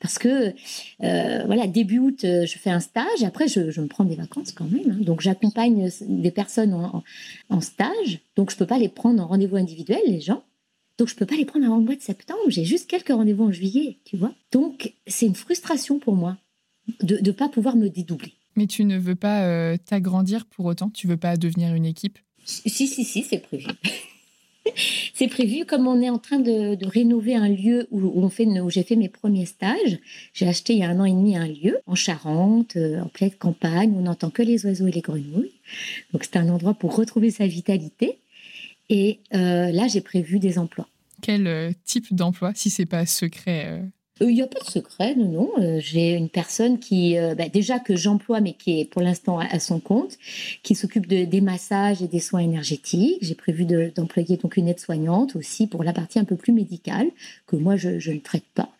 Parce 0.00 0.18
que, 0.18 0.52
euh, 1.02 1.44
voilà, 1.46 1.66
début 1.66 1.98
août, 1.98 2.24
euh, 2.24 2.44
je 2.44 2.58
fais 2.58 2.70
un 2.70 2.80
stage. 2.80 3.22
Après, 3.24 3.46
je, 3.48 3.80
me 3.80 3.86
prends 3.86 4.04
des 4.04 4.16
vacances 4.16 4.52
quand 4.52 4.64
même. 4.64 4.90
Hein. 4.90 4.98
Donc, 5.00 5.20
j'accompagne 5.20 5.88
des 6.00 6.30
personnes 6.32 6.74
en, 7.48 7.60
stage. 7.60 8.20
Donc, 8.36 8.50
je 8.50 8.56
ne 8.56 8.58
peux 8.58 8.66
pas 8.66 8.78
les 8.78 8.88
prendre 8.88 9.22
en 9.22 9.28
rendez-vous 9.28 9.56
individuel, 9.56 10.00
les 10.06 10.20
gens. 10.20 10.42
Donc, 10.98 11.08
je 11.08 11.14
ne 11.14 11.18
peux 11.18 11.26
pas 11.26 11.36
les 11.36 11.44
prendre 11.44 11.64
avant 11.64 11.76
le 11.76 11.84
mois 11.84 11.94
de 11.94 12.02
septembre. 12.02 12.40
J'ai 12.48 12.64
juste 12.64 12.90
quelques 12.90 13.08
rendez-vous 13.08 13.44
en 13.44 13.52
juillet, 13.52 13.98
tu 14.04 14.16
vois. 14.16 14.34
Donc, 14.50 14.92
c'est 15.06 15.26
une 15.26 15.36
frustration 15.36 16.00
pour 16.00 16.16
moi 16.16 16.36
de 17.02 17.18
ne 17.18 17.30
pas 17.30 17.48
pouvoir 17.48 17.76
me 17.76 17.88
dédoubler. 17.88 18.34
Mais 18.56 18.66
tu 18.66 18.84
ne 18.84 18.98
veux 18.98 19.14
pas 19.14 19.44
euh, 19.44 19.76
t'agrandir 19.76 20.46
pour 20.46 20.66
autant? 20.66 20.90
Tu 20.90 21.06
veux 21.06 21.16
pas 21.16 21.36
devenir 21.36 21.74
une 21.74 21.86
équipe? 21.86 22.18
Si, 22.44 22.68
si, 22.68 22.86
si, 22.86 23.22
c'est 23.22 23.38
prévu. 23.38 23.66
c'est 25.14 25.28
prévu, 25.28 25.64
comme 25.64 25.86
on 25.86 26.00
est 26.00 26.10
en 26.10 26.18
train 26.18 26.38
de, 26.38 26.76
rénover 26.86 27.34
un 27.34 27.48
lieu 27.48 27.86
où, 27.90 28.22
on 28.22 28.28
fait, 28.28 28.46
où 28.46 28.70
j'ai 28.70 28.82
fait 28.82 28.96
mes 28.96 29.08
premiers 29.08 29.46
stages. 29.46 29.98
J'ai 30.34 30.46
acheté 30.46 30.74
il 30.74 30.80
y 30.80 30.82
a 30.82 30.88
un 30.88 31.00
an 31.00 31.04
et 31.04 31.12
demi 31.12 31.36
un 31.36 31.48
lieu 31.48 31.78
en 31.86 31.94
Charente, 31.94 32.76
euh, 32.76 33.00
en 33.00 33.08
pleine 33.08 33.30
campagne, 33.30 33.92
on 33.96 34.02
n'entend 34.02 34.30
que 34.30 34.42
les 34.42 34.64
oiseaux 34.66 34.86
et 34.86 34.92
les 34.92 35.00
grenouilles. 35.00 35.52
Donc 36.12 36.24
c'est 36.24 36.36
un 36.36 36.48
endroit 36.48 36.74
pour 36.74 36.96
retrouver 36.96 37.30
sa 37.30 37.46
vitalité. 37.46 38.18
Et 38.88 39.20
euh, 39.34 39.70
là, 39.70 39.88
j'ai 39.88 40.00
prévu 40.00 40.38
des 40.38 40.58
emplois. 40.58 40.88
Quel 41.22 41.74
type 41.84 42.12
d'emploi, 42.14 42.52
si 42.54 42.68
c'est 42.68 42.84
pas 42.84 43.06
secret 43.06 43.66
euh, 43.68 43.82
il 44.20 44.34
n'y 44.34 44.42
a 44.42 44.46
pas 44.46 44.60
de 44.60 44.70
secret, 44.70 45.14
non, 45.16 45.28
non. 45.28 45.50
Euh, 45.58 45.80
j'ai 45.80 46.12
une 46.14 46.28
personne 46.28 46.78
qui, 46.78 47.16
euh, 47.16 47.34
bah, 47.34 47.48
déjà 47.48 47.78
que 47.78 47.96
j'emploie, 47.96 48.40
mais 48.40 48.52
qui 48.52 48.80
est 48.80 48.84
pour 48.84 49.02
l'instant 49.02 49.38
à, 49.38 49.58
son 49.58 49.80
compte, 49.80 50.18
qui 50.62 50.74
s'occupe 50.74 51.06
de, 51.06 51.24
des 51.24 51.40
massages 51.40 52.02
et 52.02 52.08
des 52.08 52.20
soins 52.20 52.40
énergétiques. 52.40 53.18
J'ai 53.22 53.34
prévu 53.34 53.64
d'employer 53.64 54.36
donc 54.36 54.56
une 54.56 54.68
aide-soignante 54.68 55.34
aussi 55.36 55.66
pour 55.66 55.82
la 55.82 55.92
partie 55.92 56.18
un 56.18 56.24
peu 56.24 56.36
plus 56.36 56.52
médicale, 56.52 57.08
que 57.46 57.56
moi 57.56 57.76
je, 57.76 58.10
ne 58.10 58.18
traite 58.18 58.46
pas. 58.54 58.70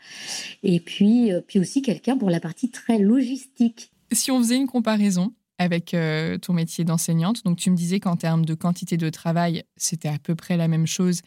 Et 0.62 0.80
puis, 0.80 1.30
puis 1.46 1.58
aussi 1.58 1.82
quelqu'un 1.82 2.16
pour 2.16 2.30
la 2.30 2.40
partie 2.40 2.70
très 2.70 2.98
logistique. 2.98 3.90
Si 4.12 4.30
on 4.30 4.38
faisait 4.38 4.56
une 4.56 4.66
comparaison 4.66 5.32
avec 5.58 5.96
ton 6.42 6.52
métier 6.52 6.84
d'enseignante, 6.84 7.44
donc 7.44 7.56
tu 7.56 7.70
me 7.70 7.76
disais 7.76 8.00
qu'en 8.00 8.16
termes 8.16 8.44
de 8.44 8.54
quantité 8.54 8.96
de 8.96 9.08
travail, 9.10 9.64
c'était 9.76 10.08
à 10.08 10.18
peu 10.18 10.34
près 10.34 10.56
la 10.56 10.68
même 10.68 10.86
chose 10.86 11.22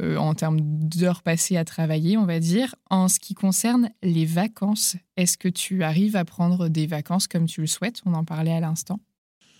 euh, 0.00 0.16
en 0.16 0.34
termes 0.34 0.60
d'heures 0.60 1.22
passées 1.22 1.56
à 1.56 1.64
travailler, 1.64 2.16
on 2.16 2.26
va 2.26 2.38
dire. 2.38 2.74
En 2.90 3.08
ce 3.08 3.18
qui 3.18 3.34
concerne 3.34 3.90
les 4.02 4.26
vacances, 4.26 4.96
est-ce 5.16 5.38
que 5.38 5.48
tu 5.48 5.82
arrives 5.82 6.16
à 6.16 6.24
prendre 6.24 6.68
des 6.68 6.86
vacances 6.86 7.26
comme 7.26 7.46
tu 7.46 7.62
le 7.62 7.66
souhaites? 7.66 8.00
On 8.04 8.14
en 8.14 8.24
parlait 8.24 8.52
à 8.52 8.60
l'instant. 8.60 9.00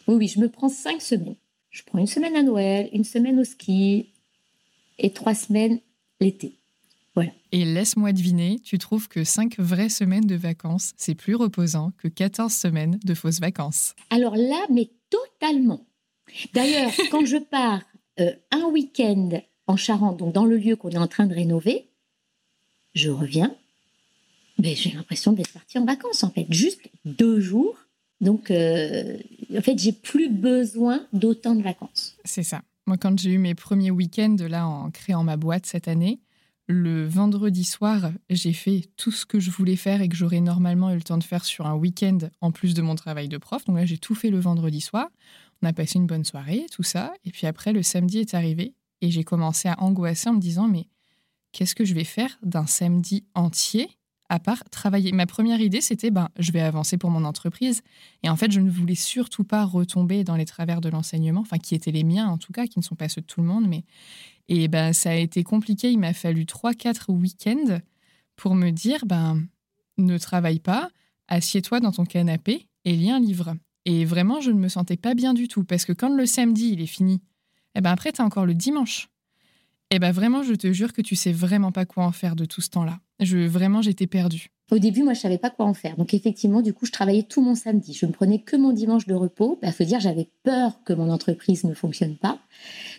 Oui, 0.08 0.14
oui, 0.16 0.28
je 0.28 0.38
me 0.40 0.48
prends 0.48 0.68
cinq 0.68 1.00
semaines. 1.00 1.36
Je 1.70 1.82
prends 1.84 1.98
une 1.98 2.06
semaine 2.06 2.36
à 2.36 2.42
Noël, 2.42 2.88
une 2.92 3.04
semaine 3.04 3.38
au 3.40 3.44
ski 3.44 4.12
et 4.98 5.12
trois 5.12 5.34
semaines 5.34 5.80
l'été. 6.20 6.58
Voilà. 7.14 7.32
Et 7.50 7.64
laisse-moi 7.64 8.12
deviner, 8.12 8.60
tu 8.62 8.76
trouves 8.76 9.08
que 9.08 9.24
cinq 9.24 9.58
vraies 9.58 9.88
semaines 9.88 10.26
de 10.26 10.36
vacances, 10.36 10.92
c'est 10.98 11.14
plus 11.14 11.34
reposant 11.34 11.92
que 11.96 12.08
14 12.08 12.52
semaines 12.52 12.98
de 13.04 13.14
fausses 13.14 13.40
vacances? 13.40 13.94
Alors 14.10 14.36
là, 14.36 14.66
mais 14.70 14.90
totalement. 15.08 15.86
D'ailleurs, 16.52 16.90
quand 17.10 17.24
je 17.24 17.38
pars 17.38 17.82
euh, 18.20 18.32
un 18.50 18.64
week-end 18.64 19.30
en 19.66 19.76
Charente, 19.76 20.18
donc 20.18 20.32
dans 20.32 20.44
le 20.44 20.56
lieu 20.56 20.76
qu'on 20.76 20.90
est 20.90 20.98
en 20.98 21.08
train 21.08 21.26
de 21.26 21.34
rénover, 21.34 21.86
je 22.94 23.10
reviens, 23.10 23.54
mais 24.58 24.74
j'ai 24.74 24.92
l'impression 24.92 25.32
d'être 25.32 25.52
partie 25.52 25.78
en 25.78 25.84
vacances 25.84 26.24
en 26.24 26.30
fait, 26.30 26.46
juste 26.50 26.80
deux 27.04 27.40
jours. 27.40 27.76
Donc 28.20 28.50
euh, 28.50 29.18
en 29.56 29.60
fait, 29.60 29.78
j'ai 29.78 29.92
plus 29.92 30.30
besoin 30.30 31.06
d'autant 31.12 31.54
de 31.54 31.62
vacances. 31.62 32.16
C'est 32.24 32.42
ça. 32.42 32.62
Moi, 32.86 32.96
quand 32.96 33.18
j'ai 33.18 33.32
eu 33.32 33.38
mes 33.38 33.54
premiers 33.54 33.90
week-ends 33.90 34.36
là 34.48 34.66
en 34.66 34.90
créant 34.90 35.24
ma 35.24 35.36
boîte 35.36 35.66
cette 35.66 35.88
année, 35.88 36.20
le 36.68 37.06
vendredi 37.06 37.64
soir, 37.64 38.10
j'ai 38.30 38.52
fait 38.52 38.88
tout 38.96 39.12
ce 39.12 39.24
que 39.24 39.38
je 39.38 39.50
voulais 39.50 39.76
faire 39.76 40.02
et 40.02 40.08
que 40.08 40.16
j'aurais 40.16 40.40
normalement 40.40 40.90
eu 40.90 40.96
le 40.96 41.02
temps 41.02 41.18
de 41.18 41.24
faire 41.24 41.44
sur 41.44 41.66
un 41.66 41.74
week-end 41.74 42.18
en 42.40 42.50
plus 42.50 42.74
de 42.74 42.82
mon 42.82 42.96
travail 42.96 43.28
de 43.28 43.38
prof. 43.38 43.64
Donc 43.66 43.76
là, 43.76 43.84
j'ai 43.84 43.98
tout 43.98 44.14
fait 44.14 44.30
le 44.30 44.40
vendredi 44.40 44.80
soir. 44.80 45.08
On 45.62 45.68
a 45.68 45.72
passé 45.72 45.98
une 45.98 46.06
bonne 46.06 46.24
soirée, 46.24 46.66
tout 46.72 46.82
ça. 46.82 47.12
Et 47.24 47.30
puis 47.30 47.46
après, 47.46 47.72
le 47.72 47.82
samedi 47.82 48.18
est 48.18 48.34
arrivé 48.34 48.74
et 49.00 49.10
j'ai 49.10 49.24
commencé 49.24 49.68
à 49.68 49.80
angoisser 49.80 50.28
en 50.28 50.34
me 50.34 50.40
disant, 50.40 50.68
mais 50.68 50.88
qu'est-ce 51.52 51.74
que 51.74 51.84
je 51.84 51.94
vais 51.94 52.04
faire 52.04 52.38
d'un 52.42 52.66
samedi 52.66 53.24
entier 53.34 53.88
à 54.28 54.38
part 54.40 54.64
travailler? 54.70 55.12
Ma 55.12 55.26
première 55.26 55.60
idée, 55.60 55.80
c'était, 55.80 56.10
ben, 56.10 56.28
je 56.38 56.52
vais 56.52 56.60
avancer 56.60 56.98
pour 56.98 57.10
mon 57.10 57.24
entreprise. 57.24 57.82
Et 58.22 58.28
en 58.28 58.36
fait, 58.36 58.50
je 58.50 58.60
ne 58.60 58.70
voulais 58.70 58.94
surtout 58.94 59.44
pas 59.44 59.64
retomber 59.64 60.24
dans 60.24 60.36
les 60.36 60.46
travers 60.46 60.80
de 60.80 60.88
l'enseignement, 60.88 61.42
enfin, 61.42 61.58
qui 61.58 61.74
étaient 61.74 61.92
les 61.92 62.04
miens 62.04 62.28
en 62.28 62.38
tout 62.38 62.52
cas, 62.52 62.66
qui 62.66 62.78
ne 62.78 62.84
sont 62.84 62.96
pas 62.96 63.08
ceux 63.08 63.20
de 63.20 63.26
tout 63.26 63.40
le 63.40 63.46
monde. 63.46 63.66
Mais... 63.68 63.84
Et 64.48 64.68
ben, 64.68 64.92
ça 64.92 65.10
a 65.10 65.14
été 65.14 65.42
compliqué. 65.42 65.90
Il 65.90 65.98
m'a 65.98 66.12
fallu 66.12 66.44
3-4 66.44 67.12
week-ends 67.12 67.80
pour 68.36 68.54
me 68.54 68.70
dire, 68.70 69.04
ben, 69.06 69.46
ne 69.98 70.18
travaille 70.18 70.60
pas, 70.60 70.90
assieds-toi 71.28 71.80
dans 71.80 71.92
ton 71.92 72.04
canapé 72.04 72.68
et 72.84 72.92
lis 72.92 73.10
un 73.10 73.20
livre. 73.20 73.54
Et 73.84 74.04
vraiment, 74.04 74.40
je 74.40 74.50
ne 74.50 74.58
me 74.58 74.68
sentais 74.68 74.96
pas 74.96 75.14
bien 75.14 75.34
du 75.34 75.48
tout, 75.48 75.64
parce 75.64 75.84
que 75.84 75.92
quand 75.92 76.14
le 76.14 76.26
samedi, 76.26 76.70
il 76.72 76.80
est 76.80 76.86
fini, 76.86 77.22
et 77.76 77.80
eh 77.80 77.82
ben 77.82 77.90
après, 77.90 78.10
tu 78.10 78.22
as 78.22 78.24
encore 78.24 78.46
le 78.46 78.54
dimanche. 78.54 79.10
Et 79.90 79.96
eh 79.96 79.98
ben 79.98 80.10
vraiment, 80.10 80.42
je 80.42 80.54
te 80.54 80.72
jure 80.72 80.94
que 80.94 81.02
tu 81.02 81.14
sais 81.14 81.30
vraiment 81.30 81.72
pas 81.72 81.84
quoi 81.84 82.06
en 82.06 82.10
faire 82.10 82.34
de 82.34 82.46
tout 82.46 82.62
ce 82.62 82.70
temps-là. 82.70 83.00
Je, 83.20 83.36
vraiment, 83.36 83.82
j'étais 83.82 84.06
perdue. 84.06 84.48
Au 84.70 84.78
début, 84.78 85.02
moi, 85.02 85.12
je 85.12 85.20
savais 85.20 85.36
pas 85.36 85.50
quoi 85.50 85.66
en 85.66 85.74
faire. 85.74 85.94
Donc, 85.98 86.14
effectivement, 86.14 86.62
du 86.62 86.72
coup, 86.72 86.86
je 86.86 86.90
travaillais 86.90 87.24
tout 87.24 87.42
mon 87.42 87.54
samedi. 87.54 87.92
Je 87.92 88.06
ne 88.06 88.12
prenais 88.12 88.38
que 88.38 88.56
mon 88.56 88.72
dimanche 88.72 89.06
de 89.06 89.12
repos. 89.12 89.58
Il 89.60 89.66
bah, 89.66 89.72
faut 89.72 89.84
dire, 89.84 90.00
j'avais 90.00 90.26
peur 90.42 90.82
que 90.84 90.94
mon 90.94 91.10
entreprise 91.10 91.64
ne 91.64 91.74
fonctionne 91.74 92.16
pas. 92.16 92.38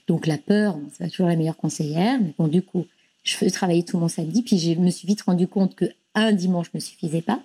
Donc, 0.08 0.28
la 0.28 0.38
peur, 0.38 0.78
c'est 0.92 1.06
pas 1.06 1.10
toujours 1.10 1.28
la 1.28 1.36
meilleure 1.36 1.58
conseillère. 1.58 2.22
Mais 2.22 2.36
bon, 2.38 2.48
du 2.48 2.62
coup, 2.62 2.86
je 3.24 3.50
travaillais 3.50 3.82
tout 3.82 3.98
mon 3.98 4.10
samedi. 4.10 4.44
Puis, 4.44 4.60
je 4.60 4.80
me 4.80 4.92
suis 4.92 5.08
vite 5.08 5.24
rendu 5.24 5.48
compte 5.48 5.74
que 5.74 5.86
un 6.14 6.34
dimanche 6.34 6.72
ne 6.76 6.80
suffisait 6.80 7.24
pas. 7.24 7.42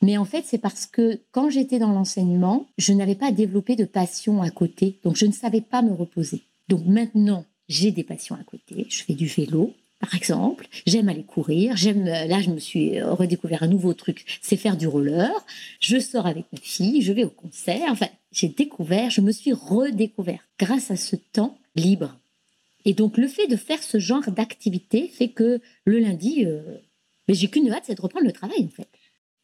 Mais 0.00 0.16
en 0.16 0.24
fait, 0.24 0.44
c'est 0.46 0.58
parce 0.58 0.86
que 0.86 1.20
quand 1.30 1.50
j'étais 1.50 1.78
dans 1.78 1.92
l'enseignement, 1.92 2.66
je 2.78 2.94
n'avais 2.94 3.14
pas 3.14 3.32
développé 3.32 3.76
de 3.76 3.84
passion 3.84 4.40
à 4.40 4.48
côté. 4.48 4.98
Donc, 5.04 5.16
je 5.16 5.26
ne 5.26 5.32
savais 5.32 5.60
pas 5.60 5.82
me 5.82 5.92
reposer. 5.92 6.42
Donc 6.68 6.84
maintenant, 6.86 7.44
j'ai 7.68 7.90
des 7.90 8.04
passions 8.04 8.34
à 8.34 8.44
côté. 8.44 8.86
Je 8.88 9.02
fais 9.02 9.14
du 9.14 9.26
vélo, 9.26 9.74
par 10.00 10.14
exemple. 10.14 10.66
J'aime 10.86 11.08
aller 11.08 11.24
courir. 11.24 11.76
J'aime. 11.76 12.06
Euh, 12.06 12.26
là, 12.26 12.40
je 12.40 12.50
me 12.50 12.58
suis 12.58 12.98
euh, 12.98 13.12
redécouvert 13.12 13.62
un 13.62 13.68
nouveau 13.68 13.94
truc, 13.94 14.24
c'est 14.42 14.56
faire 14.56 14.76
du 14.76 14.86
roller. 14.86 15.30
Je 15.80 15.98
sors 15.98 16.26
avec 16.26 16.46
ma 16.52 16.58
fille, 16.60 17.02
je 17.02 17.12
vais 17.12 17.24
au 17.24 17.30
concert. 17.30 17.88
Enfin, 17.88 18.08
j'ai 18.32 18.48
découvert, 18.48 19.10
je 19.10 19.20
me 19.20 19.32
suis 19.32 19.52
redécouvert 19.52 20.46
grâce 20.58 20.90
à 20.90 20.96
ce 20.96 21.16
temps 21.16 21.58
libre. 21.76 22.18
Et 22.84 22.92
donc, 22.92 23.16
le 23.16 23.28
fait 23.28 23.46
de 23.46 23.56
faire 23.56 23.82
ce 23.82 23.98
genre 23.98 24.30
d'activité 24.30 25.08
fait 25.08 25.28
que 25.28 25.60
le 25.84 25.98
lundi, 25.98 26.44
euh, 26.44 26.62
mais 27.28 27.34
j'ai 27.34 27.48
qu'une 27.48 27.70
hâte, 27.72 27.84
c'est 27.86 27.94
de 27.94 28.02
reprendre 28.02 28.26
le 28.26 28.32
travail, 28.32 28.64
en 28.64 28.68
fait. 28.68 28.88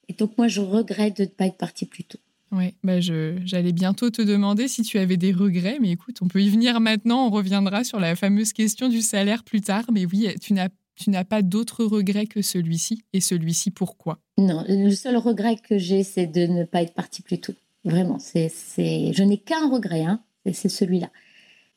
Et 0.09 0.13
donc, 0.13 0.37
moi, 0.37 0.49
je 0.49 0.61
regrette 0.61 1.17
de 1.17 1.23
ne 1.23 1.29
pas 1.29 1.47
être 1.47 1.57
partie 1.57 1.87
plus 1.87 2.05
tôt. 2.05 2.19
Oui, 2.53 2.75
bah 2.83 3.01
j'allais 3.01 3.73
bientôt 3.73 4.11
te 4.11 4.23
demander 4.23 4.67
si 4.67 4.83
tu 4.83 4.99
avais 4.99 5.17
des 5.17 5.33
regrets, 5.33 5.79
mais 5.81 5.91
écoute, 5.91 6.17
on 6.21 6.27
peut 6.27 6.43
y 6.43 6.51
venir 6.51 6.81
maintenant, 6.81 7.27
on 7.27 7.31
reviendra 7.31 7.85
sur 7.85 8.01
la 8.01 8.17
fameuse 8.17 8.53
question 8.53 8.89
du 8.89 9.03
salaire 9.03 9.45
plus 9.45 9.61
tard, 9.61 9.85
mais 9.93 10.05
oui, 10.05 10.27
tu 10.41 10.53
n'as 10.55 11.25
pas 11.25 11.43
d'autres 11.43 11.85
regrets 11.85 12.27
que 12.27 12.43
celui-ci, 12.43 13.05
et 13.13 13.21
celui-ci 13.21 13.71
pourquoi? 13.71 14.19
Non, 14.37 14.65
le 14.69 14.91
seul 14.91 15.17
regret 15.17 15.57
que 15.57 15.79
j'ai, 15.79 16.03
c'est 16.03 16.27
de 16.27 16.47
ne 16.47 16.65
pas 16.65 16.83
être 16.83 16.95
partie 16.95 17.23
plus 17.23 17.39
tôt. 17.39 17.55
Vraiment, 17.85 18.19
c'est, 18.19 18.51
je 18.77 19.23
n'ai 19.23 19.39
qu'un 19.39 19.71
regret, 19.71 20.03
hein, 20.03 20.21
c'est 20.53 20.69
celui-là. 20.69 21.11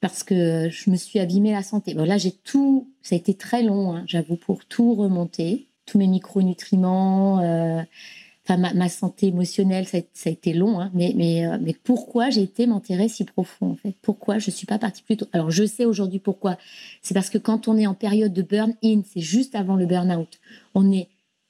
Parce 0.02 0.24
que 0.24 0.70
je 0.72 0.90
me 0.90 0.96
suis 0.96 1.20
abîmé 1.20 1.52
la 1.52 1.62
santé. 1.62 1.94
Bon, 1.94 2.04
là, 2.04 2.18
j'ai 2.18 2.32
tout, 2.32 2.90
ça 3.04 3.14
a 3.14 3.18
été 3.18 3.36
très 3.36 3.62
long, 3.62 3.96
hein, 3.96 4.04
j'avoue, 4.08 4.38
pour 4.38 4.66
tout 4.66 4.96
remonter, 4.96 5.68
tous 5.86 6.00
mes 6.00 6.08
micronutriments. 6.08 7.42
Euh 7.42 7.84
enfin 8.46 8.74
ma, 8.74 8.90
santé 8.90 9.28
émotionnelle, 9.28 9.88
ça 9.88 9.98
a, 9.98 10.30
été 10.30 10.54
long, 10.54 10.80
hein, 10.80 10.92
mais, 10.94 11.14
mais, 11.16 11.46
euh, 11.46 11.58
mais 11.62 11.74
pourquoi 11.84 12.30
j'ai 12.30 12.42
été 12.42 12.68
m'enterrer 12.68 13.08
si 13.08 13.24
profond 13.24 13.72
en 13.72 13.76
fait? 13.76 13.96
Pourquoi 14.02 14.40
je 14.40 14.52
suis 14.52 14.68
pas 14.68 14.78
partie 14.78 15.02
plus 15.02 15.18
tôt? 15.18 15.28
Alors 15.32 15.50
je 15.50 15.66
sais 15.66 15.86
aujourd'hui 15.86 16.20
pourquoi. 16.20 16.58
C'est 17.02 17.14
parce 17.14 17.30
que 17.30 17.38
quand 17.38 17.68
on 17.68 17.78
est 17.78 17.88
en 17.88 17.94
période 17.94 18.34
de 18.34 18.42
burn-in, 18.42 19.02
c'est 19.12 19.22
juste 19.22 19.56
avant 19.56 19.76
le 19.76 19.86
burn-out, 19.86 20.40
on 20.76 20.92
est 20.92 21.08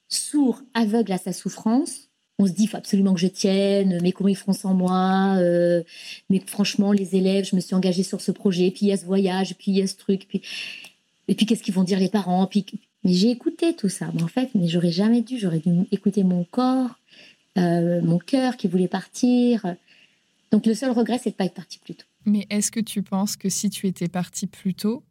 sourd, 0.08 0.62
aveugle 0.76 1.12
à 1.14 1.18
sa 1.18 1.34
souffrance, 1.34 2.10
on 2.40 2.46
se 2.46 2.52
dit, 2.52 2.68
faut 2.68 2.78
absolument 2.78 3.14
que 3.14 3.20
je 3.20 3.28
tienne, 3.28 4.00
mais 4.02 4.12
comment 4.12 4.30
ils 4.30 4.36
feront 4.36 4.54
sans 4.54 4.74
moi 4.74 5.36
euh, 5.38 5.84
Mais 6.30 6.42
franchement, 6.46 6.92
les 6.92 7.16
élèves, 7.16 7.46
je 7.46 7.56
me 7.56 7.62
suis 7.62 7.76
engagée 7.76 8.04
sur 8.04 8.22
ce 8.22 8.32
projet, 8.32 8.70
puis 8.72 8.88
il 8.88 8.90
y 8.90 8.92
a 8.92 8.98
ce 8.98 9.06
voyage, 9.06 9.56
puis 9.58 9.72
il 9.72 9.78
y 9.78 9.82
a 9.82 9.88
ce 9.88 9.96
truc, 9.96 10.28
puis 10.28 10.42
et 11.28 11.36
puis 11.36 11.46
qu'est-ce 11.46 11.64
qu'ils 11.64 11.74
vont 11.74 11.84
dire 11.84 12.00
les 12.00 12.10
parents? 12.10 12.46
Puis 12.48 12.66
mais 13.04 13.14
j'ai 13.14 13.30
écouté 13.30 13.76
tout 13.76 13.90
ça. 13.90 14.10
Mais 14.14 14.24
en 14.24 14.28
fait, 14.28 14.50
mais 14.56 14.68
j'aurais 14.68 14.92
jamais 14.92 15.22
dû. 15.22 15.38
J'aurais 15.38 15.60
dû 15.60 15.72
écouter 15.92 16.24
mon 16.24 16.44
corps, 16.44 17.00
euh, 17.58 18.02
mon 18.02 18.20
cœur 18.20 18.58
qui 18.58 18.68
voulait 18.68 18.88
partir. 18.88 19.76
Donc 20.52 20.66
le 20.66 20.74
seul 20.74 20.92
regret, 20.92 21.20
c'est 21.22 21.32
de 21.32 21.36
pas 21.36 21.46
être 21.46 21.54
parti 21.54 21.80
plus 21.80 21.96
tôt. 21.96 22.06
Mais 22.26 22.46
est-ce 22.50 22.72
que 22.72 22.80
tu 22.80 23.04
penses 23.04 23.36
que 23.36 23.50
si 23.50 23.70
tu 23.70 23.88
étais 23.88 24.08
parti 24.08 24.48
plus 24.48 24.74
tôt, 24.74 25.04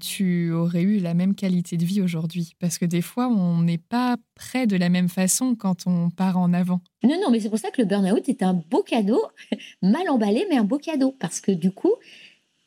tu 0.00 0.50
aurais 0.52 0.82
eu 0.82 0.98
la 0.98 1.14
même 1.14 1.34
qualité 1.34 1.76
de 1.76 1.84
vie 1.84 2.02
aujourd'hui? 2.02 2.54
Parce 2.58 2.78
que 2.78 2.84
des 2.84 3.02
fois, 3.02 3.28
on 3.28 3.62
n'est 3.62 3.78
pas 3.78 4.16
près 4.34 4.66
de 4.66 4.76
la 4.76 4.88
même 4.88 5.08
façon 5.08 5.54
quand 5.54 5.86
on 5.86 6.10
part 6.10 6.36
en 6.36 6.52
avant. 6.52 6.80
Non, 7.04 7.18
non, 7.20 7.30
mais 7.30 7.40
c'est 7.40 7.48
pour 7.48 7.58
ça 7.58 7.70
que 7.70 7.80
le 7.80 7.86
burn-out 7.86 8.28
est 8.28 8.42
un 8.42 8.54
beau 8.54 8.82
cadeau, 8.82 9.22
mal 9.82 10.08
emballé, 10.10 10.44
mais 10.50 10.56
un 10.56 10.64
beau 10.64 10.78
cadeau. 10.78 11.14
Parce 11.18 11.40
que 11.40 11.52
du 11.52 11.70
coup, 11.70 11.94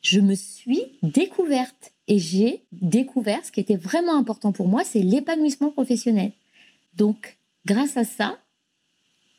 je 0.01 0.19
me 0.19 0.35
suis 0.35 0.83
découverte 1.03 1.94
et 2.07 2.19
j'ai 2.19 2.63
découvert 2.71 3.43
ce 3.43 3.51
qui 3.51 3.59
était 3.59 3.75
vraiment 3.75 4.17
important 4.17 4.51
pour 4.51 4.67
moi, 4.67 4.83
c'est 4.83 5.01
l'épanouissement 5.01 5.71
professionnel. 5.71 6.31
Donc, 6.95 7.37
grâce 7.65 7.97
à 7.97 8.03
ça, 8.03 8.37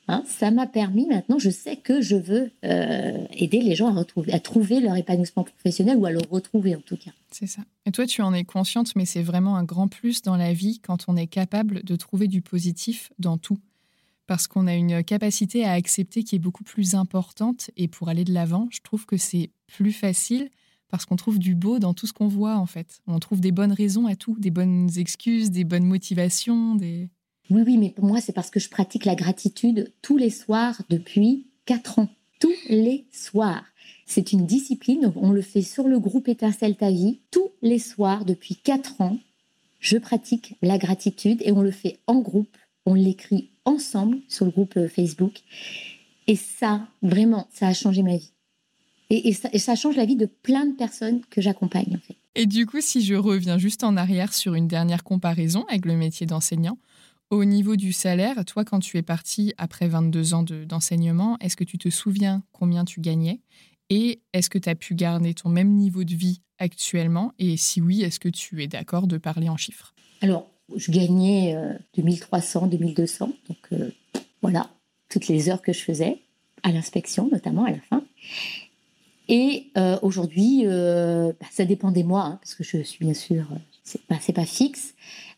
hein, 0.08 0.22
ça 0.26 0.50
m'a 0.50 0.66
permis 0.66 1.06
maintenant, 1.06 1.38
je 1.38 1.50
sais 1.50 1.76
que 1.76 2.00
je 2.00 2.16
veux 2.16 2.50
euh, 2.64 3.24
aider 3.32 3.60
les 3.60 3.76
gens 3.76 3.88
à, 3.88 3.92
retrouver, 3.92 4.32
à 4.32 4.40
trouver 4.40 4.80
leur 4.80 4.96
épanouissement 4.96 5.44
professionnel 5.44 5.96
ou 5.96 6.06
à 6.06 6.10
le 6.10 6.20
retrouver 6.28 6.74
en 6.74 6.80
tout 6.80 6.96
cas. 6.96 7.12
C'est 7.30 7.46
ça. 7.46 7.62
Et 7.86 7.92
toi, 7.92 8.06
tu 8.06 8.22
en 8.22 8.34
es 8.34 8.44
consciente, 8.44 8.96
mais 8.96 9.04
c'est 9.04 9.22
vraiment 9.22 9.56
un 9.56 9.64
grand 9.64 9.88
plus 9.88 10.22
dans 10.22 10.36
la 10.36 10.52
vie 10.52 10.80
quand 10.80 11.04
on 11.08 11.16
est 11.16 11.28
capable 11.28 11.84
de 11.84 11.96
trouver 11.96 12.26
du 12.26 12.42
positif 12.42 13.12
dans 13.18 13.38
tout. 13.38 13.58
Parce 14.26 14.48
qu'on 14.48 14.66
a 14.66 14.74
une 14.74 15.04
capacité 15.04 15.64
à 15.64 15.72
accepter 15.72 16.24
qui 16.24 16.34
est 16.34 16.40
beaucoup 16.40 16.64
plus 16.64 16.96
importante. 16.96 17.70
Et 17.76 17.86
pour 17.86 18.08
aller 18.08 18.24
de 18.24 18.32
l'avant, 18.32 18.66
je 18.72 18.80
trouve 18.82 19.06
que 19.06 19.16
c'est 19.16 19.50
plus 19.68 19.92
facile 19.92 20.50
parce 20.88 21.04
qu'on 21.04 21.16
trouve 21.16 21.38
du 21.38 21.54
beau 21.54 21.78
dans 21.78 21.94
tout 21.94 22.06
ce 22.06 22.12
qu'on 22.12 22.28
voit 22.28 22.56
en 22.56 22.66
fait. 22.66 23.00
On 23.06 23.18
trouve 23.18 23.40
des 23.40 23.52
bonnes 23.52 23.72
raisons 23.72 24.06
à 24.06 24.16
tout, 24.16 24.36
des 24.38 24.50
bonnes 24.50 24.88
excuses, 24.96 25.50
des 25.50 25.64
bonnes 25.64 25.86
motivations, 25.86 26.74
des... 26.74 27.08
Oui, 27.50 27.62
oui, 27.64 27.78
mais 27.78 27.90
pour 27.90 28.04
moi, 28.04 28.20
c'est 28.20 28.32
parce 28.32 28.50
que 28.50 28.58
je 28.58 28.68
pratique 28.68 29.04
la 29.04 29.14
gratitude 29.14 29.92
tous 30.02 30.16
les 30.16 30.30
soirs 30.30 30.82
depuis 30.88 31.46
quatre 31.64 32.00
ans. 32.00 32.08
Tous 32.40 32.52
les 32.68 33.06
soirs. 33.12 33.64
C'est 34.04 34.32
une 34.32 34.46
discipline, 34.46 35.12
on 35.16 35.30
le 35.30 35.42
fait 35.42 35.62
sur 35.62 35.86
le 35.86 35.98
groupe 36.00 36.28
Étincelle 36.28 36.76
ta 36.76 36.90
vie. 36.90 37.20
Tous 37.30 37.50
les 37.62 37.78
soirs 37.78 38.24
depuis 38.24 38.56
quatre 38.56 39.00
ans, 39.00 39.18
je 39.80 39.96
pratique 39.96 40.56
la 40.60 40.78
gratitude 40.78 41.40
et 41.44 41.52
on 41.52 41.62
le 41.62 41.70
fait 41.70 41.98
en 42.06 42.20
groupe. 42.20 42.56
On 42.84 42.94
l'écrit 42.94 43.50
ensemble 43.64 44.18
sur 44.28 44.44
le 44.44 44.50
groupe 44.50 44.86
Facebook. 44.88 45.40
Et 46.26 46.36
ça, 46.36 46.88
vraiment, 47.02 47.46
ça 47.52 47.68
a 47.68 47.74
changé 47.74 48.02
ma 48.02 48.16
vie. 48.16 48.32
Et, 49.10 49.32
ça, 49.32 49.74
change 49.76 49.96
la 49.96 50.04
vie 50.04 50.16
de 50.16 50.26
plein 50.26 50.66
de 50.66 50.74
personnes 50.74 51.20
que 51.30 51.40
j'accompagne, 51.40 51.96
en 51.96 52.06
fait. 52.06 52.16
Et 52.34 52.46
du 52.46 52.66
coup, 52.66 52.80
si 52.80 53.02
je 53.02 53.14
reviens 53.14 53.56
juste 53.56 53.84
en 53.84 53.96
arrière 53.96 54.34
sur 54.34 54.54
une 54.54 54.68
dernière 54.68 55.04
comparaison 55.04 55.64
avec 55.68 55.86
le 55.86 55.96
métier 55.96 56.26
d'enseignant, 56.26 56.78
au 57.30 57.44
niveau 57.44 57.76
du 57.76 57.92
salaire, 57.92 58.44
toi, 58.44 58.64
quand 58.64 58.80
tu 58.80 58.98
es 58.98 59.02
parti 59.02 59.54
après 59.58 59.88
22 59.88 60.34
ans 60.34 60.42
d'enseignement, 60.42 61.36
est-ce 61.40 61.56
que 61.56 61.64
tu 61.64 61.78
te 61.78 61.88
souviens 61.88 62.42
combien 62.52 62.84
tu 62.84 63.00
gagnais? 63.00 63.40
Et 63.90 64.20
est-ce 64.32 64.50
que 64.50 64.58
tu 64.58 64.68
as 64.68 64.74
pu 64.74 64.94
garder 64.94 65.34
ton 65.34 65.48
même 65.48 65.72
niveau 65.72 66.04
de 66.04 66.14
vie 66.14 66.40
actuellement? 66.58 67.32
Et 67.38 67.56
si 67.56 67.80
oui, 67.80 68.02
est-ce 68.02 68.20
que 68.20 68.28
tu 68.28 68.62
es 68.62 68.66
d'accord 68.66 69.06
de 69.06 69.18
parler 69.18 69.48
en 69.48 69.56
chiffres? 69.56 69.94
Alors, 70.20 70.48
je 70.74 70.90
gagnais 70.90 71.56
2300, 71.96 72.64
euh, 72.64 72.68
2200. 72.68 73.32
Donc, 73.48 73.58
euh, 73.72 73.90
voilà, 74.42 74.70
toutes 75.08 75.28
les 75.28 75.48
heures 75.48 75.62
que 75.62 75.72
je 75.72 75.80
faisais, 75.80 76.18
à 76.62 76.72
l'inspection 76.72 77.28
notamment, 77.30 77.64
à 77.64 77.70
la 77.70 77.80
fin. 77.80 78.04
Et 79.28 79.66
euh, 79.76 79.98
aujourd'hui, 80.02 80.62
euh, 80.64 81.32
bah, 81.40 81.46
ça 81.50 81.64
dépend 81.64 81.90
des 81.90 82.04
mois, 82.04 82.24
hein, 82.24 82.38
parce 82.40 82.54
que 82.54 82.64
je 82.64 82.82
suis 82.82 83.04
bien 83.04 83.14
sûr, 83.14 83.46
euh, 83.52 83.56
c'est 83.82 84.02
pas, 84.02 84.18
pas 84.34 84.46
fixe. 84.46 84.94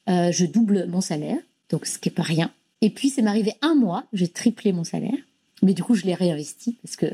je 0.06 0.44
double 0.44 0.86
mon 0.88 1.00
salaire, 1.00 1.38
donc 1.70 1.86
ce 1.86 1.98
qui 1.98 2.08
est 2.08 2.12
pas 2.12 2.22
rien. 2.22 2.50
Et 2.80 2.90
puis, 2.90 3.08
c'est 3.08 3.22
m'arrivé 3.22 3.54
un 3.62 3.74
mois, 3.74 4.04
j'ai 4.12 4.28
triplé 4.28 4.72
mon 4.72 4.84
salaire. 4.84 5.18
Mais 5.62 5.74
du 5.74 5.82
coup, 5.82 5.94
je 5.94 6.04
l'ai 6.04 6.14
réinvesti 6.14 6.76
parce 6.82 6.94
que 6.94 7.06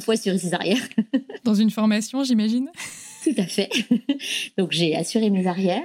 faut 0.00 0.12
assurer 0.12 0.38
ses 0.38 0.52
arrières. 0.52 0.86
Dans 1.44 1.54
une 1.54 1.70
formation, 1.70 2.22
j'imagine. 2.22 2.68
Tout 3.24 3.34
à 3.38 3.46
fait. 3.46 3.70
Donc, 4.58 4.72
j'ai 4.72 4.94
assuré 4.94 5.30
mes 5.30 5.46
arrières 5.46 5.82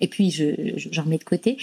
et 0.00 0.08
puis 0.08 0.30
j'en 0.30 1.04
je, 1.04 1.08
mets 1.08 1.18
de 1.18 1.24
côté. 1.24 1.58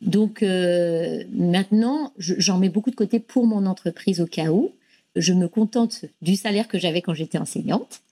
Donc, 0.00 0.42
maintenant, 0.42 2.12
j'en 2.18 2.58
mets 2.58 2.68
beaucoup 2.68 2.92
de 2.92 2.96
côté 2.96 3.18
pour 3.18 3.46
mon 3.46 3.66
entreprise 3.66 4.20
au 4.20 4.26
cas 4.26 4.50
où 4.50 4.70
je 5.16 5.32
me 5.32 5.48
contente 5.48 6.04
du 6.22 6.36
salaire 6.36 6.68
que 6.68 6.78
j'avais 6.78 7.02
quand 7.02 7.14
j'étais 7.14 7.38
enseignante 7.38 8.02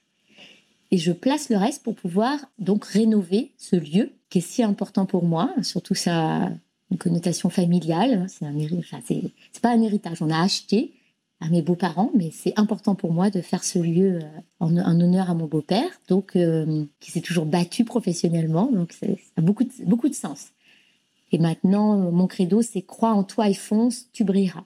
et 0.91 0.97
je 0.97 1.11
place 1.11 1.49
le 1.49 1.57
reste 1.57 1.83
pour 1.83 1.95
pouvoir 1.95 2.37
donc 2.59 2.85
rénover 2.85 3.51
ce 3.57 3.75
lieu 3.75 4.11
qui 4.29 4.37
est 4.39 4.41
si 4.41 4.63
important 4.63 5.05
pour 5.05 5.23
moi, 5.25 5.53
surtout 5.61 5.95
ça 5.95 6.51
une 6.91 6.97
connotation 6.99 7.49
familiale. 7.49 8.27
C'est 8.29 8.45
un 8.45 8.55
pas 9.61 9.71
un 9.71 9.81
héritage, 9.81 10.21
on 10.21 10.29
a 10.29 10.39
acheté 10.39 10.93
à 11.41 11.49
mes 11.49 11.61
beaux-parents, 11.61 12.11
mais 12.13 12.29
c'est 12.31 12.57
important 12.57 12.95
pour 12.95 13.11
moi 13.11 13.29
de 13.29 13.41
faire 13.41 13.63
ce 13.63 13.79
lieu 13.79 14.19
euh, 14.21 14.39
en, 14.59 14.77
honneur 14.77 15.29
à 15.29 15.33
mon 15.33 15.45
beau-père, 15.45 15.89
donc 16.07 16.35
euh, 16.35 16.85
qui 16.99 17.11
s'est 17.11 17.21
toujours 17.21 17.45
battu 17.45 17.83
professionnellement, 17.83 18.71
donc 18.71 18.93
ça 18.93 19.07
a 19.35 19.41
beaucoup 19.41 19.63
de, 19.63 19.71
beaucoup 19.85 20.07
de 20.07 20.13
sens. 20.13 20.51
Et 21.31 21.39
maintenant, 21.39 21.97
mon 22.11 22.27
credo, 22.27 22.61
c'est 22.61 22.83
crois 22.83 23.13
en 23.13 23.23
toi 23.23 23.49
et 23.49 23.55
fonce, 23.55 24.05
tu 24.13 24.23
brilleras. 24.23 24.65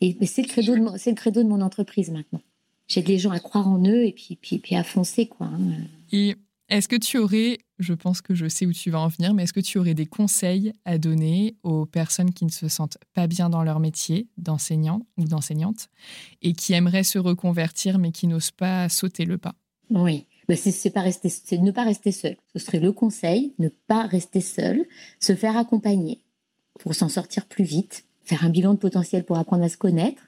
Et 0.00 0.26
c'est 0.26 0.42
le 0.42 0.48
credo 0.48 0.76
de 0.76 0.98
c'est 0.98 1.10
le 1.10 1.16
credo 1.16 1.42
de 1.42 1.48
mon 1.48 1.60
entreprise 1.60 2.10
maintenant. 2.10 2.42
J'aide 2.88 3.08
les 3.08 3.18
gens 3.18 3.30
à 3.30 3.40
croire 3.40 3.68
en 3.68 3.84
eux 3.84 4.04
et 4.04 4.12
puis 4.12 4.38
puis, 4.40 4.58
puis 4.58 4.76
à 4.76 4.84
foncer 4.84 5.26
quoi. 5.26 5.46
Hein. 5.46 5.84
Et 6.12 6.36
est-ce 6.68 6.88
que 6.88 6.96
tu 6.96 7.18
aurais, 7.18 7.58
je 7.78 7.94
pense 7.94 8.20
que 8.20 8.34
je 8.34 8.48
sais 8.48 8.66
où 8.66 8.72
tu 8.72 8.90
vas 8.90 8.98
en 8.98 9.06
venir, 9.06 9.34
mais 9.34 9.44
est-ce 9.44 9.52
que 9.52 9.60
tu 9.60 9.78
aurais 9.78 9.94
des 9.94 10.06
conseils 10.06 10.72
à 10.84 10.98
donner 10.98 11.54
aux 11.62 11.86
personnes 11.86 12.32
qui 12.32 12.44
ne 12.44 12.50
se 12.50 12.66
sentent 12.66 12.98
pas 13.14 13.28
bien 13.28 13.48
dans 13.48 13.62
leur 13.62 13.78
métier 13.78 14.26
d'enseignant 14.36 15.06
ou 15.16 15.24
d'enseignante 15.24 15.88
et 16.42 16.54
qui 16.54 16.72
aimeraient 16.72 17.04
se 17.04 17.20
reconvertir 17.20 17.98
mais 17.98 18.10
qui 18.10 18.26
n'osent 18.26 18.50
pas 18.50 18.88
sauter 18.88 19.24
le 19.24 19.38
pas? 19.38 19.54
Oui. 19.90 20.26
Ben 20.48 20.56
c'est 20.56 20.90
pas 20.90 21.02
rester, 21.02 21.28
c'est 21.28 21.58
ne 21.58 21.70
pas 21.72 21.84
rester 21.84 22.12
seul. 22.12 22.36
Ce 22.52 22.60
serait 22.60 22.78
le 22.78 22.92
conseil, 22.92 23.52
ne 23.58 23.68
pas 23.68 24.06
rester 24.06 24.40
seul, 24.40 24.84
se 25.20 25.34
faire 25.34 25.56
accompagner 25.56 26.20
pour 26.78 26.94
s'en 26.94 27.08
sortir 27.08 27.46
plus 27.46 27.64
vite, 27.64 28.04
faire 28.26 28.44
un 28.44 28.50
bilan 28.50 28.74
de 28.74 28.78
potentiel 28.78 29.24
pour 29.24 29.38
apprendre 29.38 29.64
à 29.64 29.68
se 29.68 29.76
connaître, 29.76 30.22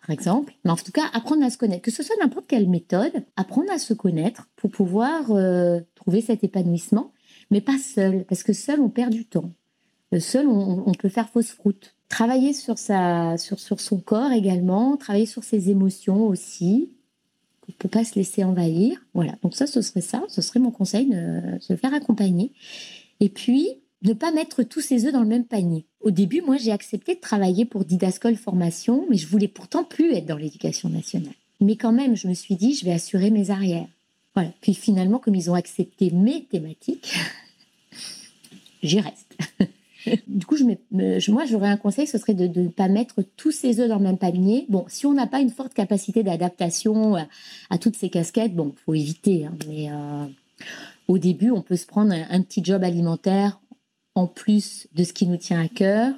par 0.00 0.10
exemple. 0.10 0.54
Mais 0.64 0.70
en 0.70 0.76
tout 0.76 0.92
cas, 0.92 1.06
apprendre 1.12 1.44
à 1.44 1.50
se 1.50 1.58
connaître, 1.58 1.82
que 1.82 1.90
ce 1.90 2.02
soit 2.02 2.16
n'importe 2.20 2.46
quelle 2.46 2.68
méthode, 2.68 3.12
apprendre 3.36 3.70
à 3.70 3.78
se 3.78 3.92
connaître 3.92 4.48
pour 4.56 4.70
pouvoir 4.70 5.30
euh, 5.32 5.80
trouver 5.96 6.20
cet 6.20 6.44
épanouissement, 6.44 7.12
mais 7.50 7.60
pas 7.60 7.78
seul, 7.78 8.24
parce 8.24 8.42
que 8.42 8.52
seul, 8.52 8.80
on 8.80 8.88
perd 8.88 9.12
du 9.12 9.26
temps. 9.26 9.52
Euh, 10.14 10.20
seul, 10.20 10.46
on, 10.46 10.92
peut 10.92 11.08
faire 11.08 11.28
fausse 11.28 11.54
route. 11.58 11.94
Travailler 12.08 12.52
sur, 12.52 12.78
sa, 12.78 13.36
sur, 13.36 13.58
son 13.58 13.98
corps 13.98 14.32
également, 14.32 14.96
travailler 14.96 15.26
sur 15.26 15.44
ses 15.44 15.68
émotions 15.70 16.26
aussi, 16.28 16.94
pour 17.78 17.90
pas 17.90 18.04
se 18.04 18.14
laisser 18.14 18.44
envahir. 18.44 18.98
Voilà, 19.12 19.34
donc 19.42 19.54
ça, 19.54 19.66
ce 19.66 19.82
serait 19.82 20.00
ça, 20.00 20.22
ce 20.28 20.40
serait 20.40 20.60
mon 20.60 20.70
conseil, 20.70 21.06
de 21.06 21.58
se 21.60 21.76
faire 21.76 21.92
accompagner. 21.92 22.52
Et 23.20 23.28
puis, 23.28 23.68
ne 24.02 24.12
pas 24.12 24.30
mettre 24.30 24.62
tous 24.62 24.80
ses 24.80 25.06
œufs 25.06 25.12
dans 25.12 25.22
le 25.22 25.28
même 25.28 25.44
panier. 25.44 25.86
Au 26.00 26.10
début, 26.10 26.40
moi, 26.40 26.56
j'ai 26.56 26.70
accepté 26.70 27.14
de 27.14 27.20
travailler 27.20 27.64
pour 27.64 27.84
Didascol 27.84 28.36
Formation, 28.36 29.06
mais 29.10 29.16
je 29.16 29.26
voulais 29.26 29.48
pourtant 29.48 29.84
plus 29.84 30.12
être 30.12 30.26
dans 30.26 30.36
l'éducation 30.36 30.88
nationale. 30.88 31.34
Mais 31.60 31.76
quand 31.76 31.92
même, 31.92 32.16
je 32.16 32.28
me 32.28 32.34
suis 32.34 32.54
dit, 32.54 32.74
je 32.74 32.84
vais 32.84 32.92
assurer 32.92 33.30
mes 33.30 33.50
arrières. 33.50 33.88
Voilà. 34.34 34.52
Puis 34.60 34.74
finalement, 34.74 35.18
comme 35.18 35.34
ils 35.34 35.50
ont 35.50 35.54
accepté 35.54 36.10
mes 36.12 36.44
thématiques, 36.44 37.12
j'y 38.82 39.00
reste. 39.00 39.36
du 40.28 40.46
coup, 40.46 40.56
je 40.56 41.30
moi, 41.32 41.44
j'aurais 41.46 41.68
un 41.68 41.76
conseil, 41.76 42.06
ce 42.06 42.18
serait 42.18 42.34
de 42.34 42.60
ne 42.60 42.68
pas 42.68 42.86
mettre 42.86 43.22
tous 43.36 43.50
ses 43.50 43.80
œufs 43.80 43.88
dans 43.88 43.98
le 43.98 44.04
même 44.04 44.18
panier. 44.18 44.66
Bon, 44.68 44.84
si 44.86 45.06
on 45.06 45.12
n'a 45.12 45.26
pas 45.26 45.40
une 45.40 45.50
forte 45.50 45.74
capacité 45.74 46.22
d'adaptation 46.22 47.16
à, 47.16 47.78
toutes 47.78 47.96
ces 47.96 48.10
casquettes, 48.10 48.54
bon, 48.54 48.72
faut 48.86 48.94
éviter. 48.94 49.46
Hein. 49.46 49.54
mais 49.66 49.90
euh, 49.90 50.26
au 51.08 51.18
début, 51.18 51.50
on 51.50 51.62
peut 51.62 51.76
se 51.76 51.86
prendre 51.86 52.12
un 52.12 52.42
petit 52.42 52.64
job 52.64 52.84
alimentaire 52.84 53.58
en 54.18 54.26
plus 54.26 54.88
de 54.94 55.04
ce 55.04 55.12
qui 55.12 55.26
nous 55.26 55.36
tient 55.36 55.62
à 55.62 55.68
cœur. 55.68 56.12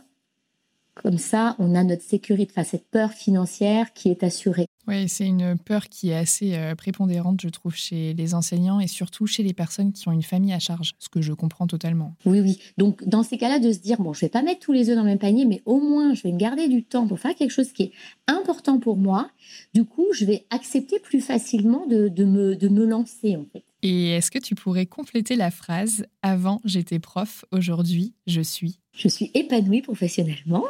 Comme 0.94 1.18
ça, 1.18 1.54
on 1.58 1.74
a 1.74 1.84
notre 1.84 2.02
sécurité, 2.02 2.52
enfin 2.54 2.64
cette 2.64 2.88
peur 2.88 3.12
financière 3.12 3.92
qui 3.92 4.10
est 4.10 4.22
assurée. 4.22 4.69
Oui, 4.90 5.08
c'est 5.08 5.26
une 5.26 5.56
peur 5.56 5.88
qui 5.88 6.10
est 6.10 6.16
assez 6.16 6.56
euh, 6.56 6.74
prépondérante, 6.74 7.40
je 7.40 7.48
trouve, 7.48 7.76
chez 7.76 8.12
les 8.12 8.34
enseignants 8.34 8.80
et 8.80 8.88
surtout 8.88 9.24
chez 9.28 9.44
les 9.44 9.52
personnes 9.52 9.92
qui 9.92 10.08
ont 10.08 10.12
une 10.12 10.24
famille 10.24 10.52
à 10.52 10.58
charge, 10.58 10.94
ce 10.98 11.08
que 11.08 11.22
je 11.22 11.32
comprends 11.32 11.68
totalement. 11.68 12.16
Oui, 12.24 12.40
oui. 12.40 12.58
Donc, 12.76 13.04
dans 13.06 13.22
ces 13.22 13.38
cas-là, 13.38 13.60
de 13.60 13.70
se 13.70 13.78
dire, 13.78 14.00
bon, 14.00 14.12
je 14.12 14.20
vais 14.20 14.28
pas 14.28 14.42
mettre 14.42 14.58
tous 14.58 14.72
les 14.72 14.90
œufs 14.90 14.96
dans 14.96 15.02
le 15.02 15.10
même 15.10 15.20
panier, 15.20 15.44
mais 15.44 15.62
au 15.64 15.78
moins, 15.78 16.12
je 16.14 16.24
vais 16.24 16.32
me 16.32 16.38
garder 16.38 16.66
du 16.66 16.82
temps 16.82 17.06
pour 17.06 17.20
faire 17.20 17.36
quelque 17.36 17.52
chose 17.52 17.72
qui 17.72 17.84
est 17.84 17.92
important 18.26 18.80
pour 18.80 18.96
moi. 18.96 19.30
Du 19.74 19.84
coup, 19.84 20.06
je 20.12 20.24
vais 20.24 20.44
accepter 20.50 20.98
plus 20.98 21.20
facilement 21.20 21.86
de, 21.86 22.24
me, 22.24 22.56
de 22.56 22.68
me 22.68 22.84
lancer, 22.84 23.36
en 23.36 23.46
fait. 23.52 23.62
Et 23.82 24.10
est-ce 24.10 24.32
que 24.32 24.38
tu 24.38 24.54
pourrais 24.56 24.86
compléter 24.86 25.36
la 25.36 25.52
phrase 25.52 26.04
Avant, 26.22 26.60
j'étais 26.64 26.98
prof, 26.98 27.44
aujourd'hui, 27.52 28.14
je 28.26 28.40
suis 28.40 28.80
Je 28.92 29.08
suis 29.08 29.30
épanouie 29.34 29.82
professionnellement 29.82 30.64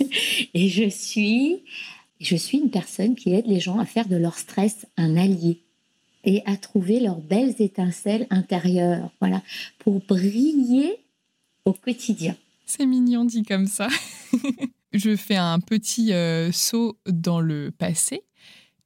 et 0.54 0.68
je 0.68 0.88
suis, 0.88 1.62
je 2.20 2.36
suis 2.36 2.58
une 2.58 2.70
personne 2.70 3.14
qui 3.14 3.32
aide 3.32 3.46
les 3.46 3.60
gens 3.60 3.78
à 3.78 3.86
faire 3.86 4.08
de 4.08 4.16
leur 4.16 4.38
stress 4.38 4.86
un 4.96 5.16
allié 5.16 5.62
et 6.24 6.42
à 6.46 6.56
trouver 6.56 7.00
leurs 7.00 7.20
belles 7.20 7.54
étincelles 7.60 8.26
intérieures, 8.30 9.10
voilà, 9.20 9.42
pour 9.78 10.00
briller 10.00 10.98
au 11.64 11.72
quotidien. 11.72 12.36
C'est 12.66 12.86
mignon 12.86 13.24
dit 13.24 13.44
comme 13.44 13.66
ça. 13.66 13.88
je 14.92 15.16
fais 15.16 15.36
un 15.36 15.60
petit 15.60 16.12
euh, 16.12 16.50
saut 16.52 16.98
dans 17.06 17.40
le 17.40 17.70
passé 17.70 18.22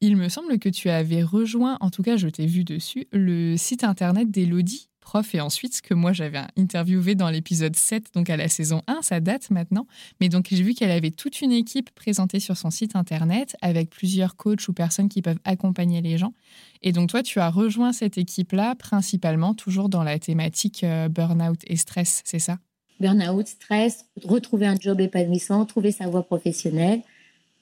il 0.03 0.17
me 0.17 0.29
semble 0.29 0.59
que 0.59 0.69
tu 0.69 0.91
avais 0.91 1.23
rejoint, 1.23 1.79
en 1.81 1.89
tout 1.89 2.03
cas 2.03 2.17
je 2.17 2.29
t'ai 2.29 2.45
vu 2.45 2.65
dessus, 2.65 3.07
le 3.13 3.57
site 3.57 3.85
internet 3.85 4.31
d'Elodie, 4.31 4.89
prof, 5.03 5.35
et 5.35 5.41
ensuite 5.41 5.75
ce 5.75 5.83
que 5.83 5.93
moi 5.93 6.15
j'avais 6.15 6.41
interviewé 6.57 7.15
dans 7.15 7.29
l'épisode 7.29 7.77
7, 7.77 8.15
donc 8.15 8.31
à 8.31 8.39
la 8.39 8.49
saison 8.49 8.81
1, 8.87 9.03
ça 9.03 9.21
date 9.21 9.51
maintenant. 9.51 9.87
Mais 10.21 10.31
donc 10.31 10.47
j'ai 10.51 10.63
vu 10.63 10.73
qu'elle 10.73 10.91
avait 10.91 11.11
toute 11.11 11.43
une 11.43 11.53
équipe 11.53 11.91
présentée 11.91 12.41
sur 12.41 12.57
son 12.57 12.71
site 12.71 12.97
internet 12.97 13.57
avec 13.61 13.91
plusieurs 13.91 14.37
coachs 14.37 14.67
ou 14.69 14.73
personnes 14.73 15.11
qui 15.11 15.21
peuvent 15.21 15.41
accompagner 15.45 16.01
les 16.01 16.17
gens. 16.17 16.33
Et 16.83 16.93
donc 16.93 17.11
toi, 17.11 17.23
tu 17.23 17.39
as 17.39 17.51
rejoint 17.51 17.93
cette 17.93 18.17
équipe-là 18.17 18.75
principalement 18.75 19.53
toujours 19.53 19.91
dans 19.91 20.03
la 20.03 20.19
thématique 20.19 20.85
euh, 20.85 21.09
burn-out 21.09 21.61
et 21.67 21.77
stress, 21.77 22.23
c'est 22.25 22.39
ça? 22.39 22.59
Burn-out, 23.01 23.47
stress, 23.49 24.07
retrouver 24.25 24.67
un 24.67 24.77
job 24.79 25.01
épanouissant, 25.01 25.67
trouver 25.67 25.93
sa 25.93 26.07
voie 26.07 26.23
professionnelle. 26.23 27.03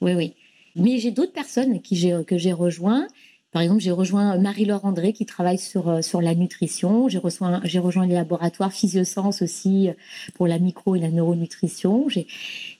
Oui, 0.00 0.14
oui. 0.14 0.34
Mais 0.76 0.98
j'ai 0.98 1.10
d'autres 1.10 1.32
personnes 1.32 1.80
qui 1.80 2.12
que 2.26 2.38
j'ai 2.38 2.52
rejoint. 2.52 3.06
Par 3.52 3.62
exemple, 3.62 3.80
j'ai 3.80 3.90
rejoint 3.90 4.38
Marie-Laure 4.38 4.84
André 4.84 5.12
qui 5.12 5.26
travaille 5.26 5.58
sur, 5.58 5.88
euh, 5.88 6.02
sur 6.02 6.20
la 6.20 6.34
nutrition. 6.34 7.08
J'ai 7.08 7.18
rejoint, 7.18 7.60
j'ai 7.64 7.80
rejoint 7.80 8.06
les 8.06 8.14
laboratoires 8.14 8.72
Physiosens 8.72 9.42
aussi 9.42 9.88
euh, 9.88 9.92
pour 10.34 10.46
la 10.46 10.58
micro 10.58 10.94
et 10.94 11.00
la 11.00 11.10
neuronutrition. 11.10 12.08
J'ai 12.08 12.28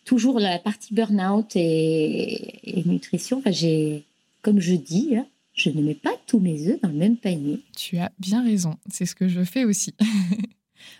toujours 0.04 0.38
la 0.38 0.58
partie 0.60 0.94
burn-out 0.94 1.56
et, 1.56 2.82
nutrition. 2.86 3.38
Enfin, 3.38 3.50
j'ai, 3.50 4.04
comme 4.42 4.60
je 4.60 4.74
dis, 4.74 5.16
hein, 5.16 5.26
je 5.54 5.70
ne 5.70 5.82
mets 5.82 5.94
pas 5.94 6.14
tous 6.26 6.38
mes 6.38 6.68
œufs 6.68 6.80
dans 6.80 6.88
le 6.88 6.94
même 6.94 7.16
panier. 7.16 7.60
Tu 7.76 7.98
as 7.98 8.12
bien 8.20 8.44
raison. 8.44 8.76
C'est 8.88 9.06
ce 9.06 9.16
que 9.16 9.26
je 9.26 9.42
fais 9.42 9.64
aussi. 9.64 9.94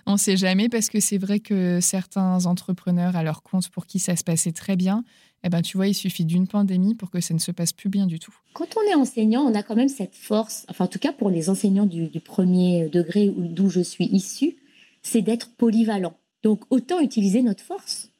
On 0.06 0.12
ne 0.12 0.18
sait 0.18 0.36
jamais 0.36 0.68
parce 0.68 0.88
que 0.88 1.00
c'est 1.00 1.18
vrai 1.18 1.40
que 1.40 1.78
certains 1.80 2.46
entrepreneurs 2.46 3.16
à 3.16 3.22
leur 3.22 3.42
compte 3.42 3.68
pour 3.68 3.86
qui 3.86 3.98
ça 3.98 4.16
se 4.16 4.24
passait 4.24 4.52
très 4.52 4.76
bien, 4.76 5.04
eh 5.43 5.49
ben, 5.49 5.62
tu 5.62 5.76
vois, 5.76 5.88
il 5.88 5.95
suffit 5.95 6.24
d'une 6.24 6.47
pandémie 6.47 6.95
pour 6.95 7.11
que 7.11 7.20
ça 7.20 7.32
ne 7.32 7.38
se 7.38 7.51
passe 7.51 7.72
plus 7.72 7.88
bien 7.88 8.07
du 8.07 8.18
tout. 8.18 8.34
Quand 8.53 8.68
on 8.76 8.91
est 8.91 8.95
enseignant, 8.95 9.43
on 9.43 9.55
a 9.55 9.62
quand 9.62 9.76
même 9.76 9.88
cette 9.88 10.14
force, 10.14 10.66
enfin 10.68 10.84
en 10.84 10.88
tout 10.88 10.99
cas 10.99 11.12
pour 11.12 11.30
les 11.30 11.49
enseignants 11.49 11.86
du, 11.86 12.09
premier 12.20 12.88
degré 12.88 13.32
d'où 13.34 13.70
je 13.70 13.80
suis 13.80 14.07
issue, 14.07 14.57
c'est 15.03 15.22
d'être 15.22 15.51
polyvalent. 15.57 16.14
Donc 16.43 16.62
autant 16.70 17.01
utiliser 17.01 17.43
notre 17.43 17.62
force. 17.62 18.11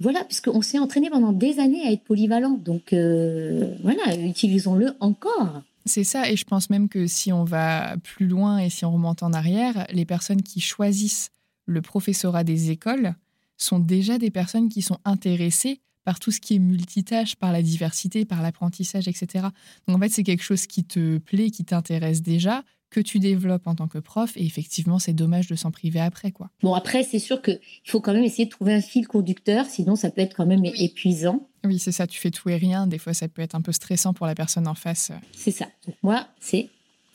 Voilà, 0.00 0.24
puisqu'on 0.24 0.62
s'est 0.62 0.80
entraîné 0.80 1.08
pendant 1.10 1.32
des 1.32 1.60
années 1.60 1.86
à 1.86 1.92
être 1.92 2.02
polyvalent. 2.02 2.58
Donc 2.64 2.92
euh, 2.92 3.74
voilà, 3.82 4.16
utilisons-le 4.16 4.94
encore. 4.98 5.62
C'est 5.86 6.04
ça, 6.04 6.30
et 6.30 6.36
je 6.36 6.44
pense 6.44 6.70
même 6.70 6.88
que 6.88 7.06
si 7.06 7.32
on 7.32 7.44
va 7.44 7.96
plus 7.98 8.26
loin 8.26 8.58
et 8.58 8.70
si 8.70 8.84
on 8.84 8.92
remonte 8.92 9.22
en 9.22 9.32
arrière, 9.32 9.86
les 9.92 10.06
personnes 10.06 10.42
qui 10.42 10.60
choisissent 10.60 11.30
le 11.66 11.82
professorat 11.82 12.42
des 12.42 12.70
écoles 12.70 13.14
sont 13.56 13.78
déjà 13.78 14.18
des 14.18 14.30
personnes 14.30 14.68
qui 14.68 14.82
sont 14.82 14.98
intéressées 15.04 15.80
par 16.04 16.20
tout 16.20 16.30
ce 16.30 16.40
qui 16.40 16.56
est 16.56 16.58
multitâche, 16.58 17.36
par 17.36 17.52
la 17.52 17.62
diversité, 17.62 18.24
par 18.24 18.42
l'apprentissage, 18.42 19.08
etc. 19.08 19.46
Donc 19.86 19.96
en 19.96 20.00
fait, 20.00 20.10
c'est 20.10 20.22
quelque 20.22 20.42
chose 20.42 20.66
qui 20.66 20.84
te 20.84 21.18
plaît, 21.18 21.50
qui 21.50 21.64
t'intéresse 21.64 22.22
déjà, 22.22 22.62
que 22.90 23.00
tu 23.00 23.18
développes 23.18 23.66
en 23.66 23.74
tant 23.74 23.88
que 23.88 23.98
prof. 23.98 24.36
Et 24.36 24.46
effectivement, 24.46 24.98
c'est 24.98 25.12
dommage 25.12 25.48
de 25.48 25.56
s'en 25.56 25.70
priver 25.70 26.00
après. 26.00 26.30
quoi. 26.30 26.50
Bon, 26.62 26.74
après, 26.74 27.02
c'est 27.02 27.18
sûr 27.18 27.42
qu'il 27.42 27.58
faut 27.84 28.00
quand 28.00 28.12
même 28.12 28.22
essayer 28.22 28.44
de 28.44 28.50
trouver 28.50 28.72
un 28.74 28.80
fil 28.80 29.08
conducteur, 29.08 29.66
sinon 29.66 29.96
ça 29.96 30.10
peut 30.10 30.20
être 30.20 30.36
quand 30.36 30.46
même 30.46 30.64
épuisant. 30.64 31.48
Oui, 31.64 31.78
c'est 31.78 31.92
ça, 31.92 32.06
tu 32.06 32.20
fais 32.20 32.30
tout 32.30 32.48
et 32.50 32.56
rien. 32.56 32.86
Des 32.86 32.98
fois, 32.98 33.12
ça 33.12 33.26
peut 33.26 33.42
être 33.42 33.54
un 33.54 33.62
peu 33.62 33.72
stressant 33.72 34.14
pour 34.14 34.26
la 34.26 34.34
personne 34.34 34.68
en 34.68 34.74
face. 34.74 35.10
C'est 35.32 35.50
ça. 35.50 35.66
Donc 35.86 35.96
moi, 36.02 36.28
c'est 36.40 36.68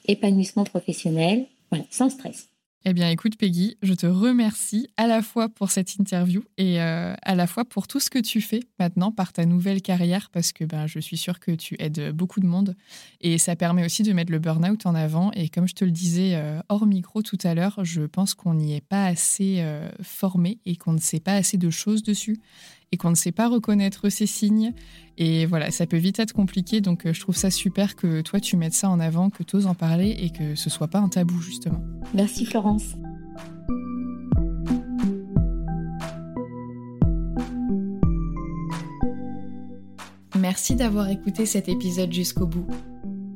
épanouissement 0.07 0.63
professionnel, 0.63 1.45
voilà, 1.71 1.85
sans 1.91 2.09
stress. 2.09 2.49
Eh 2.86 2.93
bien, 2.93 3.09
écoute, 3.09 3.36
Peggy, 3.36 3.75
je 3.84 3.93
te 3.93 4.05
remercie 4.05 4.88
à 4.95 5.05
la 5.05 5.21
fois 5.21 5.49
pour 5.49 5.69
cette 5.69 5.95
interview 5.95 6.43
et 6.57 6.82
euh, 6.82 7.13
à 7.23 7.36
la 7.36 7.45
fois 7.45 7.65
pour 7.65 7.88
tout 7.88 7.99
ce 7.99 8.09
que 8.09 8.19
tu 8.19 8.39
fais 8.39 8.61
maintenant 8.80 9.11
par 9.11 9.34
ta 9.34 9.45
nouvelle 9.45 9.82
carrière, 9.82 10.30
parce 10.32 10.53
que 10.53 10.63
ben, 10.63 10.88
je 10.88 10.97
suis 10.99 11.17
sûre 11.17 11.41
que 11.41 11.51
tu 11.51 11.75
aides 11.80 12.11
beaucoup 12.11 12.39
de 12.39 12.45
monde 12.45 12.77
et 13.19 13.38
ça 13.38 13.57
permet 13.57 13.84
aussi 13.84 14.03
de 14.03 14.13
mettre 14.13 14.32
le 14.32 14.39
burn-out 14.39 14.86
en 14.86 14.95
avant. 14.95 15.30
Et 15.34 15.49
comme 15.49 15.67
je 15.67 15.75
te 15.75 15.84
le 15.84 15.91
disais 15.91 16.36
euh, 16.36 16.61
hors 16.69 16.86
micro 16.86 17.21
tout 17.21 17.38
à 17.43 17.53
l'heure, 17.53 17.84
je 17.84 18.03
pense 18.03 18.34
qu'on 18.34 18.53
n'y 18.53 18.73
est 18.77 18.88
pas 18.88 19.07
assez 19.07 19.57
euh, 19.59 19.89
formé 20.01 20.59
et 20.65 20.77
qu'on 20.77 20.93
ne 20.93 21.01
sait 21.01 21.19
pas 21.19 21.34
assez 21.34 21.57
de 21.57 21.69
choses 21.69 22.01
dessus 22.01 22.39
et 22.91 22.97
qu'on 22.97 23.09
ne 23.09 23.15
sait 23.15 23.31
pas 23.31 23.47
reconnaître 23.47 24.09
ces 24.09 24.25
signes. 24.25 24.73
Et 25.17 25.45
voilà, 25.45 25.71
ça 25.71 25.85
peut 25.85 25.97
vite 25.97 26.19
être 26.19 26.33
compliqué. 26.33 26.81
Donc 26.81 27.05
euh, 27.05 27.13
je 27.13 27.19
trouve 27.19 27.35
ça 27.35 27.51
super 27.51 27.95
que 27.95 28.21
toi 28.21 28.39
tu 28.39 28.57
mettes 28.57 28.73
ça 28.73 28.89
en 28.89 28.99
avant, 28.99 29.29
que 29.29 29.43
tu 29.43 29.55
oses 29.55 29.67
en 29.67 29.75
parler 29.75 30.15
et 30.19 30.29
que 30.29 30.55
ce 30.55 30.69
soit 30.69 30.87
pas 30.87 30.99
un 30.99 31.09
tabou 31.09 31.39
justement. 31.41 31.83
Merci 32.13 32.45
Florence. 32.45 32.95
Merci 40.39 40.75
d'avoir 40.75 41.09
écouté 41.09 41.45
cet 41.45 41.67
épisode 41.67 42.13
jusqu'au 42.13 42.47
bout. 42.47 42.65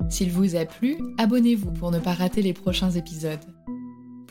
S'il 0.09 0.31
vous 0.31 0.55
a 0.55 0.65
plu, 0.65 0.95
abonnez-vous 1.17 1.71
pour 1.71 1.91
ne 1.91 1.99
pas 1.99 2.13
rater 2.13 2.41
les 2.41 2.53
prochains 2.53 2.91
épisodes. 2.91 3.39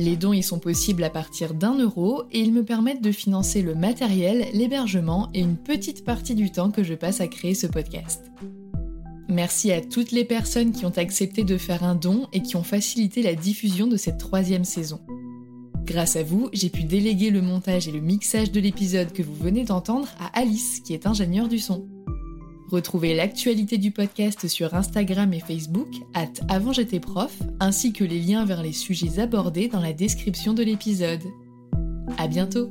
Les 0.00 0.16
dons 0.16 0.32
y 0.32 0.42
sont 0.42 0.58
possibles 0.58 1.04
à 1.04 1.10
partir 1.10 1.52
d'un 1.52 1.74
euro 1.74 2.22
et 2.32 2.40
ils 2.40 2.54
me 2.54 2.64
permettent 2.64 3.02
de 3.02 3.12
financer 3.12 3.60
le 3.60 3.74
matériel, 3.74 4.46
l'hébergement 4.54 5.28
et 5.34 5.40
une 5.40 5.58
petite 5.58 6.06
partie 6.06 6.34
du 6.34 6.50
temps 6.50 6.70
que 6.70 6.82
je 6.82 6.94
passe 6.94 7.20
à 7.20 7.28
créer 7.28 7.52
ce 7.52 7.66
podcast. 7.66 8.32
Merci 9.28 9.70
à 9.72 9.82
toutes 9.82 10.10
les 10.10 10.24
personnes 10.24 10.72
qui 10.72 10.86
ont 10.86 10.96
accepté 10.96 11.44
de 11.44 11.58
faire 11.58 11.84
un 11.84 11.96
don 11.96 12.28
et 12.32 12.40
qui 12.40 12.56
ont 12.56 12.62
facilité 12.62 13.20
la 13.20 13.34
diffusion 13.34 13.88
de 13.88 13.98
cette 13.98 14.16
troisième 14.16 14.64
saison. 14.64 15.00
Grâce 15.84 16.16
à 16.16 16.22
vous, 16.22 16.48
j'ai 16.54 16.70
pu 16.70 16.84
déléguer 16.84 17.28
le 17.28 17.42
montage 17.42 17.86
et 17.86 17.92
le 17.92 18.00
mixage 18.00 18.52
de 18.52 18.60
l'épisode 18.60 19.12
que 19.12 19.22
vous 19.22 19.34
venez 19.34 19.64
d'entendre 19.64 20.08
à 20.18 20.28
Alice, 20.40 20.80
qui 20.80 20.94
est 20.94 21.06
ingénieure 21.06 21.48
du 21.48 21.58
son. 21.58 21.86
Retrouvez 22.70 23.14
l'actualité 23.14 23.78
du 23.78 23.90
podcast 23.90 24.46
sur 24.46 24.74
Instagram 24.74 25.32
et 25.32 25.40
Facebook, 25.40 25.88
at 26.14 26.28
avant 26.48 26.72
j'étais 26.72 27.00
prof, 27.00 27.36
ainsi 27.58 27.92
que 27.92 28.04
les 28.04 28.20
liens 28.20 28.44
vers 28.44 28.62
les 28.62 28.72
sujets 28.72 29.18
abordés 29.18 29.66
dans 29.66 29.80
la 29.80 29.92
description 29.92 30.54
de 30.54 30.62
l'épisode. 30.62 31.24
À 32.16 32.28
bientôt! 32.28 32.70